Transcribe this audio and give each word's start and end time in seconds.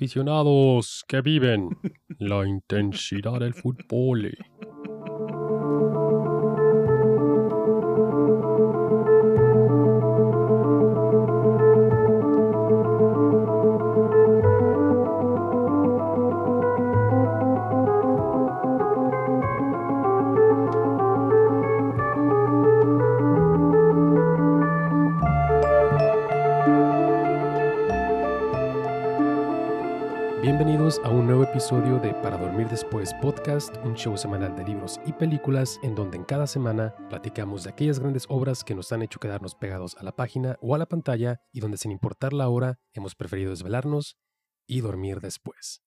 Aficionados 0.00 1.04
que 1.06 1.20
viven 1.20 1.68
la 2.18 2.48
intensidad 2.48 3.38
del 3.38 3.52
fútbol. 3.52 4.34
Episodio 31.60 31.98
de 31.98 32.14
Para 32.22 32.38
Dormir 32.38 32.68
Después 32.70 33.12
Podcast, 33.20 33.76
un 33.84 33.94
show 33.94 34.16
semanal 34.16 34.56
de 34.56 34.64
libros 34.64 34.98
y 35.04 35.12
películas 35.12 35.78
en 35.82 35.94
donde 35.94 36.16
en 36.16 36.24
cada 36.24 36.46
semana 36.46 36.94
platicamos 37.10 37.64
de 37.64 37.70
aquellas 37.70 37.98
grandes 37.98 38.24
obras 38.30 38.64
que 38.64 38.74
nos 38.74 38.90
han 38.92 39.02
hecho 39.02 39.20
quedarnos 39.20 39.54
pegados 39.54 39.94
a 39.98 40.02
la 40.02 40.16
página 40.16 40.56
o 40.62 40.74
a 40.74 40.78
la 40.78 40.86
pantalla 40.86 41.42
y 41.52 41.60
donde 41.60 41.76
sin 41.76 41.90
importar 41.90 42.32
la 42.32 42.48
hora 42.48 42.78
hemos 42.94 43.14
preferido 43.14 43.50
desvelarnos 43.50 44.16
y 44.66 44.80
dormir 44.80 45.20
después. 45.20 45.82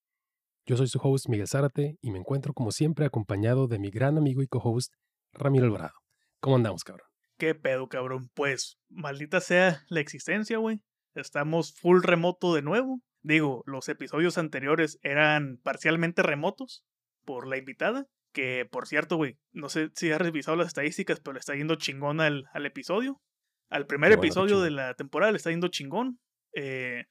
Yo 0.67 0.77
soy 0.77 0.87
su 0.89 0.99
host 1.01 1.27
Miguel 1.27 1.47
Zárate 1.47 1.97
y 2.01 2.11
me 2.11 2.19
encuentro 2.19 2.53
como 2.53 2.71
siempre 2.71 3.07
acompañado 3.07 3.67
de 3.67 3.79
mi 3.79 3.89
gran 3.89 4.19
amigo 4.19 4.43
y 4.43 4.47
co-host 4.47 4.93
Ramiro 5.31 5.65
Alvarado. 5.65 5.95
¿Cómo 6.39 6.55
andamos, 6.55 6.83
cabrón? 6.83 7.07
¿Qué 7.39 7.55
pedo, 7.55 7.89
cabrón? 7.89 8.29
Pues, 8.35 8.77
maldita 8.89 9.41
sea 9.41 9.81
la 9.89 10.01
existencia, 10.01 10.59
güey. 10.59 10.83
Estamos 11.15 11.73
full 11.73 12.03
remoto 12.03 12.53
de 12.53 12.61
nuevo. 12.61 13.01
Digo, 13.23 13.63
los 13.65 13.87
episodios 13.89 14.37
anteriores 14.37 14.99
eran 15.01 15.57
parcialmente 15.63 16.21
remotos 16.21 16.85
por 17.25 17.47
la 17.47 17.57
invitada. 17.57 18.05
Que, 18.33 18.67
por 18.69 18.87
cierto, 18.87 19.15
güey, 19.15 19.37
no 19.51 19.69
sé 19.69 19.91
si 19.95 20.11
has 20.11 20.19
revisado 20.21 20.57
las 20.57 20.67
estadísticas, 20.67 21.19
pero 21.19 21.33
le 21.33 21.39
está 21.39 21.55
yendo 21.55 21.75
chingón 21.75 22.19
al, 22.19 22.45
al 22.53 22.65
episodio. 22.65 23.21
Al 23.69 23.87
primer 23.87 24.09
Qué 24.09 24.15
episodio 24.15 24.59
de 24.59 24.71
la 24.71 24.93
temporada 24.95 25.31
le 25.31 25.37
está 25.37 25.51
yendo 25.51 25.67
chingón. 25.67 26.19
Eh, 26.53 27.05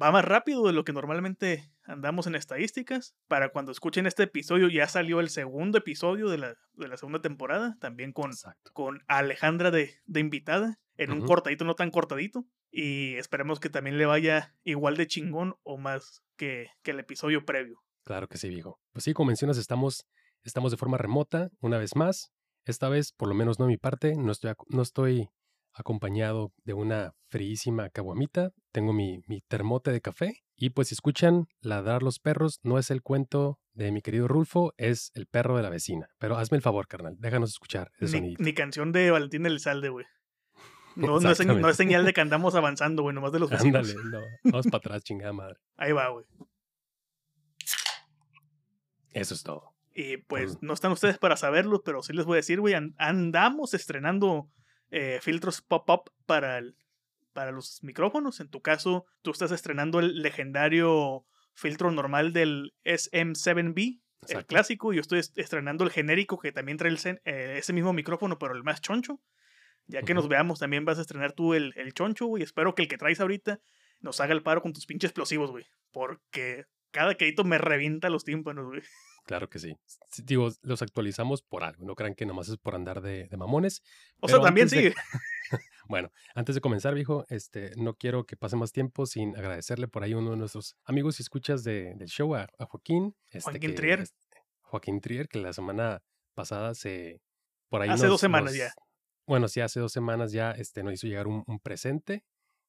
va 0.00 0.10
más 0.10 0.24
rápido 0.24 0.66
de 0.66 0.72
lo 0.72 0.84
que 0.84 0.92
normalmente 0.92 1.70
andamos 1.84 2.26
en 2.26 2.34
estadísticas. 2.34 3.14
Para 3.28 3.50
cuando 3.50 3.72
escuchen 3.72 4.06
este 4.06 4.24
episodio 4.24 4.68
ya 4.68 4.88
salió 4.88 5.20
el 5.20 5.28
segundo 5.28 5.78
episodio 5.78 6.28
de 6.28 6.38
la, 6.38 6.54
de 6.72 6.88
la 6.88 6.96
segunda 6.96 7.20
temporada, 7.20 7.76
también 7.80 8.12
con, 8.12 8.30
Exacto. 8.30 8.72
con 8.72 9.02
Alejandra 9.06 9.70
de, 9.70 9.94
de 10.06 10.20
invitada, 10.20 10.78
en 10.96 11.12
un 11.12 11.26
cortadito 11.26 11.64
no 11.64 11.74
tan 11.74 11.90
cortadito. 11.90 12.44
Y 12.76 13.14
esperemos 13.14 13.60
que 13.60 13.70
también 13.70 13.98
le 13.98 14.04
vaya 14.04 14.52
igual 14.64 14.96
de 14.96 15.06
chingón 15.06 15.54
o 15.62 15.78
más 15.78 16.24
que, 16.36 16.70
que 16.82 16.90
el 16.90 16.98
episodio 16.98 17.44
previo. 17.44 17.78
Claro 18.02 18.26
que 18.26 18.36
sí, 18.36 18.48
viejo. 18.48 18.80
Pues 18.92 19.04
sí, 19.04 19.14
como 19.14 19.28
mencionas, 19.28 19.58
estamos, 19.58 20.08
estamos 20.42 20.72
de 20.72 20.76
forma 20.76 20.98
remota 20.98 21.50
una 21.60 21.78
vez 21.78 21.94
más. 21.94 22.32
Esta 22.64 22.88
vez, 22.88 23.12
por 23.12 23.28
lo 23.28 23.34
menos 23.36 23.60
no 23.60 23.66
de 23.66 23.70
mi 23.70 23.76
parte, 23.76 24.16
no 24.16 24.32
estoy, 24.32 24.54
no 24.70 24.82
estoy 24.82 25.28
acompañado 25.72 26.52
de 26.64 26.72
una 26.72 27.12
fríísima 27.28 27.90
caguamita. 27.90 28.50
Tengo 28.72 28.92
mi, 28.92 29.20
mi 29.28 29.40
termote 29.42 29.92
de 29.92 30.00
café. 30.00 30.42
Y 30.56 30.70
pues 30.70 30.88
si 30.88 30.94
escuchan 30.94 31.46
ladrar 31.60 32.02
los 32.02 32.18
perros, 32.18 32.58
no 32.64 32.80
es 32.80 32.90
el 32.90 33.02
cuento 33.02 33.60
de 33.72 33.92
mi 33.92 34.02
querido 34.02 34.26
Rulfo, 34.26 34.74
es 34.78 35.12
el 35.14 35.28
perro 35.28 35.56
de 35.56 35.62
la 35.62 35.70
vecina. 35.70 36.08
Pero 36.18 36.38
hazme 36.38 36.56
el 36.56 36.62
favor, 36.62 36.88
carnal, 36.88 37.14
déjanos 37.20 37.50
escuchar 37.50 37.92
ese 38.00 38.20
ni 38.20 38.54
canción 38.54 38.90
de 38.90 39.12
Valentín 39.12 39.46
Elizalde, 39.46 39.90
güey. 39.90 40.06
No, 40.96 41.18
no, 41.20 41.30
es, 41.30 41.44
no 41.46 41.74
señal 41.74 42.04
de 42.04 42.12
que 42.12 42.20
andamos 42.20 42.54
avanzando, 42.54 43.02
güey, 43.02 43.14
nomás 43.14 43.32
de 43.32 43.38
los 43.40 43.50
vecinos. 43.50 43.88
Ándale, 43.90 44.10
no, 44.10 44.20
vamos 44.50 44.66
para 44.66 44.78
atrás, 44.78 45.02
chingada 45.04 45.32
madre. 45.32 45.56
Ahí 45.76 45.92
va, 45.92 46.08
güey. 46.08 46.24
Eso 49.12 49.34
es 49.34 49.42
todo. 49.42 49.74
Y 49.94 50.16
pues 50.18 50.54
Mm. 50.56 50.66
no 50.66 50.72
están 50.74 50.92
ustedes 50.92 51.18
para 51.18 51.36
saberlo, 51.36 51.82
pero 51.84 52.02
sí 52.02 52.12
les 52.12 52.24
voy 52.26 52.34
a 52.34 52.36
decir, 52.36 52.60
güey, 52.60 52.74
an- 52.74 52.94
andamos 52.98 53.74
estrenando 53.74 54.48
eh, 54.90 55.18
filtros 55.22 55.60
pop-up 55.60 56.12
para, 56.26 56.58
el- 56.58 56.76
para 57.32 57.50
los 57.50 57.82
micrófonos. 57.82 58.38
En 58.40 58.48
tu 58.48 58.60
caso, 58.60 59.06
tú 59.22 59.32
estás 59.32 59.50
estrenando 59.50 59.98
el 59.98 60.22
legendario 60.22 61.26
filtro 61.52 61.90
normal 61.90 62.32
del 62.32 62.74
SM7B, 62.84 64.00
el 64.28 64.46
clásico, 64.46 64.92
y 64.92 64.96
yo 64.96 65.00
estoy 65.00 65.18
est- 65.18 65.36
estrenando 65.36 65.82
el 65.84 65.90
genérico 65.90 66.38
que 66.38 66.52
también 66.52 66.78
trae 66.78 66.90
el 66.92 66.98
eh, 67.24 67.56
ese 67.58 67.72
mismo 67.72 67.92
micrófono, 67.92 68.38
pero 68.38 68.54
el 68.54 68.62
más 68.62 68.80
choncho. 68.80 69.20
Ya 69.86 70.02
que 70.02 70.14
nos 70.14 70.28
veamos, 70.28 70.58
también 70.58 70.84
vas 70.84 70.98
a 70.98 71.02
estrenar 71.02 71.32
tú 71.32 71.54
el, 71.54 71.72
el 71.76 71.92
choncho, 71.92 72.26
güey. 72.26 72.42
Espero 72.42 72.74
que 72.74 72.82
el 72.82 72.88
que 72.88 72.96
traes 72.98 73.20
ahorita 73.20 73.60
nos 74.00 74.20
haga 74.20 74.32
el 74.32 74.42
paro 74.42 74.62
con 74.62 74.72
tus 74.72 74.86
pinches 74.86 75.10
explosivos, 75.10 75.50
güey. 75.50 75.66
Porque 75.92 76.64
cada 76.90 77.14
quedito 77.16 77.44
me 77.44 77.58
revienta 77.58 78.08
los 78.08 78.24
tímpanos, 78.24 78.66
güey. 78.66 78.82
Claro 79.26 79.48
que 79.48 79.58
sí. 79.58 79.74
Digo, 80.22 80.50
los 80.62 80.82
actualizamos 80.82 81.42
por 81.42 81.64
algo. 81.64 81.84
No 81.86 81.94
crean 81.94 82.14
que 82.14 82.26
nomás 82.26 82.48
es 82.48 82.56
por 82.58 82.74
andar 82.74 83.00
de, 83.00 83.26
de 83.28 83.36
mamones. 83.36 83.82
O 84.20 84.28
sea, 84.28 84.40
también 84.40 84.68
de- 84.68 84.90
sí. 84.90 84.94
Bueno, 85.86 86.10
antes 86.34 86.54
de 86.54 86.62
comenzar, 86.62 86.94
viejo, 86.94 87.26
este, 87.28 87.72
no 87.76 87.94
quiero 87.94 88.24
que 88.24 88.36
pase 88.38 88.56
más 88.56 88.72
tiempo 88.72 89.04
sin 89.04 89.36
agradecerle 89.36 89.86
por 89.86 90.02
ahí 90.02 90.12
a 90.12 90.16
uno 90.18 90.30
de 90.30 90.38
nuestros 90.38 90.76
amigos 90.84 91.20
y 91.20 91.22
escuchas 91.22 91.62
de- 91.62 91.92
del 91.96 92.08
show, 92.08 92.34
a, 92.34 92.48
a 92.58 92.64
Joaquín. 92.64 93.14
este, 93.26 93.40
Joaquín 93.50 93.70
que- 93.70 93.76
Trier. 93.76 94.00
este, 94.00 94.16
Joaquín 94.62 95.00
Trier, 95.02 95.28
que 95.28 95.38
la 95.40 95.52
semana 95.52 96.02
pasada 96.34 96.74
se... 96.74 97.20
Por 97.68 97.82
ahí 97.82 97.90
Hace 97.90 98.04
nos- 98.04 98.12
dos 98.12 98.20
semanas 98.20 98.52
nos- 98.52 98.58
ya. 98.58 98.72
Bueno, 99.26 99.48
sí, 99.48 99.60
hace 99.60 99.80
dos 99.80 99.92
semanas 99.92 100.32
ya 100.32 100.50
este, 100.52 100.82
nos 100.82 100.94
hizo 100.94 101.06
llegar 101.06 101.26
un, 101.26 101.44
un 101.46 101.58
presente 101.60 102.24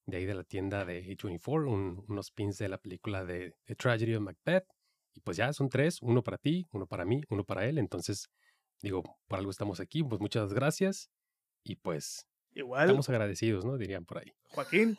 de 0.06 0.18
ahí 0.18 0.26
de 0.26 0.36
la 0.36 0.44
tienda 0.44 0.86
de 0.86 1.04
A24, 1.04 1.68
un- 1.72 2.04
unos 2.08 2.32
pins 2.32 2.58
de 2.58 2.70
la 2.70 2.78
película 2.78 3.26
de, 3.26 3.54
de 3.66 3.76
Tragedy 3.76 4.16
of 4.16 4.22
Macbeth. 4.24 4.66
Y 5.14 5.22
pues 5.22 5.38
ya 5.38 5.52
son 5.54 5.70
tres, 5.70 6.00
uno 6.02 6.22
para 6.24 6.38
ti, 6.38 6.66
uno 6.72 6.88
para 6.88 7.06
mí, 7.06 7.22
uno 7.30 7.44
para 7.44 7.66
él. 7.68 7.78
Entonces, 7.78 8.28
digo, 8.82 9.04
por 9.28 9.40
algo 9.40 9.52
estamos 9.52 9.80
aquí, 9.80 10.04
pues 10.04 10.20
muchas 10.22 10.54
gracias. 10.54 11.10
Y 11.64 11.76
pues 11.78 12.28
Igual, 12.54 12.84
estamos 12.86 13.10
agradecidos, 13.10 13.66
¿no? 13.66 13.78
Dirían 13.78 14.06
por 14.06 14.20
ahí. 14.20 14.32
Joaquín, 14.50 14.98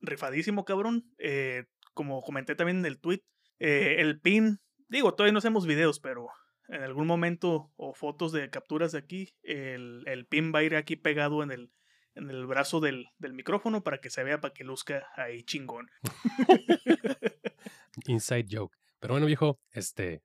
rifadísimo, 0.00 0.64
cabrón. 0.64 1.04
Eh, 1.18 1.64
como 1.94 2.22
comenté 2.22 2.54
también 2.54 2.78
en 2.78 2.86
el 2.86 3.00
tweet, 3.00 3.22
eh, 3.60 3.96
el 3.98 4.20
pin, 4.20 4.58
digo, 4.88 5.14
todavía 5.14 5.32
no 5.32 5.38
hacemos 5.38 5.66
videos, 5.66 6.00
pero 6.00 6.26
en 6.68 6.82
algún 6.82 7.06
momento 7.06 7.72
o 7.76 7.94
fotos 7.94 8.32
de 8.32 8.48
capturas 8.50 8.92
de 8.92 8.98
aquí, 8.98 9.34
el, 9.42 10.02
el 10.06 10.26
pin 10.26 10.52
va 10.54 10.60
a 10.60 10.62
ir 10.62 10.76
aquí 10.76 10.96
pegado 10.96 11.42
en 11.42 11.50
el, 11.50 11.72
en 12.14 12.30
el 12.30 12.46
brazo 12.46 12.80
del, 12.80 13.08
del 13.18 13.32
micrófono 13.32 13.82
para 13.82 13.98
que 13.98 14.10
se 14.10 14.24
vea, 14.24 14.40
para 14.40 14.54
que 14.54 14.64
luzca 14.64 15.06
ahí 15.16 15.42
chingón. 15.42 15.88
Inside 18.06 18.46
joke. 18.50 18.76
Pero 19.00 19.14
bueno, 19.14 19.26
viejo, 19.26 19.60
este, 19.72 20.22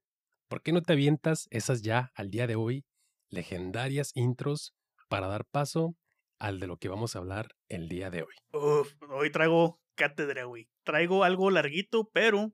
¿por 0.47 0.61
qué 0.61 0.71
no 0.71 0.81
te 0.81 0.93
avientas 0.93 1.47
esas 1.51 1.81
ya 1.81 2.11
al 2.15 2.29
día 2.29 2.47
de 2.47 2.55
hoy 2.55 2.85
legendarias 3.29 4.11
intros 4.15 4.73
para 5.09 5.27
dar 5.27 5.45
paso 5.45 5.95
al 6.39 6.59
de 6.59 6.67
lo 6.67 6.77
que 6.77 6.89
vamos 6.89 7.15
a 7.15 7.19
hablar 7.19 7.49
el 7.67 7.89
día 7.89 8.09
de 8.09 8.21
hoy? 8.21 8.35
Uf, 8.53 8.93
hoy 9.09 9.31
traigo 9.31 9.81
cátedra, 9.95 10.45
güey. 10.45 10.69
Traigo 10.83 11.23
algo 11.23 11.49
larguito, 11.49 12.09
pero 12.13 12.53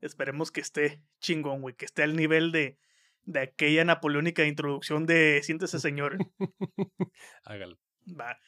esperemos 0.00 0.50
que 0.50 0.60
esté 0.60 1.02
chingón, 1.20 1.62
güey. 1.62 1.74
Que 1.74 1.84
esté 1.84 2.02
al 2.02 2.16
nivel 2.16 2.52
de, 2.52 2.78
de 3.32 3.40
aquella 3.40 3.84
napoleónica 3.84 4.44
introducción 4.44 5.06
de 5.06 5.40
Siéntese, 5.42 5.78
señor. 5.78 6.18
Hágalo. 7.44 7.78
Va. 8.08 8.38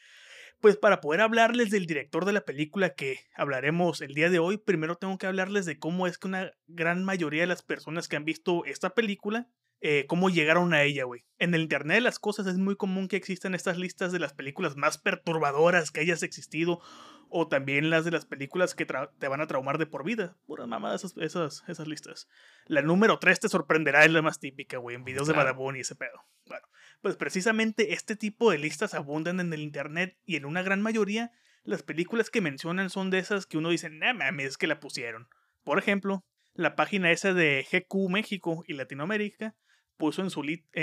Pues 0.61 0.77
para 0.77 1.01
poder 1.01 1.21
hablarles 1.21 1.71
del 1.71 1.87
director 1.87 2.25
de 2.25 2.33
la 2.33 2.45
película 2.45 2.95
que 2.95 3.19
hablaremos 3.35 4.01
el 4.01 4.15
día 4.15 4.31
de 4.31 4.39
hoy, 4.39 4.59
primero 4.59 4.95
tengo 4.95 5.19
que 5.19 5.27
hablarles 5.27 5.67
de 5.67 5.79
cómo 5.79 6.07
es 6.07 6.19
que 6.19 6.29
una 6.29 6.53
gran 6.69 7.05
mayoría 7.05 7.41
de 7.43 7.49
las 7.49 7.63
personas 7.63 8.07
que 8.07 8.15
han 8.15 8.25
visto 8.25 8.65
esta 8.65 8.91
película, 8.91 9.49
eh, 9.85 10.07
cómo 10.07 10.31
llegaron 10.31 10.73
a 10.75 10.83
ella, 10.85 11.03
güey. 11.05 11.25
En 11.39 11.55
el 11.55 11.63
Internet 11.63 11.97
de 11.97 12.01
las 12.03 12.21
cosas 12.21 12.47
es 12.47 12.57
muy 12.57 12.77
común 12.77 13.09
que 13.09 13.17
existan 13.17 13.57
estas 13.57 13.79
listas 13.79 14.13
de 14.13 14.21
las 14.21 14.33
películas 14.33 14.77
más 14.77 14.97
perturbadoras 14.97 15.91
que 15.91 15.99
hayas 15.99 16.23
existido, 16.23 16.81
o 17.29 17.49
también 17.49 17.91
las 17.91 18.05
de 18.05 18.13
las 18.13 18.25
películas 18.25 18.77
que 18.77 18.87
te 18.87 19.29
van 19.29 19.41
a 19.41 19.47
traumar 19.49 19.79
de 19.79 19.87
por 19.87 20.05
vida. 20.05 20.37
Puras 20.47 20.69
mamadas 20.69 21.03
esas, 21.03 21.17
esas, 21.17 21.65
esas 21.67 21.89
listas. 21.89 22.29
La 22.67 22.81
número 22.81 23.19
3 23.19 23.41
te 23.41 23.49
sorprenderá, 23.49 24.05
es 24.05 24.13
la 24.13 24.23
más 24.23 24.39
típica, 24.39 24.79
güey, 24.79 24.95
en 24.95 25.03
videos 25.03 25.27
de. 25.27 25.35
Badabun 25.35 25.77
y 25.77 25.81
ese 25.81 25.97
pedo. 25.97 26.23
Bueno, 26.47 26.67
pues 27.01 27.17
precisamente 27.17 27.93
este 27.93 28.15
tipo 28.15 28.53
de 28.53 28.59
listas 28.59 28.95
abundan 28.95 29.41
en 29.41 29.53
el 29.53 29.63
internet 29.63 30.17
y 30.25 30.37
en 30.37 30.45
una 30.45 30.63
gran 30.63 30.81
mayoría 30.81 31.33
las 31.65 31.83
películas 31.83 32.31
que 32.31 32.41
mencionan 32.41 32.89
son 32.89 33.11
de 33.11 33.19
esas 33.19 33.47
que 33.47 33.59
uno 33.59 33.71
dice, 33.71 33.91
nah 33.91 34.13
mames, 34.13 34.47
es 34.47 34.59
que 34.59 34.69
la 34.69 34.79
pusieron. 34.79 35.29
Por 35.65 35.79
ejemplo, 35.79 36.25
la 36.55 36.77
página 36.77 37.11
esa 37.11 37.35
de 37.35 37.67
GQ 37.69 38.11
México 38.11 38.63
y 38.69 38.75
Latinoamérica 38.75 39.57
puso 40.03 40.21
en 40.21 40.31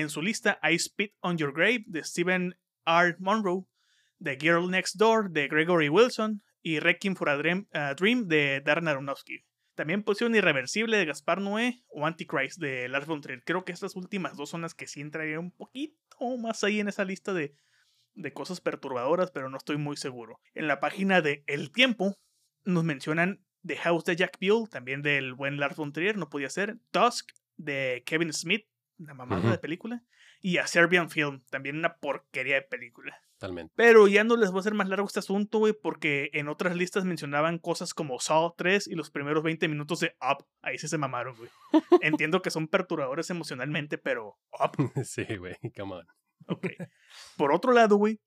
su, 0.09 0.21
lista 0.21 0.59
I 0.63 0.79
Spit 0.79 1.13
on 1.19 1.37
Your 1.37 1.51
Grave 1.51 1.83
de 1.87 2.05
Stephen 2.05 2.57
R. 2.85 3.17
Monroe, 3.19 3.65
The 4.23 4.37
Girl 4.39 4.71
Next 4.71 4.95
Door 4.95 5.31
de 5.31 5.49
Gregory 5.49 5.89
Wilson 5.89 6.41
y 6.61 6.79
Requiem 6.79 7.17
for 7.17 7.27
a 7.27 7.35
Dream, 7.35 8.27
de 8.29 8.61
Darren 8.63 8.87
Aronofsky. 8.87 9.43
También 9.75 10.03
pusieron 10.03 10.35
Irreversible 10.35 10.95
de 10.95 11.03
Gaspar 11.03 11.41
Noé 11.41 11.83
o 11.89 12.05
Antichrist 12.05 12.61
de 12.61 12.87
Lars 12.87 13.07
von 13.07 13.19
Trier. 13.19 13.43
Creo 13.43 13.65
que 13.65 13.73
estas 13.73 13.97
últimas 13.97 14.37
dos 14.37 14.51
son 14.51 14.61
las 14.61 14.73
que 14.73 14.87
sí 14.87 15.01
entrarían 15.01 15.39
un 15.39 15.51
poquito 15.51 15.97
más 16.37 16.63
ahí 16.63 16.79
en 16.79 16.87
esa 16.87 17.03
lista 17.03 17.33
de, 17.33 17.53
cosas 18.33 18.61
perturbadoras, 18.61 19.31
pero 19.31 19.49
no 19.49 19.57
estoy 19.57 19.75
muy 19.75 19.97
seguro. 19.97 20.39
En 20.53 20.67
la 20.67 20.79
página 20.79 21.21
de 21.21 21.43
El 21.45 21.73
Tiempo 21.73 22.15
nos 22.63 22.85
mencionan 22.85 23.43
The 23.67 23.75
House 23.75 24.05
de 24.05 24.15
Jack 24.15 24.37
Buell, 24.39 24.69
también 24.69 25.01
del 25.01 25.33
buen 25.33 25.59
Lars 25.59 25.75
von 25.75 25.91
Trier, 25.91 26.15
no 26.15 26.29
podía 26.29 26.49
ser. 26.49 26.77
Tusk 26.91 27.31
de 27.57 28.01
Kevin 28.05 28.31
Smith, 28.31 28.65
la 28.99 29.13
mamada 29.13 29.51
de 29.51 29.57
película. 29.57 30.03
Y 30.41 30.57
A 30.57 30.67
Serbian 30.67 31.09
Film, 31.09 31.41
también 31.49 31.77
una 31.77 31.95
porquería 31.95 32.55
de 32.55 32.61
película. 32.61 33.19
Totalmente. 33.37 33.73
Pero 33.75 34.07
ya 34.07 34.23
no 34.23 34.35
les 34.35 34.51
voy 34.51 34.59
a 34.59 34.61
hacer 34.61 34.73
más 34.73 34.89
largo 34.89 35.07
este 35.07 35.19
asunto, 35.19 35.59
güey, 35.59 35.73
porque 35.73 36.29
en 36.33 36.49
otras 36.49 36.75
listas 36.75 37.05
mencionaban 37.05 37.57
cosas 37.57 37.93
como 37.93 38.19
Saw 38.19 38.53
3 38.57 38.87
y 38.87 38.95
los 38.95 39.09
primeros 39.11 39.43
20 39.43 39.67
minutos 39.67 40.01
de 40.01 40.15
Up. 40.21 40.45
Ahí 40.61 40.77
sí 40.77 40.87
se 40.87 40.97
mamaron, 40.97 41.35
güey. 41.35 41.49
Entiendo 42.01 42.41
que 42.41 42.51
son 42.51 42.67
perturbadores 42.67 43.29
emocionalmente, 43.29 43.97
pero 43.97 44.37
Up. 44.51 44.71
sí, 45.05 45.25
güey, 45.37 45.55
come 45.75 45.95
on. 45.95 46.07
Ok. 46.47 46.67
Por 47.37 47.53
otro 47.53 47.71
lado, 47.71 47.95
güey, 47.95 48.19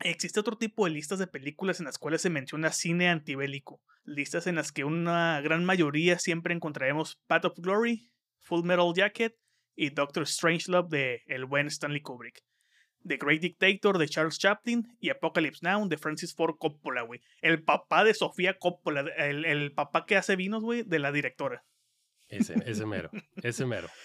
existe 0.00 0.40
otro 0.40 0.56
tipo 0.56 0.84
de 0.84 0.92
listas 0.92 1.18
de 1.18 1.26
películas 1.26 1.78
en 1.78 1.86
las 1.86 1.98
cuales 1.98 2.22
se 2.22 2.30
menciona 2.30 2.72
cine 2.72 3.08
antibélico. 3.08 3.80
Listas 4.02 4.46
en 4.46 4.56
las 4.56 4.72
que 4.72 4.84
una 4.84 5.40
gran 5.42 5.64
mayoría 5.64 6.18
siempre 6.18 6.54
encontraremos 6.54 7.20
Path 7.26 7.44
of 7.44 7.58
Glory, 7.58 8.10
Full 8.40 8.64
Metal 8.64 8.92
Jacket 8.94 9.36
y 9.76 9.90
Doctor 9.90 10.26
Strangelove 10.26 10.88
de 10.88 11.22
el 11.26 11.44
buen 11.44 11.66
Stanley 11.66 12.00
Kubrick. 12.00 12.42
The 13.06 13.16
Great 13.16 13.40
Dictator 13.40 13.96
de 13.98 14.08
Charles 14.08 14.38
Chaplin 14.38 14.86
y 15.00 15.08
Apocalypse 15.08 15.60
Now 15.62 15.88
de 15.88 15.96
Francis 15.96 16.34
Ford 16.34 16.56
Coppola, 16.58 17.02
güey. 17.02 17.22
El 17.40 17.62
papá 17.62 18.04
de 18.04 18.12
Sofía 18.12 18.58
Coppola, 18.58 19.00
el, 19.16 19.46
el 19.46 19.72
papá 19.72 20.04
que 20.04 20.16
hace 20.16 20.36
vinos, 20.36 20.62
güey, 20.62 20.82
de 20.82 20.98
la 20.98 21.12
directora. 21.12 21.64
Ese, 22.28 22.54
ese 22.66 22.86
mero, 22.86 23.10
ese 23.42 23.66
mero. 23.66 23.88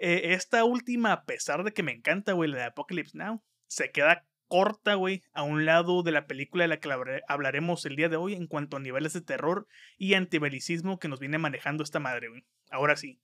Eh, 0.00 0.34
esta 0.34 0.62
última, 0.64 1.12
a 1.12 1.24
pesar 1.24 1.64
de 1.64 1.72
que 1.72 1.82
me 1.82 1.90
encanta, 1.90 2.32
güey, 2.32 2.48
la 2.48 2.58
de 2.58 2.64
Apocalypse 2.66 3.18
Now, 3.18 3.42
se 3.66 3.90
queda 3.90 4.28
corta, 4.46 4.94
güey, 4.94 5.22
a 5.32 5.42
un 5.42 5.66
lado 5.66 6.04
de 6.04 6.12
la 6.12 6.28
película 6.28 6.62
de 6.62 6.68
la 6.68 6.78
que 6.78 6.88
hablaremos 7.26 7.84
el 7.84 7.96
día 7.96 8.08
de 8.08 8.14
hoy 8.16 8.34
en 8.34 8.46
cuanto 8.46 8.76
a 8.76 8.80
niveles 8.80 9.12
de 9.12 9.22
terror 9.22 9.66
y 9.96 10.14
antibelicismo 10.14 11.00
que 11.00 11.08
nos 11.08 11.18
viene 11.18 11.38
manejando 11.38 11.82
esta 11.82 11.98
madre, 11.98 12.28
güey. 12.28 12.44
Ahora 12.70 12.96
sí, 12.96 13.20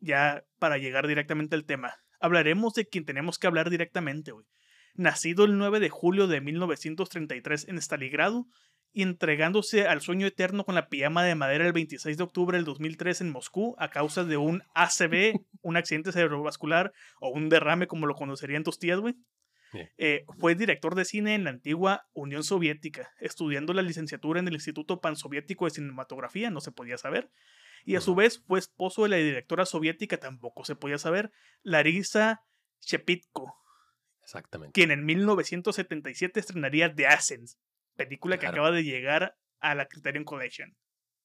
ya 0.00 0.44
para 0.58 0.78
llegar 0.78 1.06
directamente 1.06 1.54
al 1.54 1.64
tema, 1.64 1.94
hablaremos 2.20 2.74
de 2.74 2.86
quien 2.86 3.04
tenemos 3.04 3.38
que 3.38 3.46
hablar 3.46 3.70
directamente, 3.70 4.32
güey. 4.32 4.46
Nacido 4.94 5.44
el 5.44 5.56
9 5.56 5.80
de 5.80 5.88
julio 5.88 6.26
de 6.26 6.40
1933 6.40 7.68
en 7.68 7.78
Stalingrado 7.78 8.46
y 8.92 9.02
entregándose 9.02 9.86
al 9.86 10.00
sueño 10.00 10.26
eterno 10.26 10.64
con 10.64 10.74
la 10.74 10.88
pijama 10.88 11.24
de 11.24 11.36
madera 11.36 11.66
el 11.66 11.72
26 11.72 12.16
de 12.16 12.24
octubre 12.24 12.58
del 12.58 12.64
2003 12.64 13.20
en 13.20 13.30
Moscú 13.30 13.76
a 13.78 13.88
causa 13.88 14.24
de 14.24 14.36
un 14.36 14.62
ACV, 14.74 15.40
un 15.62 15.76
accidente 15.76 16.12
cerebrovascular 16.12 16.92
o 17.20 17.30
un 17.30 17.48
derrame 17.48 17.86
como 17.86 18.06
lo 18.06 18.14
conocerían 18.14 18.64
tus 18.64 18.78
tías, 18.78 18.98
güey. 18.98 19.14
Eh, 19.98 20.24
fue 20.40 20.56
director 20.56 20.96
de 20.96 21.04
cine 21.04 21.36
en 21.36 21.44
la 21.44 21.50
antigua 21.50 22.08
Unión 22.12 22.42
Soviética, 22.42 23.12
estudiando 23.20 23.72
la 23.72 23.82
licenciatura 23.82 24.40
en 24.40 24.48
el 24.48 24.54
Instituto 24.54 25.00
Pansoviético 25.00 25.66
de 25.66 25.70
Cinematografía, 25.70 26.50
no 26.50 26.60
se 26.60 26.72
podía 26.72 26.98
saber. 26.98 27.30
Y 27.84 27.96
a 27.96 28.00
su 28.00 28.14
vez 28.14 28.42
fue 28.46 28.58
esposo 28.58 29.02
de 29.02 29.08
la 29.10 29.16
directora 29.16 29.66
soviética, 29.66 30.18
tampoco 30.18 30.64
se 30.64 30.76
podía 30.76 30.98
saber, 30.98 31.30
Larisa 31.62 32.42
Shepitko. 32.80 33.54
Exactamente. 34.22 34.72
Quien 34.72 34.90
en 34.90 35.04
1977 35.04 36.40
estrenaría 36.40 36.94
The 36.94 37.06
Ascent, 37.06 37.50
película 37.96 38.38
que 38.38 38.46
acaba 38.46 38.70
de 38.70 38.84
llegar 38.84 39.36
a 39.60 39.74
la 39.74 39.86
Criterion 39.86 40.24
Collection. 40.24 40.76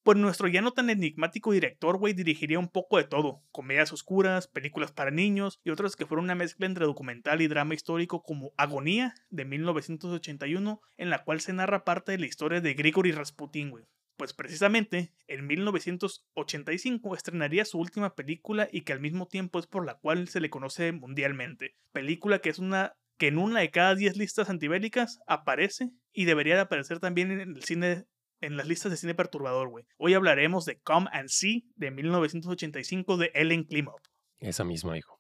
Pues 0.05 0.19
nuestro 0.19 0.47
ya 0.47 0.61
no 0.61 0.71
tan 0.71 0.91
enigmático 0.91 1.51
director, 1.51 1.97
güey, 1.97 2.13
dirigiría 2.13 2.59
un 2.59 2.69
poco 2.69 2.97
de 2.97 3.05
todo. 3.05 3.41
Comedias 3.51 3.91
oscuras, 3.91 4.47
películas 4.47 4.91
para 4.91 5.09
niños 5.09 5.59
y 5.63 5.71
otras 5.71 5.95
que 5.95 6.05
fueron 6.05 6.25
una 6.25 6.35
mezcla 6.35 6.67
entre 6.67 6.85
documental 6.85 7.41
y 7.41 7.47
drama 7.47 7.73
histórico 7.73 8.21
como 8.21 8.51
Agonía, 8.55 9.15
de 9.31 9.45
1981, 9.45 10.79
en 10.97 11.09
la 11.09 11.23
cual 11.23 11.41
se 11.41 11.53
narra 11.53 11.83
parte 11.85 12.11
de 12.11 12.19
la 12.19 12.27
historia 12.27 12.61
de 12.61 12.75
Grigory 12.75 13.13
Rasputin, 13.13 13.71
güey. 13.71 13.85
Pues 14.17 14.33
precisamente, 14.33 15.13
en 15.27 15.45
1985 15.45 17.15
estrenaría 17.15 17.65
su 17.65 17.79
última 17.79 18.15
película 18.15 18.69
y 18.71 18.81
que 18.81 18.93
al 18.93 19.01
mismo 19.01 19.27
tiempo 19.27 19.59
es 19.59 19.67
por 19.67 19.85
la 19.85 19.95
cual 19.95 20.27
se 20.29 20.39
le 20.39 20.49
conoce 20.49 20.91
mundialmente. 20.93 21.75
Película 21.91 22.39
que 22.39 22.49
es 22.49 22.59
una 22.59 22.95
que 23.17 23.27
en 23.27 23.37
una 23.37 23.61
de 23.61 23.71
cada 23.71 23.95
10 23.95 24.17
listas 24.17 24.49
antibélicas 24.49 25.19
aparece 25.25 25.91
y 26.11 26.25
debería 26.25 26.55
de 26.55 26.61
aparecer 26.61 26.99
también 26.99 27.31
en 27.31 27.39
el 27.39 27.63
cine 27.63 28.05
en 28.41 28.57
las 28.57 28.67
listas 28.67 28.91
de 28.91 28.97
cine 28.97 29.15
perturbador, 29.15 29.69
güey. 29.69 29.85
Hoy 29.97 30.13
hablaremos 30.13 30.65
de 30.65 30.79
Come 30.81 31.09
and 31.11 31.29
See 31.29 31.65
de 31.75 31.91
1985 31.91 33.17
de 33.17 33.31
Ellen 33.33 33.63
Klimov. 33.63 33.99
Esa 34.39 34.63
misma, 34.63 34.97
hijo. 34.97 35.19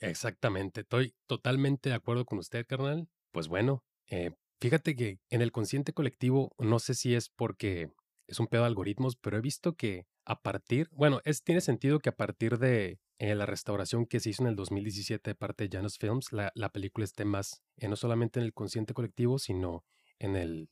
Exactamente. 0.00 0.82
Estoy 0.82 1.14
totalmente 1.26 1.88
de 1.88 1.94
acuerdo 1.94 2.24
con 2.24 2.38
usted, 2.38 2.66
carnal. 2.66 3.08
Pues 3.32 3.48
bueno, 3.48 3.82
eh, 4.06 4.32
fíjate 4.60 4.94
que 4.94 5.18
en 5.30 5.42
el 5.42 5.50
consciente 5.50 5.92
colectivo, 5.92 6.54
no 6.58 6.78
sé 6.78 6.94
si 6.94 7.14
es 7.14 7.30
porque 7.30 7.90
es 8.32 8.40
un 8.40 8.48
pedo 8.48 8.62
de 8.62 8.68
algoritmos, 8.68 9.16
pero 9.16 9.36
he 9.36 9.40
visto 9.40 9.74
que 9.74 10.06
a 10.24 10.42
partir, 10.42 10.88
bueno, 10.92 11.20
es, 11.24 11.42
tiene 11.42 11.60
sentido 11.60 11.98
que 11.98 12.08
a 12.08 12.16
partir 12.16 12.58
de 12.58 12.98
eh, 13.18 13.34
la 13.34 13.46
restauración 13.46 14.06
que 14.06 14.20
se 14.20 14.30
hizo 14.30 14.42
en 14.42 14.48
el 14.48 14.56
2017 14.56 15.30
de 15.30 15.34
parte 15.34 15.68
de 15.68 15.76
Janus 15.76 15.98
Films, 15.98 16.32
la, 16.32 16.50
la 16.54 16.70
película 16.70 17.04
esté 17.04 17.24
más, 17.24 17.62
eh, 17.76 17.88
no 17.88 17.96
solamente 17.96 18.40
en 18.40 18.46
el 18.46 18.54
consciente 18.54 18.94
colectivo, 18.94 19.38
sino 19.38 19.84
en 20.18 20.36
el 20.36 20.70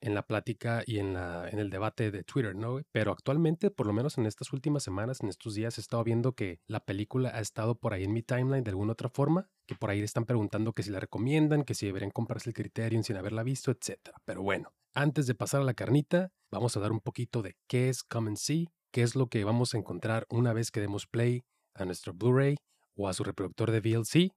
en 0.00 0.14
la 0.14 0.26
plática 0.26 0.82
y 0.86 0.98
en, 0.98 1.12
la, 1.14 1.48
en 1.48 1.58
el 1.58 1.70
debate 1.70 2.10
de 2.10 2.24
Twitter, 2.24 2.56
¿no? 2.56 2.80
Pero 2.90 3.12
actualmente, 3.12 3.70
por 3.70 3.86
lo 3.86 3.92
menos 3.92 4.16
en 4.18 4.26
estas 4.26 4.52
últimas 4.52 4.82
semanas, 4.82 5.20
en 5.20 5.28
estos 5.28 5.54
días, 5.54 5.76
he 5.76 5.80
estado 5.80 6.02
viendo 6.04 6.32
que 6.32 6.60
la 6.66 6.80
película 6.80 7.30
ha 7.34 7.40
estado 7.40 7.74
por 7.74 7.92
ahí 7.92 8.04
en 8.04 8.12
mi 8.12 8.22
timeline 8.22 8.64
de 8.64 8.70
alguna 8.70 8.92
otra 8.92 9.10
forma, 9.10 9.50
que 9.66 9.74
por 9.74 9.90
ahí 9.90 9.98
le 9.98 10.04
están 10.04 10.24
preguntando 10.24 10.72
que 10.72 10.82
si 10.82 10.90
la 10.90 11.00
recomiendan, 11.00 11.64
que 11.64 11.74
si 11.74 11.86
deberían 11.86 12.10
comprarse 12.10 12.48
el 12.50 12.54
Criterion 12.54 13.04
sin 13.04 13.16
haberla 13.16 13.42
visto, 13.42 13.70
etc. 13.70 13.98
Pero 14.24 14.42
bueno, 14.42 14.72
antes 14.94 15.26
de 15.26 15.34
pasar 15.34 15.60
a 15.60 15.64
la 15.64 15.74
carnita, 15.74 16.32
vamos 16.50 16.76
a 16.76 16.80
dar 16.80 16.92
un 16.92 17.00
poquito 17.00 17.42
de 17.42 17.56
qué 17.68 17.88
es 17.88 18.02
Come 18.02 18.28
and 18.28 18.36
See, 18.36 18.68
qué 18.90 19.02
es 19.02 19.14
lo 19.14 19.28
que 19.28 19.44
vamos 19.44 19.74
a 19.74 19.78
encontrar 19.78 20.26
una 20.28 20.52
vez 20.52 20.70
que 20.70 20.80
demos 20.80 21.06
play 21.06 21.42
a 21.74 21.84
nuestro 21.84 22.12
Blu-ray 22.12 22.56
o 22.96 23.08
a 23.08 23.14
su 23.14 23.24
reproductor 23.24 23.70
de 23.70 23.80
VLC 23.80 24.32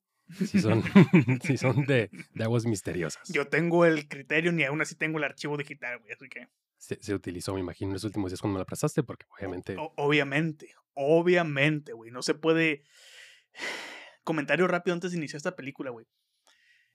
si 0.46 0.60
son, 0.62 0.84
si 1.44 1.58
son 1.58 1.86
de, 1.86 2.10
de, 2.34 2.44
aguas 2.44 2.66
misteriosas. 2.66 3.28
Yo 3.30 3.48
tengo 3.48 3.86
el 3.86 4.08
criterio 4.08 4.52
ni 4.52 4.64
aún 4.64 4.82
así 4.82 4.96
tengo 4.96 5.18
el 5.18 5.24
archivo 5.24 5.58
digital, 5.58 6.00
güey, 6.00 6.14
así 6.14 6.30
que... 6.30 6.48
Se, 6.78 7.02
se, 7.02 7.14
utilizó, 7.14 7.54
me 7.54 7.62
imagino, 7.62 7.90
en 7.90 7.94
los 7.94 8.04
últimos 8.04 8.32
días 8.32 8.42
cuando 8.42 8.56
me 8.56 8.60
la 8.60 8.66
prestaste, 8.66 9.04
porque 9.04 9.26
obviamente... 9.38 9.76
obviamente, 9.78 10.74
obviamente, 10.94 11.94
güey, 11.94 12.12
no 12.12 12.22
se 12.22 12.34
puede... 12.34 12.84
Comentario 14.24 14.68
rápido 14.68 14.94
antes 14.94 15.12
de 15.12 15.18
iniciar 15.18 15.38
esta 15.38 15.56
película, 15.56 15.92
güey. 15.92 16.06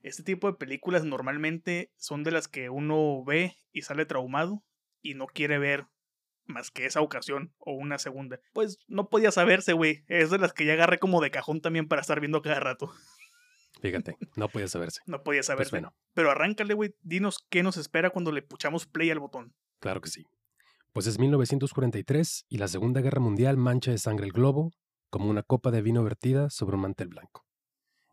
Este 0.01 0.23
tipo 0.23 0.47
de 0.47 0.57
películas 0.57 1.03
normalmente 1.03 1.91
son 1.97 2.23
de 2.23 2.31
las 2.31 2.47
que 2.47 2.69
uno 2.69 3.23
ve 3.25 3.57
y 3.71 3.81
sale 3.81 4.05
traumado 4.05 4.63
y 5.01 5.13
no 5.13 5.27
quiere 5.27 5.57
ver 5.57 5.87
más 6.45 6.71
que 6.71 6.85
esa 6.85 7.01
ocasión 7.01 7.53
o 7.59 7.73
una 7.73 7.97
segunda. 7.97 8.39
Pues 8.53 8.79
no 8.87 9.09
podía 9.09 9.31
saberse, 9.31 9.73
güey. 9.73 10.03
Es 10.07 10.29
de 10.29 10.39
las 10.39 10.53
que 10.53 10.65
ya 10.65 10.73
agarré 10.73 10.97
como 10.97 11.21
de 11.21 11.31
cajón 11.31 11.61
también 11.61 11.87
para 11.87 12.01
estar 12.01 12.19
viendo 12.19 12.41
cada 12.41 12.59
rato. 12.59 12.91
Fíjate, 13.81 14.17
no 14.35 14.49
podía 14.49 14.67
saberse. 14.67 15.01
No 15.07 15.23
podía 15.23 15.43
saberse. 15.43 15.71
Pues 15.71 15.81
bueno. 15.81 15.95
Pero 16.13 16.31
arráncale, 16.31 16.73
güey. 16.73 16.95
Dinos 17.01 17.45
qué 17.49 17.63
nos 17.63 17.77
espera 17.77 18.09
cuando 18.09 18.31
le 18.31 18.41
puchamos 18.41 18.85
play 18.85 19.09
al 19.11 19.19
botón. 19.19 19.53
Claro 19.79 20.01
que 20.01 20.09
sí. 20.09 20.25
Pues 20.91 21.07
es 21.07 21.19
1943 21.19 22.45
y 22.49 22.57
la 22.57 22.67
Segunda 22.67 23.01
Guerra 23.01 23.21
Mundial 23.21 23.57
mancha 23.57 23.91
de 23.91 23.97
sangre 23.97 24.25
el 24.25 24.33
globo 24.33 24.71
como 25.09 25.29
una 25.29 25.43
copa 25.43 25.71
de 25.71 25.81
vino 25.81 26.03
vertida 26.03 26.49
sobre 26.49 26.75
un 26.75 26.81
mantel 26.81 27.09
blanco. 27.09 27.45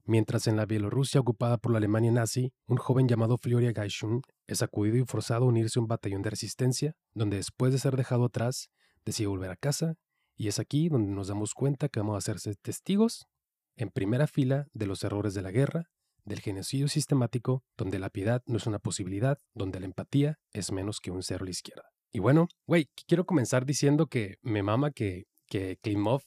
Mientras 0.08 0.46
en 0.46 0.56
la 0.56 0.66
Bielorrusia 0.66 1.20
ocupada 1.20 1.58
por 1.58 1.72
la 1.72 1.78
Alemania 1.78 2.12
nazi, 2.12 2.52
un 2.66 2.76
joven 2.76 3.08
llamado 3.08 3.38
Flioria 3.38 3.72
Gaishun 3.72 4.22
es 4.46 4.62
acudido 4.62 4.96
y 4.96 5.04
forzado 5.04 5.46
a 5.46 5.48
unirse 5.48 5.80
a 5.80 5.82
un 5.82 5.88
batallón 5.88 6.22
de 6.22 6.30
resistencia, 6.30 6.94
donde 7.12 7.38
después 7.38 7.72
de 7.72 7.80
ser 7.80 7.96
dejado 7.96 8.26
atrás, 8.26 8.70
decide 9.04 9.26
volver 9.26 9.50
a 9.50 9.56
casa, 9.56 9.96
y 10.36 10.46
es 10.46 10.60
aquí 10.60 10.88
donde 10.88 11.10
nos 11.10 11.26
damos 11.26 11.54
cuenta 11.54 11.88
que 11.88 11.98
vamos 11.98 12.14
a 12.14 12.18
hacerse 12.18 12.54
testigos 12.54 13.26
en 13.74 13.90
primera 13.90 14.28
fila 14.28 14.68
de 14.72 14.86
los 14.86 15.02
errores 15.02 15.34
de 15.34 15.42
la 15.42 15.50
guerra, 15.50 15.90
del 16.24 16.40
genocidio 16.40 16.86
sistemático, 16.86 17.64
donde 17.76 17.98
la 17.98 18.10
piedad 18.10 18.44
no 18.46 18.58
es 18.58 18.66
una 18.66 18.78
posibilidad, 18.78 19.38
donde 19.54 19.80
la 19.80 19.86
empatía 19.86 20.38
es 20.52 20.70
menos 20.70 21.00
que 21.00 21.10
un 21.10 21.24
cero 21.24 21.42
a 21.42 21.46
la 21.46 21.50
izquierda. 21.50 21.90
Y 22.12 22.20
bueno, 22.20 22.46
güey, 22.64 22.90
quiero 23.08 23.26
comenzar 23.26 23.66
diciendo 23.66 24.06
que 24.06 24.36
me 24.40 24.62
mama 24.62 24.92
que, 24.92 25.24
que 25.48 25.78
Klimov 25.82 26.22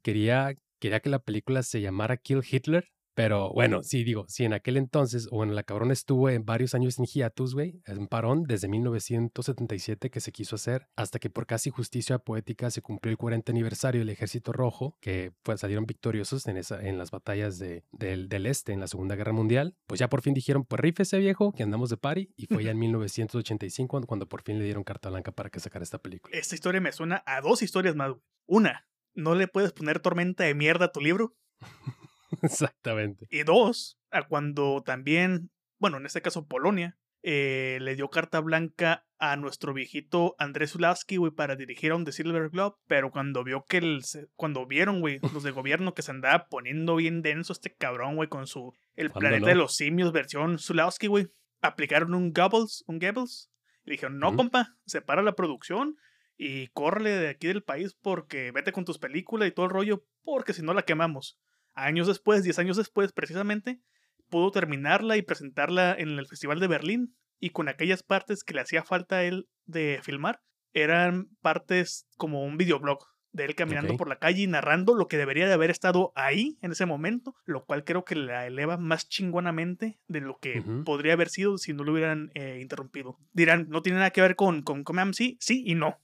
quería, 0.00 0.54
quería 0.78 1.00
que 1.00 1.10
la 1.10 1.18
película 1.18 1.62
se 1.62 1.82
llamara 1.82 2.16
Kill 2.16 2.42
Hitler, 2.50 2.88
pero 3.14 3.52
bueno, 3.52 3.82
sí, 3.82 4.04
digo, 4.04 4.26
si 4.28 4.44
en 4.44 4.52
aquel 4.52 4.76
entonces, 4.76 5.28
bueno, 5.30 5.52
la 5.52 5.62
cabrón 5.62 5.90
estuvo 5.90 6.28
en 6.28 6.44
varios 6.44 6.74
años 6.74 6.98
en 6.98 7.06
hiatus, 7.06 7.54
güey, 7.54 7.80
en 7.86 8.06
parón 8.06 8.44
desde 8.44 8.68
1977 8.68 10.10
que 10.10 10.20
se 10.20 10.32
quiso 10.32 10.56
hacer, 10.56 10.88
hasta 10.96 11.18
que 11.18 11.30
por 11.30 11.46
casi 11.46 11.70
justicia 11.70 12.18
poética 12.18 12.70
se 12.70 12.82
cumplió 12.82 13.10
el 13.10 13.18
40 13.18 13.52
aniversario 13.52 14.00
del 14.00 14.10
Ejército 14.10 14.52
Rojo, 14.52 14.96
que 15.00 15.32
pues, 15.42 15.60
salieron 15.60 15.86
victoriosos 15.86 16.46
en, 16.46 16.56
esa, 16.56 16.80
en 16.80 16.98
las 16.98 17.10
batallas 17.10 17.58
de, 17.58 17.84
del, 17.92 18.28
del 18.28 18.46
Este 18.46 18.72
en 18.72 18.80
la 18.80 18.88
Segunda 18.88 19.16
Guerra 19.16 19.32
Mundial. 19.32 19.76
Pues 19.86 19.98
ya 19.98 20.08
por 20.08 20.22
fin 20.22 20.34
dijeron, 20.34 20.64
pues 20.64 20.80
ese 20.98 21.18
viejo, 21.18 21.52
que 21.52 21.62
andamos 21.62 21.90
de 21.90 21.96
party, 21.96 22.32
y 22.36 22.46
fue 22.46 22.64
ya 22.64 22.70
en 22.72 22.78
1985 22.78 23.88
cuando, 23.88 24.06
cuando 24.06 24.28
por 24.28 24.42
fin 24.42 24.58
le 24.58 24.64
dieron 24.64 24.84
carta 24.84 25.08
blanca 25.08 25.32
para 25.32 25.50
que 25.50 25.60
sacara 25.60 25.82
esta 25.82 25.98
película. 25.98 26.36
Esta 26.36 26.54
historia 26.54 26.80
me 26.80 26.92
suena 26.92 27.22
a 27.26 27.40
dos 27.40 27.62
historias 27.62 27.94
más. 27.96 28.14
Una, 28.46 28.88
¿no 29.14 29.34
le 29.34 29.48
puedes 29.48 29.72
poner 29.72 30.00
tormenta 30.00 30.44
de 30.44 30.54
mierda 30.54 30.86
a 30.86 30.92
tu 30.92 31.00
libro? 31.00 31.36
Exactamente. 32.42 33.26
Y 33.30 33.42
dos, 33.42 33.98
a 34.10 34.26
cuando 34.26 34.82
también, 34.84 35.50
bueno, 35.78 35.98
en 35.98 36.06
este 36.06 36.22
caso 36.22 36.46
Polonia, 36.46 36.98
eh, 37.22 37.78
le 37.82 37.96
dio 37.96 38.08
carta 38.08 38.40
blanca 38.40 39.04
a 39.18 39.36
nuestro 39.36 39.74
viejito 39.74 40.34
Andrés 40.38 40.72
Zulawski, 40.72 41.18
güey, 41.18 41.32
para 41.32 41.54
dirigir 41.54 41.92
a 41.92 41.96
un 41.96 42.06
The 42.06 42.12
Silver 42.12 42.48
Globe, 42.48 42.76
pero 42.86 43.10
cuando 43.10 43.44
vio 43.44 43.64
que 43.66 43.76
el, 43.76 44.02
cuando 44.36 44.66
vieron, 44.66 45.00
güey, 45.00 45.20
los 45.34 45.42
de 45.42 45.50
gobierno 45.50 45.92
que 45.92 46.02
se 46.02 46.10
andaba 46.10 46.46
poniendo 46.48 46.96
bien 46.96 47.20
denso 47.20 47.52
este 47.52 47.74
cabrón, 47.74 48.16
güey, 48.16 48.28
con 48.28 48.46
su 48.46 48.72
El 48.96 49.10
planeta 49.10 49.46
de 49.46 49.54
los 49.54 49.76
simios 49.76 50.12
versión 50.12 50.58
Zulawski, 50.58 51.08
güey, 51.08 51.28
aplicaron 51.60 52.14
un 52.14 52.32
Goebbels, 52.32 52.84
un 52.86 52.98
Goebbels, 52.98 53.50
y 53.84 53.92
dijeron, 53.92 54.18
no, 54.18 54.34
compa, 54.34 54.76
separa 54.86 55.22
la 55.22 55.34
producción 55.34 55.96
y 56.36 56.68
córrele 56.68 57.10
de 57.10 57.28
aquí 57.28 57.48
del 57.48 57.62
país 57.62 57.94
porque 58.00 58.50
vete 58.52 58.72
con 58.72 58.86
tus 58.86 58.98
películas 58.98 59.48
y 59.48 59.52
todo 59.52 59.66
el 59.66 59.72
rollo, 59.72 60.06
porque 60.22 60.54
si 60.54 60.62
no 60.62 60.72
la 60.72 60.82
quemamos. 60.82 61.38
Años 61.74 62.06
después, 62.06 62.42
10 62.42 62.58
años 62.58 62.76
después, 62.76 63.12
precisamente, 63.12 63.80
pudo 64.28 64.50
terminarla 64.50 65.16
y 65.16 65.22
presentarla 65.22 65.94
en 65.98 66.18
el 66.18 66.26
Festival 66.26 66.60
de 66.60 66.68
Berlín 66.68 67.16
y 67.38 67.50
con 67.50 67.68
aquellas 67.68 68.02
partes 68.02 68.44
que 68.44 68.54
le 68.54 68.60
hacía 68.60 68.84
falta 68.84 69.16
a 69.16 69.24
él 69.24 69.48
de 69.66 70.00
filmar, 70.02 70.42
eran 70.72 71.28
partes 71.40 72.06
como 72.16 72.44
un 72.44 72.56
videoblog 72.56 73.06
de 73.32 73.44
él 73.44 73.54
caminando 73.54 73.96
por 73.96 74.08
la 74.08 74.18
calle 74.18 74.42
y 74.42 74.46
narrando 74.46 74.94
lo 74.94 75.06
que 75.06 75.16
debería 75.16 75.46
de 75.46 75.52
haber 75.52 75.70
estado 75.70 76.12
ahí 76.16 76.58
en 76.62 76.72
ese 76.72 76.84
momento, 76.84 77.36
lo 77.44 77.64
cual 77.64 77.84
creo 77.84 78.04
que 78.04 78.16
la 78.16 78.46
eleva 78.46 78.76
más 78.76 79.08
chingonamente 79.08 79.98
de 80.08 80.20
lo 80.20 80.38
que 80.38 80.62
podría 80.84 81.12
haber 81.12 81.28
sido 81.28 81.56
si 81.56 81.72
no 81.72 81.84
lo 81.84 81.92
hubieran 81.92 82.32
eh, 82.34 82.58
interrumpido. 82.60 83.18
Dirán, 83.32 83.68
no 83.68 83.82
tiene 83.82 83.98
nada 83.98 84.10
que 84.10 84.20
ver 84.20 84.36
con, 84.36 84.62
con 84.62 84.84
sí, 85.14 85.38
sí 85.40 85.62
y 85.64 85.74
no. 85.74 86.00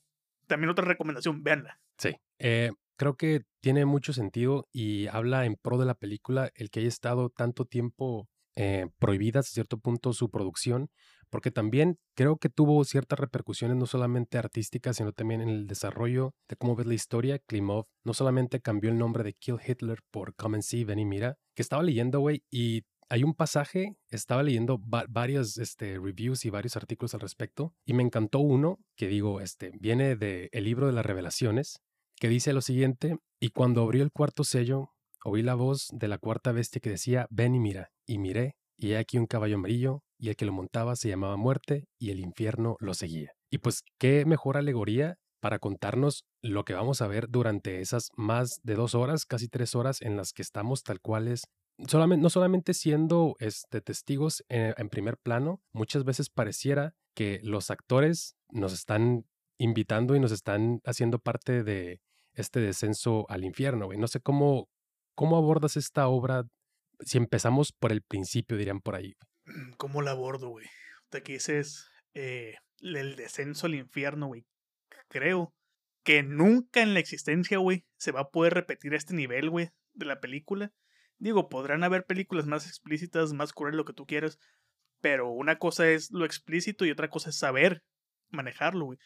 También 0.47 0.71
otra 0.71 0.85
recomendación, 0.85 1.43
véanla. 1.43 1.81
Sí. 1.99 2.15
Eh, 2.39 2.71
creo 2.97 3.17
que 3.17 3.43
tiene 3.61 3.85
mucho 3.85 4.13
sentido 4.13 4.69
y 4.73 5.07
habla 5.09 5.47
en 5.47 5.57
pro 5.57 5.79
de 5.79 5.87
la 5.87 5.95
película 5.95 6.51
el 6.55 6.71
que 6.71 6.81
haya 6.81 6.89
estado 6.89 7.31
tanto 7.31 7.65
tiempo 7.65 8.29
eh, 8.57 8.89
prohibida 8.99 9.41
hasta 9.41 9.53
cierto 9.53 9.79
punto 9.79 10.15
su 10.15 10.31
producción, 10.31 10.89
porque 11.29 11.51
también 11.51 11.99
creo 12.15 12.39
que 12.39 12.49
tuvo 12.49 12.83
ciertas 12.85 13.19
repercusiones 13.19 13.77
no 13.77 13.85
solamente 13.85 14.39
artísticas, 14.39 14.97
sino 14.97 15.13
también 15.13 15.43
en 15.43 15.51
el 15.51 15.67
desarrollo 15.67 16.35
de 16.49 16.57
cómo 16.57 16.75
ves 16.75 16.87
la 16.87 16.95
historia. 16.95 17.39
Klimov 17.39 17.85
no 18.05 18.15
solamente 18.15 18.61
cambió 18.61 18.91
el 18.91 18.99
nombre 18.99 19.25
de 19.25 19.35
Kill 19.35 19.59
Hitler 19.65 20.01
por 20.11 20.35
Come 20.37 20.57
and 20.57 20.63
See, 20.63 20.85
ven 20.85 20.99
y 20.99 21.05
mira, 21.05 21.37
que 21.55 21.63
estaba 21.63 21.83
leyendo, 21.83 22.21
güey, 22.21 22.45
y 22.51 22.85
hay 23.09 23.23
un 23.23 23.35
pasaje, 23.35 23.97
estaba 24.09 24.43
leyendo 24.43 24.81
varios 24.81 25.59
este, 25.59 25.99
reviews 25.99 26.45
y 26.45 26.51
varios 26.51 26.77
artículos 26.77 27.15
al 27.15 27.21
respecto, 27.21 27.75
y 27.85 27.93
me 27.93 28.03
encantó 28.03 28.41
uno 28.41 28.81
que 28.97 29.07
digo, 29.07 29.41
este, 29.41 29.71
viene 29.79 30.17
del 30.17 30.49
el 30.53 30.65
libro 30.65 30.87
de 30.87 30.93
las 30.93 31.07
revelaciones, 31.07 31.83
que 32.19 32.29
dice 32.29 32.53
lo 32.53 32.61
siguiente, 32.61 33.19
y 33.41 33.51
cuando 33.51 33.83
abrió 33.83 34.03
el 34.03 34.13
cuarto 34.13 34.45
sello, 34.45 34.91
oí 35.25 35.43
la 35.43 35.55
voz 35.55 35.89
de 35.93 36.09
la 36.09 36.19
cuarta 36.19 36.53
bestia 36.53 36.81
que 36.81 36.91
decía, 36.91 37.27
ven 37.31 37.55
y 37.55 37.61
mira, 37.61 37.91
y 38.07 38.19
miré, 38.19 38.57
y 38.77 38.93
he 38.93 38.99
aquí 38.99 39.19
un 39.19 39.27
caballo 39.27 39.57
amarillo, 39.57 40.03
y 40.19 40.29
el 40.29 40.37
que 40.37 40.47
lo 40.47 40.53
montaba 40.53 40.97
se 40.97 41.09
llamaba 41.09 41.37
muerte, 41.37 41.89
y 41.99 42.11
el 42.11 42.21
infierno 42.21 42.77
lo 42.81 42.95
seguía. 42.95 43.33
Y 43.51 43.59
pues, 43.59 43.83
qué 43.99 44.25
mejor 44.25 44.57
alegoría 44.57 45.19
para 45.41 45.59
contarnos 45.59 46.25
lo 46.43 46.65
que 46.65 46.75
vamos 46.75 47.03
a 47.03 47.07
ver 47.07 47.29
durante 47.29 47.81
esas 47.81 48.09
más 48.17 48.61
de 48.63 48.75
dos 48.75 48.95
horas, 48.95 49.27
casi 49.27 49.49
tres 49.49 49.75
horas 49.75 50.01
en 50.01 50.17
las 50.17 50.33
que 50.33 50.43
estamos 50.43 50.83
tal 50.83 51.01
cuales, 51.01 51.45
solamente, 51.87 52.23
no 52.23 52.31
solamente 52.31 52.73
siendo 52.73 53.37
este, 53.39 53.81
testigos 53.81 54.45
en, 54.49 54.75
en 54.77 54.89
primer 54.89 55.19
plano, 55.19 55.61
muchas 55.73 56.05
veces 56.05 56.31
pareciera 56.31 56.95
que 57.15 57.41
los 57.43 57.71
actores 57.71 58.37
nos 58.51 58.73
están 58.73 59.27
invitando 59.59 60.17
y 60.17 60.21
nos 60.21 60.33
están 60.33 60.81
haciendo 60.85 61.19
parte 61.19 61.63
de 61.63 62.01
este 62.37 62.61
descenso 62.61 63.27
al 63.29 63.45
infierno, 63.45 63.87
güey. 63.87 63.99
No 63.99 64.07
sé 64.07 64.21
cómo, 64.21 64.69
cómo 65.15 65.37
abordas 65.37 65.77
esta 65.77 66.07
obra 66.09 66.45
si 67.01 67.19
empezamos 67.19 67.73
por 67.73 67.93
el 67.93 68.03
principio, 68.03 68.57
dirían 68.57 68.81
por 68.81 68.95
ahí. 68.95 69.15
Mm, 69.45 69.73
¿Cómo 69.77 70.03
la 70.03 70.13
abordo, 70.13 70.49
güey? 70.49 70.67
Te 71.11 71.21
dices 71.21 71.91
eh, 72.15 72.55
el 72.81 73.17
descenso 73.17 73.67
al 73.67 73.75
infierno, 73.75 74.29
güey. 74.29 74.47
Creo 75.09 75.53
que 76.05 76.23
nunca 76.23 76.83
en 76.83 76.95
la 76.95 77.01
existencia, 77.01 77.59
güey, 77.59 77.85
se 77.99 78.13
va 78.13 78.21
a 78.21 78.31
poder 78.31 78.55
repetir 78.55 78.95
este 78.95 79.15
nivel, 79.15 79.51
güey, 79.51 79.71
de 79.93 80.07
la 80.07 80.21
película. 80.21 80.73
Digo, 81.19 81.49
podrán 81.49 81.85
haber 81.85 82.05
películas 82.05 82.47
más 82.47 82.67
explícitas, 82.67 83.33
más 83.33 83.53
cruel, 83.53 83.77
lo 83.77 83.85
que 83.85 83.93
tú 83.93 84.07
quieras, 84.07 84.39
pero 85.01 85.31
una 85.31 85.59
cosa 85.59 85.89
es 85.89 86.11
lo 86.11 86.25
explícito 86.25 86.85
y 86.85 86.91
otra 86.91 87.11
cosa 87.11 87.31
es 87.31 87.39
saber 87.39 87.83
manejarlo, 88.31 88.87
güey. 88.87 88.99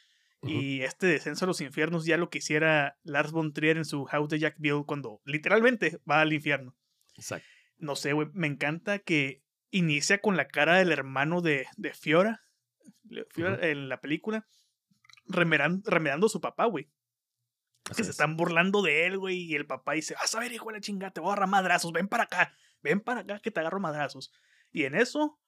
Y 0.42 0.82
este 0.82 1.06
descenso 1.06 1.44
a 1.44 1.48
los 1.48 1.60
infiernos 1.60 2.06
ya 2.06 2.16
lo 2.16 2.30
quisiera 2.30 2.98
Lars 3.02 3.30
von 3.30 3.52
Trier 3.52 3.76
en 3.76 3.84
su 3.84 4.04
House 4.06 4.30
de 4.30 4.38
Jack 4.38 4.56
Bill 4.58 4.84
cuando 4.86 5.20
literalmente 5.24 6.00
va 6.10 6.22
al 6.22 6.32
infierno. 6.32 6.74
Exacto. 7.16 7.46
No 7.76 7.94
sé, 7.94 8.12
güey, 8.14 8.28
me 8.32 8.46
encanta 8.46 8.98
que 9.00 9.42
inicia 9.70 10.20
con 10.20 10.36
la 10.36 10.48
cara 10.48 10.78
del 10.78 10.92
hermano 10.92 11.40
de, 11.42 11.66
de 11.76 11.92
Fiora, 11.92 12.42
Fiora 13.30 13.66
en 13.68 13.88
la 13.88 14.00
película, 14.00 14.46
remedando, 15.26 16.26
a 16.26 16.30
su 16.30 16.40
papá, 16.40 16.66
güey. 16.66 16.90
Que 17.96 18.04
se 18.04 18.10
están 18.10 18.36
burlando 18.36 18.82
de 18.82 19.06
él, 19.06 19.18
güey, 19.18 19.42
y 19.42 19.54
el 19.54 19.66
papá 19.66 19.92
dice, 19.92 20.14
vas 20.14 20.34
a 20.34 20.40
ver, 20.40 20.52
hijo 20.52 20.66
de 20.66 20.74
la 20.74 20.80
chingada, 20.80 21.12
te 21.12 21.20
voy 21.20 21.30
a 21.30 21.32
agarrar 21.32 21.48
madrazos, 21.48 21.92
ven 21.92 22.08
para 22.08 22.24
acá, 22.24 22.54
ven 22.82 23.00
para 23.00 23.20
acá 23.20 23.40
que 23.40 23.50
te 23.50 23.60
agarro 23.60 23.80
madrazos. 23.80 24.32
Y 24.70 24.84
en 24.84 24.94
eso, 24.94 25.40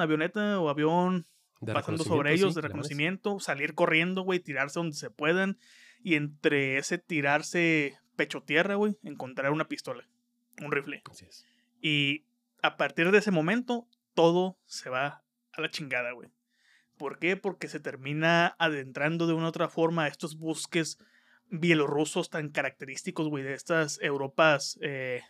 avioneta 0.00 0.60
o 0.60 0.68
avión 0.68 1.26
pasando 1.72 2.04
sobre 2.04 2.32
ellos 2.32 2.54
de 2.54 2.60
reconocimiento, 2.60 3.40
salir 3.40 3.74
corriendo, 3.74 4.22
güey, 4.22 4.40
tirarse 4.40 4.78
donde 4.78 4.96
se 4.96 5.10
puedan. 5.10 5.58
Y 6.02 6.16
entre 6.16 6.76
ese 6.76 6.98
tirarse 6.98 7.98
pecho 8.16 8.42
tierra, 8.42 8.74
güey, 8.74 8.96
encontrar 9.02 9.52
una 9.52 9.68
pistola, 9.68 10.08
un 10.62 10.70
rifle. 10.70 11.02
Y 11.80 12.24
a 12.62 12.76
partir 12.76 13.10
de 13.10 13.18
ese 13.18 13.30
momento, 13.30 13.86
todo 14.14 14.58
se 14.66 14.90
va 14.90 15.24
a 15.52 15.60
la 15.60 15.70
chingada, 15.70 16.12
güey. 16.12 16.30
¿Por 16.96 17.18
qué? 17.18 17.36
Porque 17.36 17.68
se 17.68 17.80
termina 17.80 18.54
adentrando 18.58 19.26
de 19.26 19.32
una 19.32 19.46
u 19.46 19.48
otra 19.48 19.68
forma 19.68 20.04
a 20.04 20.08
estos 20.08 20.38
bosques 20.38 20.98
bielorrusos 21.50 22.30
tan 22.30 22.50
característicos, 22.50 23.28
güey, 23.28 23.42
de 23.44 23.54
estas 23.54 24.00
Europas, 24.00 24.78
eh, 24.80 25.22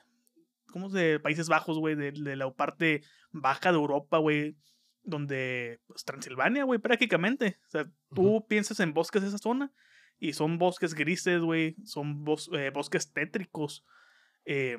¿cómo 0.66 0.88
de 0.88 1.20
Países 1.20 1.48
Bajos, 1.48 1.78
güey, 1.78 1.94
de, 1.94 2.12
de, 2.12 2.36
la 2.36 2.50
parte 2.52 3.02
baja 3.32 3.72
de 3.72 3.78
Europa, 3.78 4.18
güey, 4.18 4.56
donde, 5.04 5.80
pues, 5.86 6.04
Transilvania, 6.04 6.64
güey, 6.64 6.78
prácticamente. 6.78 7.58
O 7.66 7.70
sea, 7.70 7.90
tú 8.14 8.46
piensas 8.48 8.80
en 8.80 8.94
bosques 8.94 9.22
de 9.22 9.28
esa 9.28 9.38
zona 9.38 9.72
y 10.18 10.32
son 10.32 10.58
bosques 10.58 10.94
grises, 10.94 11.40
güey, 11.40 11.76
son 11.84 12.24
eh, 12.52 12.70
bosques 12.70 13.12
tétricos. 13.12 13.84
Eh, 14.44 14.78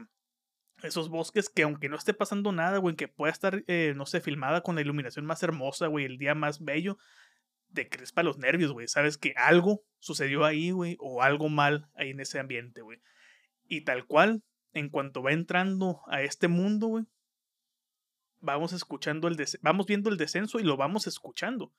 esos 0.84 1.10
bosques 1.10 1.50
que 1.50 1.64
aunque 1.64 1.90
no 1.90 1.96
esté 1.96 2.14
pasando 2.14 2.52
nada, 2.52 2.78
güey, 2.80 2.96
que 2.96 3.08
pueda 3.08 3.32
estar, 3.32 3.64
eh, 3.68 3.94
no 3.96 4.06
sé, 4.06 4.22
filmada 4.22 4.62
con 4.62 4.76
la 4.76 4.82
iluminación 4.82 5.26
más 5.26 5.42
hermosa, 5.44 5.88
güey, 5.88 6.06
el 6.06 6.18
día 6.18 6.36
más 6.36 6.64
bello, 6.64 6.98
te 7.74 7.90
crespa 7.90 8.24
los 8.24 8.38
nervios, 8.38 8.72
güey. 8.72 8.88
Sabes 8.88 9.18
que 9.18 9.34
algo 9.38 9.84
sucedió 10.00 10.46
ahí, 10.46 10.72
güey, 10.72 10.98
o 11.00 11.22
algo 11.22 11.50
mal 11.50 11.90
ahí 11.96 12.10
en 12.12 12.20
ese 12.20 12.40
ambiente, 12.40 12.82
güey. 12.82 13.00
Y 13.68 13.82
tal 13.82 14.06
cual, 14.06 14.44
en 14.74 14.90
cuanto 14.90 15.24
va 15.24 15.32
entrando 15.32 16.02
a 16.08 16.22
este 16.22 16.48
mundo, 16.48 16.88
güey, 16.88 17.06
vamos 18.46 18.74
escuchando 18.74 19.28
el 19.28 19.38
vamos 19.62 19.86
viendo 19.86 20.10
el 20.10 20.18
descenso 20.18 20.60
y 20.60 20.64
lo 20.64 20.78
vamos 20.78 21.08
escuchando. 21.08 21.74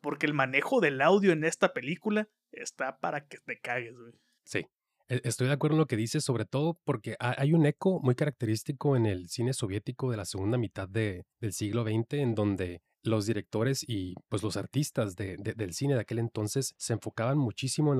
Porque 0.00 0.26
el 0.26 0.34
manejo 0.34 0.80
del 0.80 1.00
audio 1.02 1.32
en 1.32 1.44
esta 1.44 1.72
película 1.72 2.28
está 2.52 2.98
para 2.98 3.26
que 3.26 3.38
te 3.38 3.58
cagues, 3.58 3.98
güey. 3.98 4.12
Sí. 4.44 4.66
E, 5.08 5.20
estoy 5.24 5.48
de 5.48 5.52
acuerdo 5.52 5.74
en 5.74 5.80
lo 5.80 5.86
que 5.86 5.96
dices, 5.96 6.24
sobre 6.24 6.44
todo 6.44 6.78
porque 6.84 7.16
hay 7.18 7.52
un 7.52 7.66
eco 7.66 8.00
muy 8.00 8.14
característico 8.14 8.96
en 8.96 9.06
el 9.06 9.28
cine 9.28 9.52
soviético 9.52 10.10
de 10.10 10.16
la 10.16 10.24
segunda 10.24 10.56
mitad 10.56 10.88
de, 10.88 11.26
del 11.40 11.52
siglo 11.52 11.82
XX, 11.82 12.14
en 12.14 12.34
donde 12.34 12.82
los 13.02 13.26
directores 13.26 13.84
y 13.86 14.14
pues 14.28 14.42
los 14.42 14.56
artistas 14.56 15.16
de, 15.16 15.36
del 15.36 15.74
cine 15.74 15.94
de 15.94 16.00
aquel 16.00 16.18
entonces 16.18 16.74
se 16.76 16.92
enfocaban 16.92 17.38
muchísimo 17.38 17.92
en, 17.92 17.98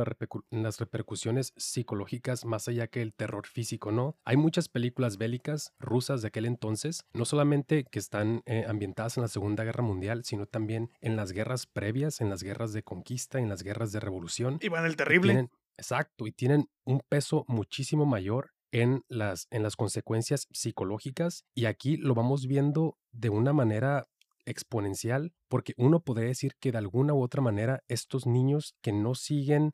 las 0.63 0.79
repercusiones 0.79 1.53
psicológicas 1.57 2.45
más 2.45 2.69
allá 2.69 2.87
que 2.87 3.03
el 3.03 3.15
terror 3.15 3.47
físico, 3.47 3.93
¿no? 3.93 4.17
Hay 4.25 4.37
muchas 4.37 4.69
películas 4.69 5.17
bélicas 5.17 5.73
rusas 5.79 6.23
de 6.23 6.29
aquel 6.29 6.47
entonces, 6.47 7.05
no 7.13 7.25
solamente 7.25 7.85
que 7.85 7.99
están 7.99 8.43
eh, 8.47 8.65
ambientadas 8.69 9.17
en 9.17 9.23
la 9.23 9.29
Segunda 9.29 9.65
Guerra 9.65 9.83
Mundial, 9.83 10.23
sino 10.25 10.47
también 10.47 10.91
en 11.01 11.17
las 11.17 11.33
guerras 11.33 11.67
previas, 11.67 12.21
en 12.21 12.31
las 12.31 12.43
guerras 12.43 12.73
de 12.73 12.83
conquista, 12.83 13.39
en 13.39 13.49
las 13.49 13.63
guerras 13.63 13.93
de 13.93 14.01
revolución. 14.01 14.59
Y 14.61 14.69
van 14.69 14.85
el 14.85 14.97
terrible. 14.97 15.49
exacto, 15.77 16.27
y 16.27 16.33
tienen 16.33 16.69
un 16.85 17.01
peso 17.09 17.45
muchísimo 17.49 18.07
mayor 18.07 18.53
en 18.73 19.05
las, 19.09 19.49
en 19.51 19.63
las 19.63 19.77
consecuencias 19.77 20.47
psicológicas 20.53 21.45
y 21.55 21.65
aquí 21.65 21.97
lo 21.97 22.15
vamos 22.15 22.47
viendo 22.47 22.99
de 23.13 23.31
una 23.31 23.53
manera 23.53 24.09
exponencial, 24.51 25.33
porque 25.49 25.75
uno 25.77 26.01
podría 26.01 26.29
decir 26.29 26.53
que 26.61 26.73
de 26.73 26.79
alguna 26.79 27.15
u 27.15 27.23
otra 27.23 27.43
manera 27.43 27.83
estos 27.89 28.27
niños 28.27 28.75
que 28.83 28.93
no 28.93 29.15
siguen 29.15 29.73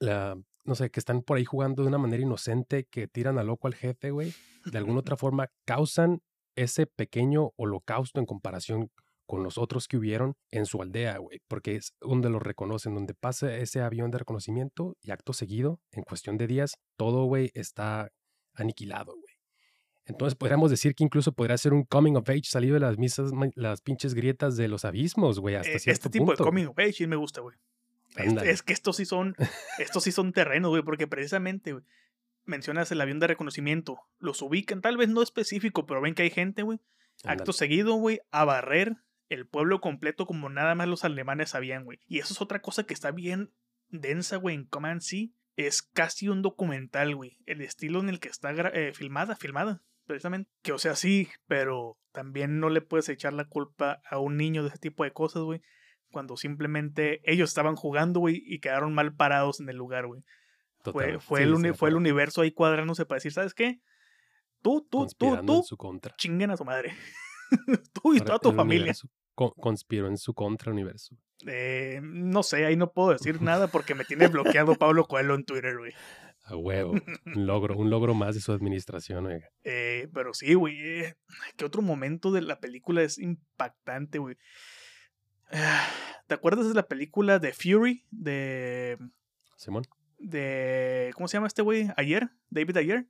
la, 0.00 0.36
no 0.64 0.74
sé, 0.74 0.90
que 0.90 1.00
están 1.00 1.22
por 1.22 1.36
ahí 1.36 1.44
jugando 1.44 1.82
de 1.82 1.88
una 1.88 1.98
manera 1.98 2.22
inocente, 2.22 2.86
que 2.90 3.06
tiran 3.06 3.38
a 3.38 3.44
loco 3.44 3.66
al 3.66 3.74
jefe, 3.74 4.10
güey, 4.10 4.32
de 4.64 4.78
alguna 4.78 5.00
otra 5.00 5.16
forma 5.16 5.48
causan 5.66 6.20
ese 6.56 6.86
pequeño 6.86 7.50
holocausto 7.56 8.20
en 8.20 8.26
comparación 8.26 8.90
con 9.26 9.42
los 9.42 9.56
otros 9.58 9.88
que 9.88 9.96
hubieron 9.96 10.34
en 10.50 10.66
su 10.66 10.82
aldea, 10.82 11.18
güey, 11.18 11.40
porque 11.48 11.76
es 11.76 11.94
donde 12.00 12.28
los 12.28 12.42
reconocen, 12.42 12.94
donde 12.94 13.14
pasa 13.14 13.54
ese 13.56 13.80
avión 13.80 14.10
de 14.10 14.18
reconocimiento 14.18 14.96
y 15.00 15.10
acto 15.10 15.32
seguido, 15.32 15.80
en 15.92 16.02
cuestión 16.02 16.36
de 16.36 16.46
días, 16.46 16.74
todo, 16.96 17.24
güey, 17.24 17.50
está 17.54 18.10
aniquilado, 18.54 19.14
güey. 19.14 19.23
Entonces 20.06 20.34
podríamos 20.34 20.70
decir 20.70 20.94
que 20.94 21.02
incluso 21.04 21.32
podría 21.32 21.56
ser 21.56 21.72
un 21.72 21.84
coming 21.84 22.14
of 22.14 22.28
age 22.28 22.44
salido 22.44 22.74
de 22.74 22.80
las 22.80 22.98
misas, 22.98 23.30
las 23.54 23.80
pinches 23.80 24.14
grietas 24.14 24.56
de 24.56 24.68
los 24.68 24.84
abismos, 24.84 25.40
güey, 25.40 25.54
hasta 25.54 25.70
Eh, 25.72 25.78
cierto 25.78 26.08
este 26.08 26.10
tipo 26.10 26.26
punto. 26.26 26.44
de 26.44 26.48
coming 26.48 26.66
of 26.66 26.78
age 26.78 26.92
sí 26.92 27.06
me 27.06 27.16
gusta, 27.16 27.40
güey. 27.40 27.56
Es, 28.16 28.28
Ándale. 28.28 28.50
es 28.50 28.62
que 28.62 28.72
estos 28.74 28.96
sí 28.96 29.04
son, 29.06 29.34
estos 29.78 30.04
sí 30.04 30.12
son 30.12 30.32
terrenos, 30.32 30.70
güey, 30.70 30.82
porque 30.82 31.06
precisamente, 31.06 31.72
güey, 31.72 31.84
mencionas 32.44 32.92
el 32.92 33.00
avión 33.00 33.18
de 33.18 33.26
reconocimiento, 33.28 33.98
los 34.18 34.42
ubican, 34.42 34.82
tal 34.82 34.96
vez 34.98 35.08
no 35.08 35.22
específico, 35.22 35.86
pero 35.86 36.00
ven 36.02 36.14
que 36.14 36.22
hay 36.22 36.30
gente, 36.30 36.62
güey, 36.62 36.78
acto 37.24 37.52
seguido, 37.52 37.94
güey, 37.94 38.20
a 38.30 38.44
barrer 38.44 38.96
el 39.30 39.46
pueblo 39.46 39.80
completo 39.80 40.26
como 40.26 40.50
nada 40.50 40.74
más 40.74 40.86
los 40.86 41.04
alemanes 41.04 41.50
sabían, 41.50 41.84
güey. 41.84 41.98
Y 42.06 42.18
eso 42.18 42.34
es 42.34 42.42
otra 42.42 42.60
cosa 42.60 42.84
que 42.84 42.92
está 42.92 43.10
bien 43.10 43.50
densa, 43.88 44.36
güey, 44.36 44.54
en 44.54 44.64
Command 44.64 45.00
Sea. 45.00 45.28
Es 45.56 45.82
casi 45.82 46.28
un 46.28 46.42
documental, 46.42 47.16
güey. 47.16 47.38
El 47.46 47.62
estilo 47.62 48.00
en 48.00 48.10
el 48.10 48.20
que 48.20 48.28
está 48.28 48.50
eh, 48.52 48.92
filmada, 48.92 49.34
filmada, 49.36 49.82
precisamente. 50.06 50.50
Que 50.62 50.72
o 50.72 50.78
sea, 50.78 50.94
sí, 50.96 51.28
pero 51.46 51.98
también 52.12 52.60
no 52.60 52.68
le 52.70 52.80
puedes 52.80 53.08
echar 53.08 53.32
la 53.32 53.44
culpa 53.46 54.00
a 54.08 54.18
un 54.18 54.36
niño 54.36 54.62
de 54.62 54.68
ese 54.68 54.78
tipo 54.78 55.04
de 55.04 55.12
cosas, 55.12 55.42
güey. 55.42 55.60
Cuando 56.12 56.36
simplemente 56.36 57.20
ellos 57.24 57.50
estaban 57.50 57.74
jugando, 57.76 58.20
güey, 58.20 58.42
y 58.46 58.60
quedaron 58.60 58.94
mal 58.94 59.14
parados 59.14 59.60
en 59.60 59.68
el 59.68 59.76
lugar, 59.76 60.06
güey. 60.06 60.22
Fue, 60.84 61.18
fue, 61.18 61.40
Sí, 61.40 61.44
el 61.44 61.62
de 61.62 61.72
fue 61.74 61.88
el 61.88 61.96
universo 61.96 62.42
ahí 62.42 62.52
cuadrándose 62.52 63.06
para 63.06 63.16
decir, 63.16 63.32
¿sabes 63.32 63.54
qué? 63.54 63.80
Tú, 64.62 64.86
tú, 64.90 65.06
tú, 65.18 65.36
tú, 65.44 65.56
en 65.58 65.62
su 65.64 65.76
contra. 65.76 66.14
chinguen 66.16 66.50
a 66.50 66.56
su 66.56 66.64
madre. 66.64 66.94
tú 67.92 68.12
y 68.14 68.18
Ahora, 68.18 68.24
toda 68.26 68.38
tu 68.38 68.52
familia. 68.52 68.92
co- 69.34 69.52
conspiró 69.54 70.06
en 70.08 70.16
su 70.18 70.34
contra 70.34 70.70
universo. 70.72 71.16
Eh, 71.46 72.00
no 72.02 72.42
sé, 72.42 72.64
ahí 72.64 72.76
no 72.76 72.92
puedo 72.92 73.10
decir 73.10 73.42
nada 73.42 73.66
porque 73.68 73.94
me 73.94 74.04
tiene 74.04 74.28
bloqueado 74.28 74.74
Pablo 74.76 75.04
Coelho 75.06 75.34
en 75.34 75.44
Twitter, 75.44 75.76
güey. 75.78 75.92
A 76.44 76.56
huevo. 76.56 76.92
Un 77.26 77.46
logro, 77.46 77.76
un 77.76 77.88
logro 77.90 78.14
más 78.14 78.34
de 78.34 78.40
su 78.42 78.52
administración, 78.52 79.26
oiga. 79.26 79.48
Eh, 79.64 80.08
pero 80.12 80.34
sí, 80.34 80.54
güey. 80.54 80.76
eh, 80.78 81.14
¿Qué 81.56 81.64
otro 81.64 81.80
momento 81.82 82.30
de 82.32 82.42
la 82.42 82.60
película 82.60 83.02
es 83.02 83.18
impactante, 83.18 84.18
güey? 84.18 84.36
Ah, 85.50 85.88
¿Te 86.26 86.34
acuerdas 86.34 86.68
de 86.68 86.74
la 86.74 86.86
película 86.86 87.38
de 87.38 87.52
Fury? 87.52 88.04
De. 88.10 88.98
Simón. 89.56 89.84
de 90.18 91.10
¿Cómo 91.14 91.28
se 91.28 91.36
llama 91.36 91.46
este 91.46 91.62
güey? 91.62 91.88
¿Ayer? 91.96 92.28
¿David 92.50 92.76
Ayer? 92.78 93.06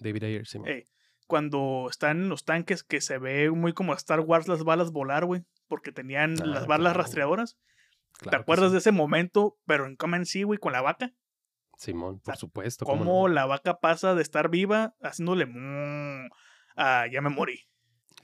David 0.00 0.24
Ayer, 0.24 0.46
Simón. 0.46 0.68
Eh, 0.68 0.84
cuando 1.26 1.86
están 1.90 2.22
en 2.22 2.28
los 2.28 2.44
tanques 2.44 2.82
que 2.82 3.00
se 3.00 3.16
ve 3.18 3.50
muy 3.50 3.72
como 3.72 3.92
a 3.92 3.96
Star 3.96 4.20
Wars 4.20 4.46
las 4.48 4.62
balas 4.64 4.90
volar, 4.92 5.24
güey. 5.24 5.42
Porque 5.68 5.92
tenían 5.92 6.34
Ah, 6.42 6.44
las 6.46 6.66
balas 6.66 6.92
claro. 6.92 6.98
rastreadoras. 7.02 7.56
Claro 8.18 8.30
¿Te 8.30 8.42
acuerdas 8.42 8.68
sí. 8.68 8.72
de 8.72 8.78
ese 8.78 8.92
momento? 8.92 9.56
Pero 9.66 9.86
en 9.86 9.96
Command 9.96 10.26
Sea, 10.26 10.44
güey, 10.44 10.58
con 10.58 10.72
la 10.72 10.82
vaca. 10.82 11.12
Simón, 11.76 12.20
por 12.20 12.34
sea, 12.34 12.36
supuesto. 12.36 12.84
¿cómo 12.84 13.04
cómo 13.04 13.28
no? 13.28 13.34
la 13.34 13.46
vaca 13.46 13.80
pasa 13.80 14.14
de 14.14 14.22
estar 14.22 14.48
viva 14.50 14.94
haciéndole 15.02 15.46
"Mm", 15.46 16.28
a 16.76 17.06
ya 17.10 17.20
me 17.20 17.30
morí. 17.30 17.60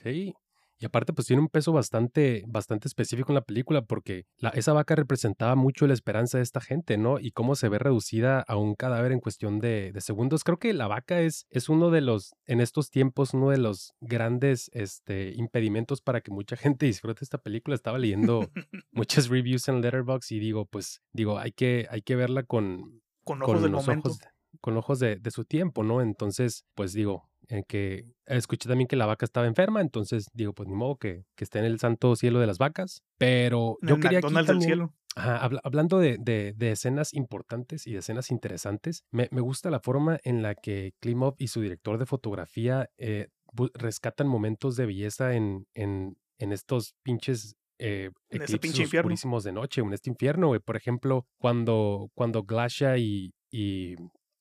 Sí. 0.03 0.33
Y 0.81 0.85
aparte, 0.87 1.13
pues 1.13 1.27
tiene 1.27 1.43
un 1.43 1.47
peso 1.47 1.71
bastante, 1.71 2.43
bastante 2.47 2.87
específico 2.87 3.31
en 3.31 3.35
la 3.35 3.43
película 3.43 3.83
porque 3.83 4.25
la, 4.37 4.49
esa 4.49 4.73
vaca 4.73 4.95
representaba 4.95 5.53
mucho 5.53 5.85
la 5.85 5.93
esperanza 5.93 6.39
de 6.39 6.43
esta 6.43 6.59
gente, 6.59 6.97
¿no? 6.97 7.19
Y 7.19 7.33
cómo 7.33 7.53
se 7.53 7.69
ve 7.69 7.77
reducida 7.77 8.39
a 8.41 8.55
un 8.57 8.73
cadáver 8.73 9.11
en 9.11 9.19
cuestión 9.19 9.59
de, 9.59 9.91
de 9.91 10.01
segundos. 10.01 10.43
Creo 10.43 10.57
que 10.57 10.73
la 10.73 10.87
vaca 10.87 11.21
es, 11.21 11.45
es 11.51 11.69
uno 11.69 11.91
de 11.91 12.01
los, 12.01 12.33
en 12.47 12.61
estos 12.61 12.89
tiempos, 12.89 13.35
uno 13.35 13.51
de 13.51 13.59
los 13.59 13.93
grandes 13.99 14.71
este, 14.73 15.33
impedimentos 15.35 16.01
para 16.01 16.21
que 16.21 16.31
mucha 16.31 16.55
gente 16.57 16.87
disfrute 16.87 17.23
esta 17.23 17.37
película. 17.37 17.75
Estaba 17.75 17.99
leyendo 17.99 18.49
muchas 18.91 19.29
reviews 19.29 19.67
en 19.67 19.81
Letterboxd 19.81 20.31
y 20.31 20.39
digo, 20.39 20.65
pues, 20.65 21.03
digo, 21.13 21.37
hay 21.37 21.51
que, 21.51 21.85
hay 21.91 22.01
que 22.01 22.15
verla 22.15 22.41
con, 22.41 23.03
Con 23.31 23.41
ojos 23.43 23.53
con 23.55 23.63
del 23.63 23.71
los 23.71 23.85
momento. 23.87 24.09
ojos 24.09 24.19
con 24.59 24.75
ojos 24.77 24.99
de, 24.99 25.15
de 25.15 25.31
su 25.31 25.45
tiempo, 25.45 25.81
¿no? 25.81 26.01
Entonces, 26.01 26.65
pues 26.75 26.91
digo, 26.91 27.29
en 27.47 27.63
que 27.63 28.05
escuché 28.25 28.67
también 28.67 28.87
que 28.87 28.97
la 28.97 29.05
vaca 29.05 29.25
estaba 29.25 29.47
enferma, 29.47 29.79
entonces 29.81 30.27
digo, 30.33 30.53
pues 30.53 30.67
ni 30.67 30.75
modo 30.75 30.97
que, 30.97 31.23
que 31.35 31.45
esté 31.45 31.59
en 31.59 31.65
el 31.65 31.79
santo 31.79 32.15
cielo 32.17 32.39
de 32.39 32.47
las 32.47 32.57
vacas. 32.57 33.01
Pero 33.17 33.77
yo 33.81 33.95
quería 33.95 34.19
aquí 34.19 34.25
McDonald's 34.27 34.47
del 34.47 34.55
también- 34.57 34.67
cielo. 34.69 34.93
Ajá, 35.15 35.49
hablando 35.63 35.99
de, 35.99 36.17
de- 36.19 36.53
de 36.55 36.71
escenas 36.71 37.13
importantes 37.13 37.85
y 37.87 37.91
de 37.93 37.99
escenas 37.99 38.29
interesantes, 38.31 39.03
me, 39.11 39.27
me 39.31 39.41
gusta 39.41 39.69
la 39.69 39.79
forma 39.81 40.19
en 40.23 40.41
la 40.41 40.55
que 40.55 40.93
Klimov 41.01 41.35
y 41.37 41.47
su 41.47 41.59
director 41.61 41.97
de 41.97 42.05
fotografía 42.05 42.89
eh, 42.97 43.27
rescatan 43.73 44.27
momentos 44.27 44.75
de 44.77 44.85
belleza 44.85 45.33
en, 45.35 45.65
en, 45.73 46.17
en 46.39 46.51
estos 46.53 46.93
pinches 47.03 47.55
eh, 47.81 48.11
En 48.29 48.41
ese 48.41 48.59
pinche 48.59 48.83
infierno. 48.83 49.07
oscurísimos 49.07 49.43
de 49.43 49.51
noche, 49.51 49.81
en 49.81 49.93
este 49.93 50.09
infierno, 50.09 50.47
güey. 50.47 50.59
Por 50.59 50.75
ejemplo, 50.75 51.25
cuando, 51.39 52.09
cuando 52.13 52.43
Glasha 52.43 52.97
y, 52.97 53.33
y, 53.51 53.95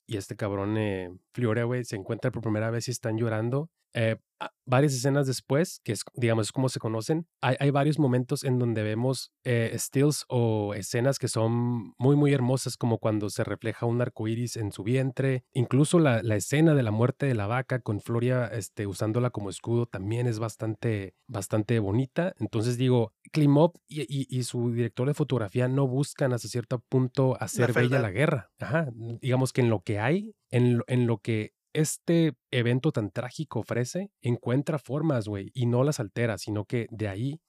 y 0.06 0.16
este 0.16 0.36
cabrón 0.36 0.76
eh, 0.76 1.10
Flioria, 1.32 1.64
güey, 1.64 1.84
se 1.84 1.96
encuentran 1.96 2.32
por 2.32 2.42
primera 2.42 2.70
vez 2.70 2.88
y 2.88 2.90
están 2.90 3.16
llorando. 3.16 3.70
Eh, 3.94 4.16
varias 4.64 4.94
escenas 4.94 5.26
después, 5.26 5.80
que 5.84 5.92
es, 5.92 6.02
digamos, 6.14 6.46
es 6.46 6.52
como 6.52 6.70
se 6.70 6.78
conocen, 6.78 7.26
hay, 7.42 7.56
hay 7.60 7.70
varios 7.70 7.98
momentos 7.98 8.42
en 8.44 8.58
donde 8.58 8.82
vemos 8.82 9.32
eh, 9.44 9.74
stills 9.76 10.24
o 10.28 10.72
escenas 10.74 11.18
que 11.18 11.28
son 11.28 11.92
muy, 11.98 12.16
muy 12.16 12.32
hermosas, 12.32 12.78
como 12.78 12.96
cuando 12.98 13.28
se 13.28 13.44
refleja 13.44 13.84
un 13.84 14.00
arco 14.00 14.28
iris 14.28 14.56
en 14.56 14.72
su 14.72 14.82
vientre. 14.82 15.44
Incluso 15.52 15.98
la, 15.98 16.22
la 16.22 16.36
escena 16.36 16.74
de 16.74 16.82
la 16.82 16.90
muerte 16.90 17.26
de 17.26 17.34
la 17.34 17.46
vaca 17.46 17.80
con 17.80 18.00
Floria 18.00 18.46
este, 18.46 18.86
usándola 18.86 19.28
como 19.30 19.50
escudo 19.50 19.84
también 19.86 20.26
es 20.26 20.38
bastante, 20.38 21.14
bastante 21.26 21.78
bonita. 21.78 22.34
Entonces 22.38 22.78
digo, 22.78 23.12
Klimov 23.32 23.72
y, 23.88 24.02
y- 24.02 24.26
y 24.30 24.44
su 24.44 24.72
director 24.72 25.06
de 25.06 25.14
fotografía 25.14 25.68
no 25.68 25.86
buscan 25.86 26.32
hasta 26.32 26.48
cierto 26.48 26.78
punto 26.88 27.36
hacer 27.40 27.74
bella 27.74 27.98
la 28.00 28.10
guerra. 28.10 28.50
Ajá. 28.58 28.88
Digamos 29.20 29.52
que 29.52 29.60
en 29.60 29.68
lo 29.68 29.82
que 29.82 29.98
hay, 29.98 30.34
en 30.50 30.78
lo, 30.78 30.84
en 30.86 31.06
lo 31.06 31.18
que 31.18 31.52
este 31.72 32.34
evento 32.50 32.92
tan 32.92 33.10
trágico 33.10 33.60
ofrece, 33.60 34.10
encuentra 34.20 34.78
formas, 34.78 35.26
güey, 35.28 35.50
y 35.54 35.66
no 35.66 35.84
las 35.84 36.00
altera, 36.00 36.38
sino 36.38 36.64
que 36.64 36.86
de 36.90 37.08
ahí 37.08 37.40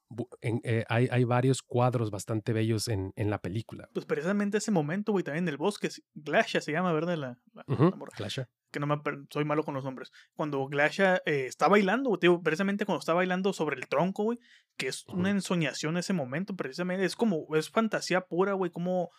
en- 0.42 0.60
eh, 0.64 0.84
hay, 0.90 1.08
hay 1.10 1.24
varios 1.24 1.62
cuadros 1.62 2.12
bastante 2.12 2.52
bellos 2.54 2.88
en, 2.90 3.14
en 3.16 3.30
la 3.30 3.40
película. 3.40 3.88
Pues 3.94 4.06
precisamente 4.06 4.58
ese 4.58 4.72
momento, 4.72 5.12
güey, 5.14 5.24
también 5.24 5.46
del 5.46 5.58
bosque. 5.58 5.90
Glasha 6.14 6.60
se 6.62 6.72
llama, 6.74 6.92
¿verdad? 6.92 7.16
La, 7.16 7.38
la- 7.54 7.64
morra. 7.96 8.12
Clasha. 8.16 8.50
que 8.72 8.80
no 8.80 8.88
me 8.88 9.02
soy 9.30 9.46
malo 9.46 9.64
con 9.64 9.74
los 9.74 9.84
nombres. 9.86 10.12
Cuando 10.34 10.66
Glasha 10.68 11.18
eh, 11.26 11.46
está 11.46 11.68
bailando, 11.70 12.10
güey, 12.10 12.20
te 12.20 12.28
digo, 12.28 12.42
precisamente 12.42 12.86
cuando 12.86 13.00
está 13.00 13.14
bailando 13.14 13.54
sobre 13.54 13.78
el 13.78 13.88
tronco, 13.88 14.24
güey, 14.24 14.38
que 14.78 14.88
es 14.88 15.06
una 15.08 15.30
ensoñación 15.30 15.98
ese 15.98 16.14
momento, 16.14 16.56
precisamente, 16.56 17.06
es 17.06 17.16
como, 17.16 17.48
es 17.56 17.70
fantasía 17.70 18.22
pura, 18.22 18.54
güey, 18.54 18.70
como 18.72 19.10